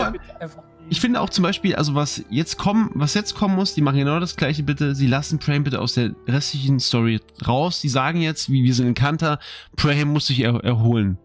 ich 0.90 1.00
finde 1.00 1.20
auch 1.20 1.28
zum 1.30 1.42
Beispiel, 1.42 1.74
also 1.74 1.94
was 1.94 2.24
jetzt 2.30 2.56
kommen, 2.56 2.90
was 2.94 3.14
jetzt 3.14 3.34
kommen 3.34 3.56
muss, 3.56 3.74
die 3.74 3.82
machen 3.82 3.98
genau 3.98 4.20
das 4.20 4.36
gleiche 4.36 4.62
bitte. 4.62 4.94
Sie 4.94 5.06
lassen 5.06 5.38
Prahim 5.38 5.64
bitte 5.64 5.80
aus 5.80 5.94
der 5.94 6.12
restlichen 6.26 6.80
Story 6.80 7.20
raus. 7.46 7.80
Die 7.80 7.88
sagen 7.88 8.20
jetzt, 8.20 8.50
wie 8.50 8.64
wir 8.64 8.74
sind 8.74 8.86
in 8.86 8.94
Kanter, 8.94 9.38
Prahim 9.76 10.08
muss 10.08 10.28
sich 10.28 10.40
er 10.40 10.64
erholen. 10.64 11.18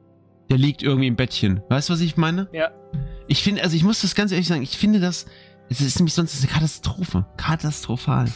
Der 0.50 0.58
liegt 0.58 0.84
irgendwie 0.84 1.08
im 1.08 1.16
Bettchen. 1.16 1.62
Weißt 1.70 1.90
du, 1.90 1.94
was 1.94 2.02
ich 2.02 2.18
meine? 2.18 2.50
Ja. 2.52 2.72
Ich 3.28 3.42
finde, 3.42 3.64
also 3.64 3.76
ich 3.76 3.84
muss 3.84 4.02
das 4.02 4.16
ganz 4.16 4.32
ehrlich 4.32 4.48
sagen, 4.48 4.64
ich 4.64 4.78
finde 4.78 5.00
das, 5.00 5.26
es 5.70 5.82
ist 5.82 6.00
nämlich 6.00 6.14
sonst 6.14 6.40
eine 6.42 6.52
Katastrophe. 6.52 7.26
Katastrophal. 7.38 8.32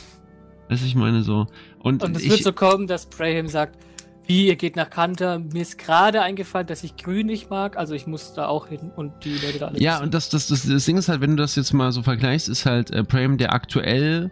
Das 0.69 0.81
ich 0.81 0.95
meine 0.95 1.23
so. 1.23 1.47
Und, 1.79 2.03
und 2.03 2.15
es 2.15 2.23
ich, 2.23 2.29
wird 2.29 2.43
so 2.43 2.51
kommen, 2.51 2.87
dass 2.87 3.05
Brahim 3.05 3.47
sagt, 3.47 3.77
wie, 4.25 4.47
ihr 4.47 4.57
geht 4.57 4.75
nach 4.75 4.89
Kanter, 4.89 5.39
mir 5.39 5.61
ist 5.61 5.77
gerade 5.77 6.21
eingefallen, 6.21 6.67
dass 6.67 6.83
ich 6.83 6.97
grün 6.97 7.27
nicht 7.27 7.49
mag, 7.49 7.77
also 7.77 7.93
ich 7.93 8.07
muss 8.07 8.33
da 8.33 8.47
auch 8.47 8.67
hin 8.67 8.91
und 8.93 9.13
die 9.23 9.37
Leute 9.37 9.59
da 9.59 9.67
alle 9.67 9.79
Ja, 9.79 10.01
und 10.01 10.13
das, 10.13 10.29
das, 10.29 10.47
das, 10.47 10.67
das 10.67 10.83
Ding 10.83 10.97
ist 10.97 11.07
halt, 11.07 11.21
wenn 11.21 11.31
du 11.31 11.37
das 11.37 11.55
jetzt 11.55 11.71
mal 11.71 11.93
so 11.93 12.03
vergleichst, 12.03 12.49
ist 12.49 12.65
halt 12.65 12.91
äh, 12.91 13.05
Prahim 13.05 13.37
der 13.37 13.53
aktuell 13.53 14.29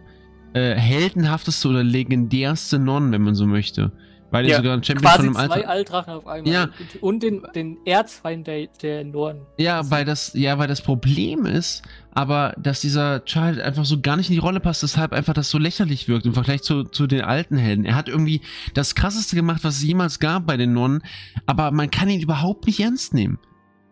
äh, 0.52 0.74
heldenhafteste 0.74 1.68
oder 1.68 1.82
legendärste 1.82 2.78
Non, 2.78 3.10
wenn 3.10 3.22
man 3.22 3.34
so 3.34 3.46
möchte. 3.46 3.90
Weil 4.36 4.48
ja, 4.48 4.56
sogar 4.58 4.74
ein 4.74 4.84
Champion 4.84 5.10
quasi 5.10 5.26
von 5.26 5.36
einem 5.36 5.50
zwei 5.50 5.66
Altrachen 5.66 6.12
auf 6.14 6.26
einmal. 6.26 6.52
Ja. 6.52 6.68
Und 7.00 7.22
den, 7.22 7.42
den 7.54 7.78
Erzfeind 7.84 8.46
der, 8.46 8.66
der 8.82 9.04
Norden. 9.04 9.40
Ja, 9.58 9.90
weil 9.90 10.04
das, 10.04 10.32
ja, 10.34 10.58
weil 10.58 10.68
das 10.68 10.82
Problem 10.82 11.46
ist, 11.46 11.82
aber 12.12 12.54
dass 12.58 12.80
dieser 12.80 13.24
Child 13.24 13.60
einfach 13.60 13.84
so 13.84 14.00
gar 14.00 14.16
nicht 14.16 14.28
in 14.28 14.34
die 14.34 14.40
Rolle 14.40 14.60
passt, 14.60 14.82
deshalb 14.82 15.12
einfach 15.12 15.34
das 15.34 15.50
so 15.50 15.58
lächerlich 15.58 16.08
wirkt 16.08 16.26
im 16.26 16.34
Vergleich 16.34 16.62
zu, 16.62 16.84
zu 16.84 17.06
den 17.06 17.22
alten 17.22 17.56
Helden. 17.56 17.84
Er 17.84 17.94
hat 17.94 18.08
irgendwie 18.08 18.40
das 18.74 18.94
krasseste 18.94 19.36
gemacht, 19.36 19.64
was 19.64 19.76
es 19.76 19.82
jemals 19.82 20.18
gab 20.18 20.46
bei 20.46 20.56
den 20.56 20.72
Nonnen, 20.72 21.02
aber 21.46 21.70
man 21.70 21.90
kann 21.90 22.08
ihn 22.08 22.20
überhaupt 22.20 22.66
nicht 22.66 22.80
ernst 22.80 23.14
nehmen. 23.14 23.38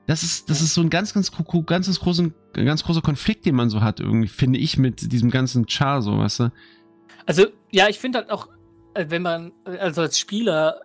Das 0.06 0.22
ist, 0.22 0.50
das 0.50 0.60
ist 0.60 0.74
so 0.74 0.82
ein 0.82 0.90
ganz, 0.90 1.14
ganz, 1.14 1.32
ganz, 1.32 2.00
großen, 2.00 2.34
ganz 2.52 2.84
großer 2.84 3.00
Konflikt, 3.00 3.46
den 3.46 3.54
man 3.54 3.70
so 3.70 3.80
hat, 3.80 4.00
irgendwie, 4.00 4.28
finde 4.28 4.58
ich, 4.58 4.76
mit 4.76 5.12
diesem 5.12 5.30
ganzen 5.30 5.66
Char, 5.68 6.02
so, 6.02 6.18
weißt 6.18 6.40
du? 6.40 6.52
Also, 7.26 7.46
ja, 7.70 7.88
ich 7.88 7.98
finde 7.98 8.18
halt 8.18 8.30
auch, 8.30 8.48
wenn 8.96 9.22
man, 9.22 9.52
also 9.64 10.02
als 10.02 10.18
Spieler 10.18 10.82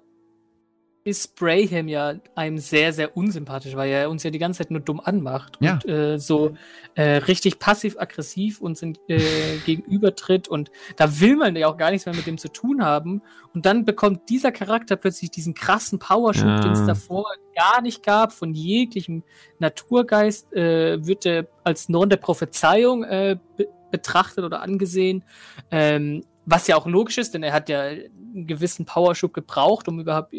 ist 1.10 1.36
Braham 1.36 1.88
ja 1.88 2.16
einem 2.36 2.58
sehr, 2.58 2.94
sehr 2.94 3.16
unsympathisch, 3.16 3.76
weil 3.76 3.90
er 3.90 4.10
uns 4.10 4.24
ja 4.24 4.32
die 4.32 4.38
ganze 4.38 4.60
Zeit 4.60 4.72
nur 4.72 4.82
dumm 4.82 5.00
anmacht 5.00 5.58
ja. 5.60 5.74
und 5.74 5.88
äh, 5.88 6.20
so 6.20 6.56
äh, 6.96 7.18
richtig 7.18 7.60
passiv-aggressiv 7.60 8.60
uns 8.62 8.82
in, 8.82 8.98
äh, 9.08 9.20
gegenübertritt 9.66 10.48
und 10.48 10.72
da 10.98 11.20
will 11.20 11.36
man 11.36 11.56
ja 11.56 11.68
auch 11.68 11.78
gar 11.78 11.92
nichts 11.92 12.06
mehr 12.06 12.16
mit 12.16 12.28
dem 12.28 12.38
zu 12.38 12.50
tun 12.50 12.84
haben 12.84 13.22
und 13.54 13.66
dann 13.66 13.86
bekommt 13.86 14.30
dieser 14.30 14.52
Charakter 14.52 14.98
plötzlich 14.98 15.32
diesen 15.32 15.54
krassen 15.54 16.00
Powerschub, 16.00 16.46
ja. 16.46 16.60
den 16.60 16.74
es 16.74 16.86
davor 16.86 17.26
gar 17.56 17.82
nicht 17.82 18.04
gab, 18.04 18.34
von 18.34 18.54
jeglichem 18.54 19.24
Naturgeist, 19.60 20.54
äh, 20.54 21.06
wird 21.06 21.26
er 21.26 21.48
als 21.64 21.90
Norm 21.90 22.10
der 22.10 22.18
Prophezeiung 22.18 23.04
äh, 23.04 23.38
be 23.58 23.68
betrachtet 23.92 24.46
oder 24.46 24.62
angesehen. 24.62 25.24
Ähm, 25.72 26.24
was 26.50 26.68
ja 26.68 26.76
auch 26.76 26.88
logisch 26.88 27.20
ist, 27.20 27.36
denn 27.36 27.44
er 27.44 27.54
hat 27.54 27.70
ja 27.70 27.82
einen 27.82 28.48
gewissen 28.48 28.86
Powerschub 28.86 29.34
gebraucht, 29.34 29.88
um 29.88 30.00
überhaupt 30.00 30.34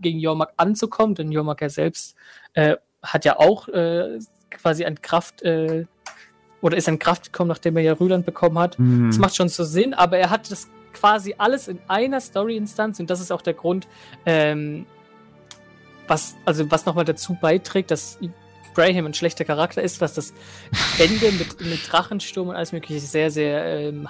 gegen 0.00 0.18
Jormak 0.18 0.52
anzukommen, 0.56 1.14
denn 1.14 1.30
Jormak 1.30 1.60
ja 1.60 1.68
selbst 1.68 2.16
äh, 2.54 2.76
hat 3.02 3.24
ja 3.24 3.38
auch 3.38 3.68
äh, 3.68 4.18
quasi 4.50 4.84
an 4.84 5.00
Kraft 5.00 5.42
äh, 5.42 5.86
oder 6.60 6.76
ist 6.76 6.88
an 6.88 6.98
Kraft 6.98 7.32
gekommen, 7.32 7.48
nachdem 7.48 7.76
er 7.76 7.84
ja 7.84 7.92
Rüland 7.92 8.26
bekommen 8.26 8.58
hat. 8.58 8.76
Mhm. 8.78 9.08
Das 9.08 9.18
macht 9.18 9.36
schon 9.36 9.48
so 9.48 9.62
Sinn, 9.62 9.94
aber 9.94 10.18
er 10.18 10.30
hat 10.30 10.50
das 10.50 10.68
quasi 10.92 11.36
alles 11.38 11.68
in 11.68 11.78
einer 11.86 12.20
Story-Instanz 12.20 12.98
und 12.98 13.08
das 13.08 13.20
ist 13.20 13.30
auch 13.30 13.42
der 13.42 13.54
Grund, 13.54 13.86
ähm, 14.24 14.84
was, 16.08 16.34
also 16.44 16.68
was 16.72 16.86
nochmal 16.86 17.04
dazu 17.04 17.36
beiträgt, 17.40 17.92
dass 17.92 18.18
Braham 18.74 19.06
ein 19.06 19.14
schlechter 19.14 19.44
Charakter 19.44 19.80
ist, 19.80 20.00
was 20.00 20.14
das 20.14 20.34
Ende 20.98 21.30
mit, 21.32 21.60
mit 21.60 21.92
Drachensturm 21.92 22.48
und 22.48 22.56
alles 22.56 22.72
mögliche 22.72 23.00
sehr, 23.00 23.30
sehr 23.30 23.64
ähm, 23.64 24.08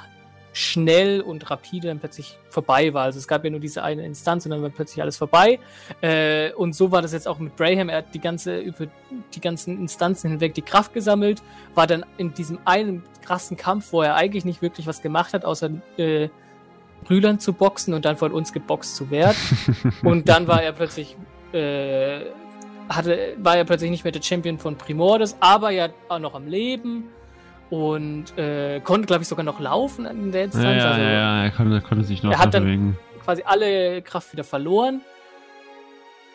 schnell 0.57 1.21
und 1.21 1.51
rapide 1.51 1.89
dann 1.89 1.99
plötzlich 1.99 2.39
vorbei 2.49 2.95
war. 2.95 3.05
Also 3.05 3.19
es 3.19 3.29
gab 3.29 3.45
ja 3.45 3.51
nur 3.51 3.61
diese 3.61 3.83
eine 3.83 4.07
Instanz 4.07 4.47
und 4.47 4.53
dann 4.53 4.63
war 4.63 4.71
plötzlich 4.71 5.03
alles 5.03 5.19
vorbei. 5.19 5.59
Äh, 6.01 6.53
und 6.55 6.75
so 6.75 6.91
war 6.91 7.03
das 7.03 7.13
jetzt 7.13 7.29
auch 7.29 7.39
mit 7.39 7.57
Braham. 7.57 7.91
Er 7.91 7.99
hat 7.99 8.15
die 8.15 8.21
ganze, 8.21 8.59
über 8.61 8.87
die 9.35 9.41
ganzen 9.43 9.79
Instanzen 9.79 10.31
hinweg 10.31 10.55
die 10.55 10.63
Kraft 10.63 10.95
gesammelt, 10.95 11.43
war 11.75 11.87
dann 11.87 12.07
in 12.17 12.33
diesem 12.33 12.59
einen 12.65 13.03
krassen 13.23 13.59
Kampf, 13.59 13.93
wo 13.93 14.01
er 14.01 14.15
eigentlich 14.15 14.47
nicht 14.47 14.63
wirklich 14.63 14.87
was 14.87 15.03
gemacht 15.03 15.35
hat, 15.35 15.45
außer 15.45 15.69
äh, 15.99 16.31
Brüdern 17.05 17.39
zu 17.39 17.53
boxen 17.53 17.93
und 17.93 18.07
dann 18.07 18.17
von 18.17 18.33
uns 18.33 18.55
geboxt 18.55 18.97
zu 18.97 19.11
werden. 19.11 19.37
und 20.05 20.27
dann 20.27 20.49
war 20.49 20.63
er 20.63 20.73
plötzlich 20.73 21.19
äh, 21.53 22.21
hatte, 22.89 23.35
war 23.37 23.59
er 23.59 23.65
plötzlich 23.65 23.91
nicht 23.91 24.05
mehr 24.05 24.13
der 24.13 24.23
Champion 24.23 24.59
von 24.59 24.79
Primordes, 24.79 25.37
aber 25.41 25.69
ja 25.69 25.91
auch 26.09 26.19
noch 26.19 26.35
am 26.35 26.47
Leben 26.47 27.11
und 27.71 28.37
äh, 28.39 28.81
konnte, 28.81 29.07
glaube 29.07 29.23
ich, 29.23 29.29
sogar 29.29 29.45
noch 29.45 29.61
laufen 29.61 30.07
in 30.07 30.33
der 30.33 30.45
Instanz. 30.45 30.65
Ja, 30.65 30.73
ja, 30.75 30.91
also, 30.91 31.03
ja, 31.03 31.45
er 31.45 31.51
konnte, 31.51 31.81
konnte 31.81 32.05
sich 32.05 32.23
noch 32.23 32.33
Er 32.33 32.39
hat 32.39 32.55
dann 32.55 32.65
bewegen. 32.65 32.99
quasi 33.25 33.43
alle 33.45 34.03
Kraft 34.03 34.33
wieder 34.33 34.45
verloren, 34.45 35.01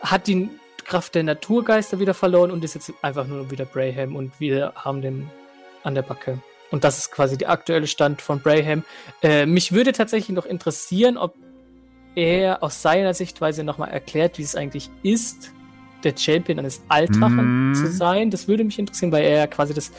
hat 0.01 0.27
ihn 0.27 0.49
Kraft 0.83 1.15
der 1.15 1.23
Naturgeister 1.23 1.99
wieder 1.99 2.13
verloren 2.13 2.51
und 2.51 2.63
ist 2.63 2.73
jetzt 2.73 2.91
einfach 3.01 3.27
nur 3.27 3.51
wieder 3.51 3.65
Braham 3.65 4.15
und 4.15 4.39
wir 4.39 4.73
haben 4.75 5.01
den 5.01 5.29
an 5.83 5.95
der 5.95 6.01
Backe. 6.01 6.39
Und 6.69 6.83
das 6.83 6.97
ist 6.97 7.11
quasi 7.11 7.37
der 7.37 7.49
aktuelle 7.49 7.87
Stand 7.87 8.21
von 8.21 8.39
Braham. 8.39 8.83
Äh, 9.21 9.45
mich 9.45 9.71
würde 9.71 9.91
tatsächlich 9.91 10.35
noch 10.35 10.45
interessieren, 10.45 11.17
ob 11.17 11.35
er 12.15 12.63
aus 12.63 12.81
seiner 12.81 13.13
Sichtweise 13.13 13.63
nochmal 13.63 13.89
erklärt, 13.89 14.37
wie 14.37 14.43
es 14.43 14.55
eigentlich 14.55 14.89
ist, 15.03 15.51
der 16.03 16.15
Champion 16.17 16.59
eines 16.59 16.83
Altrachen 16.87 17.71
mm. 17.71 17.75
zu 17.75 17.87
sein. 17.87 18.29
Das 18.29 18.47
würde 18.47 18.63
mich 18.63 18.79
interessieren, 18.79 19.11
weil 19.11 19.23
er 19.23 19.37
ja 19.37 19.47
quasi 19.47 19.73
das 19.73 19.91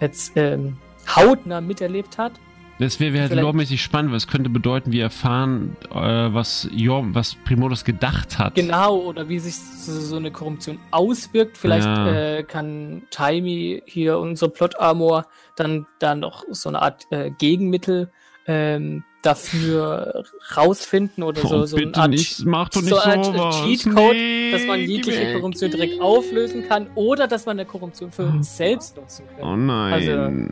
jetzt 0.00 0.32
ähm, 0.36 0.76
hautnah 1.14 1.60
miterlebt 1.60 2.18
hat. 2.18 2.32
Das 2.80 2.98
wäre 2.98 3.12
wär 3.12 3.28
halt 3.28 3.34
loremäßig 3.34 3.82
spannend, 3.82 4.10
weil 4.10 4.16
es 4.16 4.26
könnte 4.26 4.48
bedeuten, 4.48 4.90
wir 4.90 5.02
erfahren, 5.02 5.76
äh, 5.90 5.98
was, 5.98 6.66
Jorm, 6.72 7.14
was 7.14 7.34
Primodus 7.34 7.84
gedacht 7.84 8.38
hat. 8.38 8.54
Genau, 8.54 8.96
oder 8.96 9.28
wie 9.28 9.38
sich 9.38 9.54
so, 9.56 9.92
so 10.00 10.16
eine 10.16 10.30
Korruption 10.30 10.78
auswirkt. 10.90 11.58
Vielleicht 11.58 11.84
ja. 11.84 12.38
äh, 12.38 12.42
kann 12.42 13.02
Taimi 13.10 13.82
hier, 13.84 14.18
unser 14.18 14.48
Plot-Armor, 14.48 15.26
dann 15.56 15.86
da 15.98 16.14
noch 16.14 16.44
so 16.48 16.70
eine 16.70 16.80
Art 16.80 17.06
äh, 17.10 17.30
Gegenmittel 17.32 18.10
ähm, 18.46 19.04
dafür 19.22 20.24
rausfinden 20.56 21.22
oder 21.22 21.42
so, 21.42 21.66
so 21.66 21.76
eine 21.76 21.94
Art, 21.94 22.10
nicht, 22.10 22.44
mach 22.44 22.70
so 22.72 22.98
Art 22.98 23.24
Cheatcode, 23.64 24.12
nee, 24.12 24.52
dass 24.52 24.66
man 24.66 24.80
jegliche 24.80 25.34
Korruption 25.34 25.70
direkt 25.70 26.00
auflösen 26.00 26.66
kann 26.68 26.88
oder 26.94 27.26
dass 27.26 27.46
man 27.46 27.58
eine 27.58 27.66
Korruption 27.66 28.10
für 28.10 28.24
uns 28.24 28.56
selbst 28.56 28.96
nutzen 28.96 29.24
kann. 29.36 29.48
Oh 29.48 29.56
nein. 29.56 29.92
Also, 29.92 30.48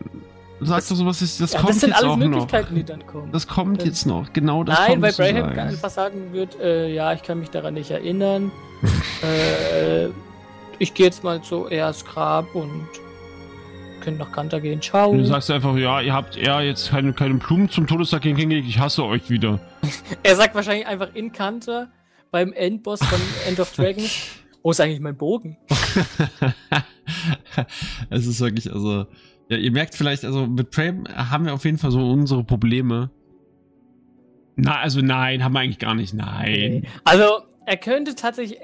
Sagst 0.60 0.90
du 0.90 0.96
sowas, 0.96 1.20
das, 1.20 1.38
das 1.38 1.52
ja, 1.52 1.60
kommt 1.60 1.70
das 1.70 1.80
sind 1.80 1.90
jetzt 1.90 1.98
alles 1.98 2.12
auch 2.12 2.16
Möglichkeiten, 2.16 2.74
noch. 2.74 2.80
die 2.80 2.84
dann 2.84 3.06
kommen. 3.06 3.30
Das 3.30 3.46
kommt 3.46 3.84
jetzt 3.84 4.06
noch, 4.06 4.32
genau 4.32 4.64
das 4.64 4.76
Nein, 4.76 5.00
weil 5.02 5.12
Braham 5.12 5.56
einfach 5.56 5.90
sagen 5.90 6.32
wird, 6.32 6.58
äh, 6.60 6.92
ja, 6.92 7.12
ich 7.12 7.22
kann 7.22 7.38
mich 7.38 7.50
daran 7.50 7.74
nicht 7.74 7.92
erinnern. 7.92 8.50
äh, 9.22 10.08
ich 10.80 10.94
gehe 10.94 11.06
jetzt 11.06 11.22
mal 11.22 11.42
zu 11.42 11.68
Eas 11.70 12.04
Grab 12.04 12.54
und 12.56 12.88
könnt 14.09 14.18
nach 14.18 14.32
Kanter 14.32 14.61
gehen. 14.61 14.80
Ciao. 14.80 15.12
Du 15.12 15.24
sagst 15.24 15.50
einfach, 15.50 15.76
ja, 15.76 16.00
ihr 16.00 16.14
habt 16.14 16.38
eher 16.38 16.62
jetzt 16.62 16.90
keine, 16.90 17.12
keine 17.12 17.34
Blumen 17.34 17.68
zum 17.68 17.86
Todestag 17.86 18.22
hingelegt, 18.22 18.66
ich 18.66 18.78
hasse 18.78 19.04
euch 19.04 19.28
wieder. 19.28 19.61
er 20.22 20.34
sagt 20.34 20.54
wahrscheinlich 20.54 20.86
einfach 20.86 21.14
in 21.14 21.30
Kanter 21.30 21.90
beim 22.30 22.54
Endboss 22.54 23.04
von 23.04 23.20
End 23.46 23.61
of 23.61 23.70
Dragons. 23.72 24.28
Wo 24.62 24.70
ist 24.70 24.80
eigentlich 24.80 25.00
mein 25.00 25.16
Bogen? 25.16 25.59
es 28.11 28.26
ist 28.26 28.40
wirklich, 28.40 28.72
also 28.72 29.06
ja, 29.50 29.59
ihr 29.59 29.72
merkt 29.72 29.94
vielleicht, 29.94 30.24
also 30.24 30.46
mit 30.46 30.70
Prey 30.70 30.94
haben 31.14 31.44
wir 31.44 31.52
auf 31.52 31.66
jeden 31.66 31.78
Fall 31.78 31.90
so 31.90 32.00
unsere 32.00 32.44
Probleme. 32.44 33.11
Na, 34.56 34.80
also 34.80 35.02
nein, 35.02 35.44
haben 35.44 35.52
wir 35.52 35.61
eigentlich 35.61 35.78
gar 35.78 35.94
nicht. 35.94 36.14
Nein. 36.14 36.86
Also, 37.04 37.42
er 37.66 37.76
könnte 37.76 38.14
tatsächlich. 38.14 38.59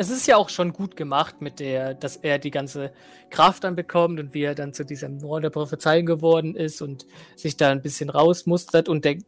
Es 0.00 0.10
ist 0.10 0.28
ja 0.28 0.36
auch 0.36 0.48
schon 0.48 0.72
gut 0.72 0.96
gemacht 0.96 1.42
mit 1.42 1.58
der, 1.58 1.92
dass 1.92 2.16
er 2.16 2.38
die 2.38 2.52
ganze 2.52 2.92
Kraft 3.30 3.64
dann 3.64 3.74
bekommt 3.74 4.20
und 4.20 4.32
wie 4.32 4.44
er 4.44 4.54
dann 4.54 4.72
zu 4.72 4.84
diesem 4.84 5.16
Nord 5.16 5.42
der 5.42 5.50
Prophezeiung 5.50 6.06
geworden 6.06 6.54
ist 6.54 6.80
und 6.80 7.04
sich 7.34 7.56
da 7.56 7.70
ein 7.70 7.82
bisschen 7.82 8.08
rausmustert. 8.08 8.88
Und 8.88 9.04
der, 9.04 9.18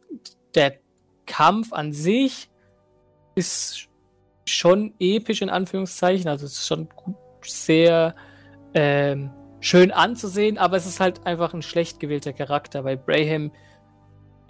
der 0.55 0.75
Kampf 1.25 1.73
an 1.73 1.91
sich 1.91 2.49
ist 3.35 3.89
schon 4.45 4.93
episch 4.97 5.41
in 5.41 5.49
Anführungszeichen. 5.49 6.29
Also 6.29 6.45
es 6.45 6.53
ist 6.53 6.67
schon 6.67 6.87
sehr 7.41 8.15
ähm, 8.73 9.29
schön 9.59 9.91
anzusehen, 9.91 10.57
aber 10.57 10.77
es 10.77 10.85
ist 10.85 11.01
halt 11.01 11.25
einfach 11.25 11.53
ein 11.53 11.61
schlecht 11.61 11.99
gewählter 11.99 12.31
Charakter, 12.31 12.85
weil 12.85 12.95
Braham 12.95 13.51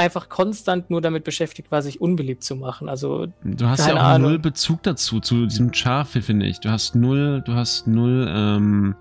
einfach 0.01 0.29
konstant 0.29 0.89
nur 0.89 1.01
damit 1.01 1.23
beschäftigt 1.23 1.71
war, 1.71 1.81
sich 1.81 2.01
unbeliebt 2.01 2.43
zu 2.43 2.55
machen. 2.55 2.89
Also 2.89 3.27
du 3.43 3.65
hast 3.67 3.87
ja 3.87 3.95
auch 3.95 3.99
Ahnung. 3.99 4.31
null 4.31 4.39
Bezug 4.39 4.83
dazu 4.83 5.19
zu 5.19 5.45
diesem 5.45 5.73
Charfe, 5.73 6.21
finde 6.21 6.47
ich. 6.47 6.59
Du 6.59 6.69
hast 6.69 6.95
null, 6.95 7.41
du 7.45 7.53
hast 7.53 7.87
null, 7.87 8.27
ähm, 8.29 8.95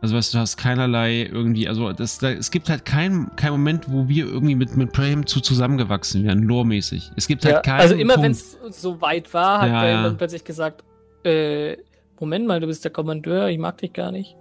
also 0.00 0.16
weißt 0.16 0.32
du, 0.32 0.38
du 0.38 0.40
hast 0.42 0.56
keinerlei 0.56 1.22
irgendwie, 1.24 1.68
also 1.68 1.92
das, 1.92 2.18
da, 2.18 2.30
es 2.30 2.50
gibt 2.50 2.68
halt 2.68 2.84
keinen 2.84 3.34
kein 3.36 3.52
Moment, 3.52 3.90
wo 3.90 4.08
wir 4.08 4.26
irgendwie 4.26 4.54
mit 4.54 4.76
mit 4.76 4.92
Braham 4.92 5.26
zu 5.26 5.40
zusammengewachsen 5.40 6.24
wären, 6.24 6.42
loremäßig. 6.42 7.10
Es 7.16 7.26
gibt 7.26 7.44
halt 7.44 7.56
ja, 7.56 7.60
keinen. 7.60 7.80
Also 7.80 7.94
immer 7.94 8.20
wenn 8.22 8.32
es 8.32 8.58
so 8.70 9.00
weit 9.00 9.32
war, 9.34 9.60
hat 9.60 9.68
ja, 9.68 9.80
Braham 9.80 10.04
dann 10.04 10.16
plötzlich 10.16 10.44
gesagt, 10.44 10.84
äh, 11.24 11.76
Moment 12.18 12.46
mal, 12.46 12.60
du 12.60 12.66
bist 12.66 12.84
der 12.84 12.92
Kommandeur, 12.92 13.48
ich 13.48 13.58
mag 13.58 13.78
dich 13.78 13.92
gar 13.92 14.12
nicht. 14.12 14.36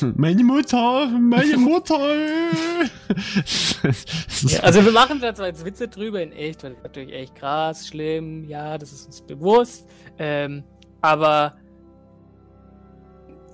Meine 0.16 0.44
Mutter, 0.44 1.06
meine 1.08 1.56
Mutter. 1.58 1.98
ja, 4.42 4.60
also 4.60 4.84
wir 4.84 4.92
machen 4.92 5.20
da 5.20 5.34
zwar 5.34 5.46
jetzt 5.46 5.64
Witze 5.64 5.88
drüber, 5.88 6.22
in 6.22 6.32
echt, 6.32 6.62
weil 6.62 6.72
das 6.74 6.82
natürlich 6.82 7.14
echt 7.14 7.34
krass, 7.34 7.88
schlimm, 7.88 8.44
ja, 8.44 8.78
das 8.78 8.92
ist 8.92 9.06
uns 9.06 9.20
bewusst. 9.22 9.88
Ähm, 10.18 10.64
aber 11.00 11.56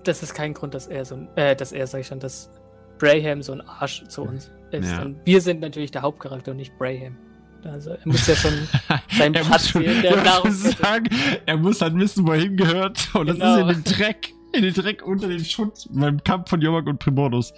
das 0.04 0.22
ist 0.22 0.34
kein 0.34 0.54
Grund, 0.54 0.74
dass 0.74 0.86
er 0.86 1.04
so 1.04 1.16
ein, 1.16 1.28
äh, 1.36 1.56
dass 1.56 1.72
er, 1.72 1.86
sag 1.86 2.00
ich 2.00 2.06
schon, 2.06 2.20
dass 2.20 2.50
Braham 2.98 3.42
so 3.42 3.52
ein 3.52 3.60
Arsch 3.60 4.04
zu 4.08 4.22
uns 4.22 4.50
ist. 4.70 4.90
Ja. 4.90 5.02
Und 5.02 5.24
wir 5.24 5.40
sind 5.40 5.60
natürlich 5.60 5.90
der 5.90 6.02
Hauptcharakter 6.02 6.50
und 6.50 6.58
nicht 6.58 6.76
Braham. 6.78 7.16
Also 7.64 7.90
er 7.90 7.98
muss 8.04 8.26
ja 8.26 8.36
schon 8.36 8.52
seinen 9.18 9.32
Platz 9.32 9.68
schon, 9.68 9.82
in 9.82 10.02
der 10.02 10.16
Nahrungskette. 10.22 11.10
Er 11.46 11.56
muss 11.56 11.80
halt 11.80 11.96
wissen, 11.96 12.26
wo 12.26 12.32
er 12.32 12.40
hingehört. 12.40 13.08
Und 13.14 13.26
genau. 13.26 13.38
das 13.38 13.54
ist 13.54 13.60
in 13.60 13.68
dem 13.68 13.84
Dreck 13.84 14.34
in 14.52 14.62
den 14.62 14.74
Dreck 14.74 15.06
unter 15.06 15.28
den 15.28 15.44
Schutt 15.44 15.86
beim 15.90 16.22
Kampf 16.22 16.50
von 16.50 16.60
Jomag 16.60 16.86
und 16.86 16.98
Primordus. 16.98 17.52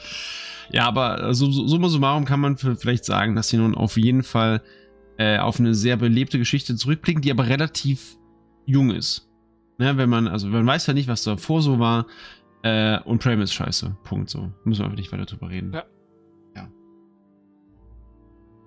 Ja, 0.72 0.86
aber 0.86 1.34
so, 1.34 1.50
so, 1.50 1.66
summa 1.66 1.88
summarum 1.88 2.24
kann 2.24 2.40
man 2.40 2.56
vielleicht 2.56 3.04
sagen, 3.04 3.34
dass 3.34 3.48
sie 3.48 3.56
nun 3.56 3.74
auf 3.74 3.96
jeden 3.96 4.22
Fall 4.22 4.62
äh, 5.18 5.38
auf 5.38 5.58
eine 5.58 5.74
sehr 5.74 5.96
belebte 5.96 6.38
Geschichte 6.38 6.76
zurückblicken, 6.76 7.22
die 7.22 7.30
aber 7.30 7.48
relativ 7.48 8.16
jung 8.66 8.90
ist. 8.90 9.28
Ne, 9.78 9.96
wenn 9.96 10.10
man, 10.10 10.28
also 10.28 10.48
man 10.48 10.66
weiß 10.66 10.86
ja 10.86 10.94
nicht, 10.94 11.08
was 11.08 11.24
davor 11.24 11.62
so 11.62 11.78
war. 11.78 12.06
Äh, 12.62 12.98
und 13.00 13.22
Prime 13.22 13.42
ist 13.42 13.54
scheiße. 13.54 13.96
Punkt 14.04 14.28
so. 14.28 14.52
Müssen 14.64 14.80
wir 14.80 14.84
einfach 14.84 14.98
nicht 14.98 15.12
weiter 15.12 15.24
drüber 15.24 15.48
reden. 15.48 15.72
Ja. 15.72 15.84
Ja, 16.54 16.68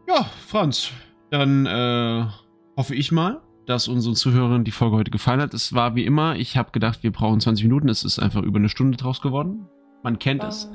ja 0.07 0.23
Franz, 0.47 0.91
dann 1.29 1.65
äh, 1.65 2.25
hoffe 2.75 2.95
ich 2.95 3.11
mal, 3.11 3.41
dass 3.65 3.87
unseren 3.87 4.15
Zuhörern 4.15 4.63
die 4.63 4.71
Folge 4.71 4.95
heute 4.95 5.11
gefallen 5.11 5.41
hat. 5.41 5.53
Es 5.53 5.73
war 5.73 5.95
wie 5.95 6.05
immer, 6.05 6.35
ich 6.35 6.57
habe 6.57 6.71
gedacht, 6.71 7.03
wir 7.03 7.11
brauchen 7.11 7.39
20 7.39 7.65
Minuten. 7.65 7.89
Es 7.89 8.03
ist 8.03 8.19
einfach 8.19 8.41
über 8.43 8.59
eine 8.59 8.69
Stunde 8.69 8.97
draus 8.97 9.21
geworden. 9.21 9.67
Man 10.03 10.19
kennt 10.19 10.43
es. 10.43 10.69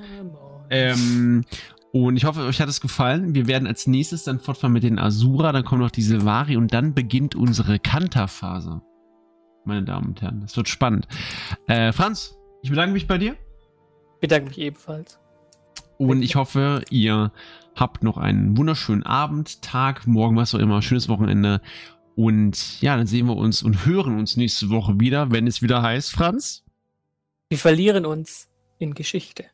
Ähm, 0.71 1.45
und 1.93 2.17
ich 2.17 2.25
hoffe, 2.25 2.43
euch 2.43 2.61
hat 2.61 2.69
es 2.69 2.81
gefallen. 2.81 3.35
Wir 3.35 3.47
werden 3.47 3.67
als 3.67 3.87
nächstes 3.87 4.25
dann 4.25 4.41
fortfahren 4.41 4.73
mit 4.73 4.83
den 4.83 4.99
Asura, 4.99 5.53
dann 5.53 5.65
kommen 5.65 5.83
noch 5.83 5.91
die 5.91 6.03
Silvari 6.03 6.57
und 6.57 6.73
dann 6.73 6.95
beginnt 6.95 7.35
unsere 7.35 7.79
Kanta-Phase. 7.79 8.83
Meine 9.65 9.85
Damen 9.85 10.09
und 10.09 10.23
Herren, 10.23 10.41
das 10.41 10.57
wird 10.57 10.69
spannend. 10.69 11.07
Äh, 11.67 11.93
Franz, 11.93 12.39
ich 12.63 12.71
bedanke 12.71 12.93
mich 12.93 13.07
bei 13.07 13.19
dir. 13.19 13.37
Ich 14.15 14.21
bedanke 14.21 14.49
mich 14.49 14.59
ebenfalls. 14.59 15.19
Und 15.99 16.23
ich 16.23 16.37
hoffe, 16.37 16.83
ihr 16.91 17.33
habt 17.75 18.03
noch 18.03 18.19
einen 18.19 18.57
wunderschönen 18.57 19.03
Abend, 19.03 19.63
Tag, 19.63 20.07
morgen, 20.07 20.37
was 20.37 20.55
auch 20.55 20.59
immer, 20.59 20.81
schönes 20.83 21.09
Wochenende. 21.09 21.61
Und 22.19 22.83
ja, 22.83 22.97
dann 22.97 23.07
sehen 23.07 23.27
wir 23.27 23.37
uns 23.37 23.63
und 23.63 23.87
hören 23.87 24.19
uns 24.19 24.37
nächste 24.37 24.71
Woche 24.71 24.99
wieder, 24.99 25.31
wenn 25.31 25.47
es 25.47 25.63
wieder 25.63 25.83
heißt, 25.83 26.11
Franz. 26.11 26.65
Wir 27.49 27.59
verlieren 27.59 28.05
uns 28.05 28.49
in 28.81 28.95
Geschichte. 28.95 29.45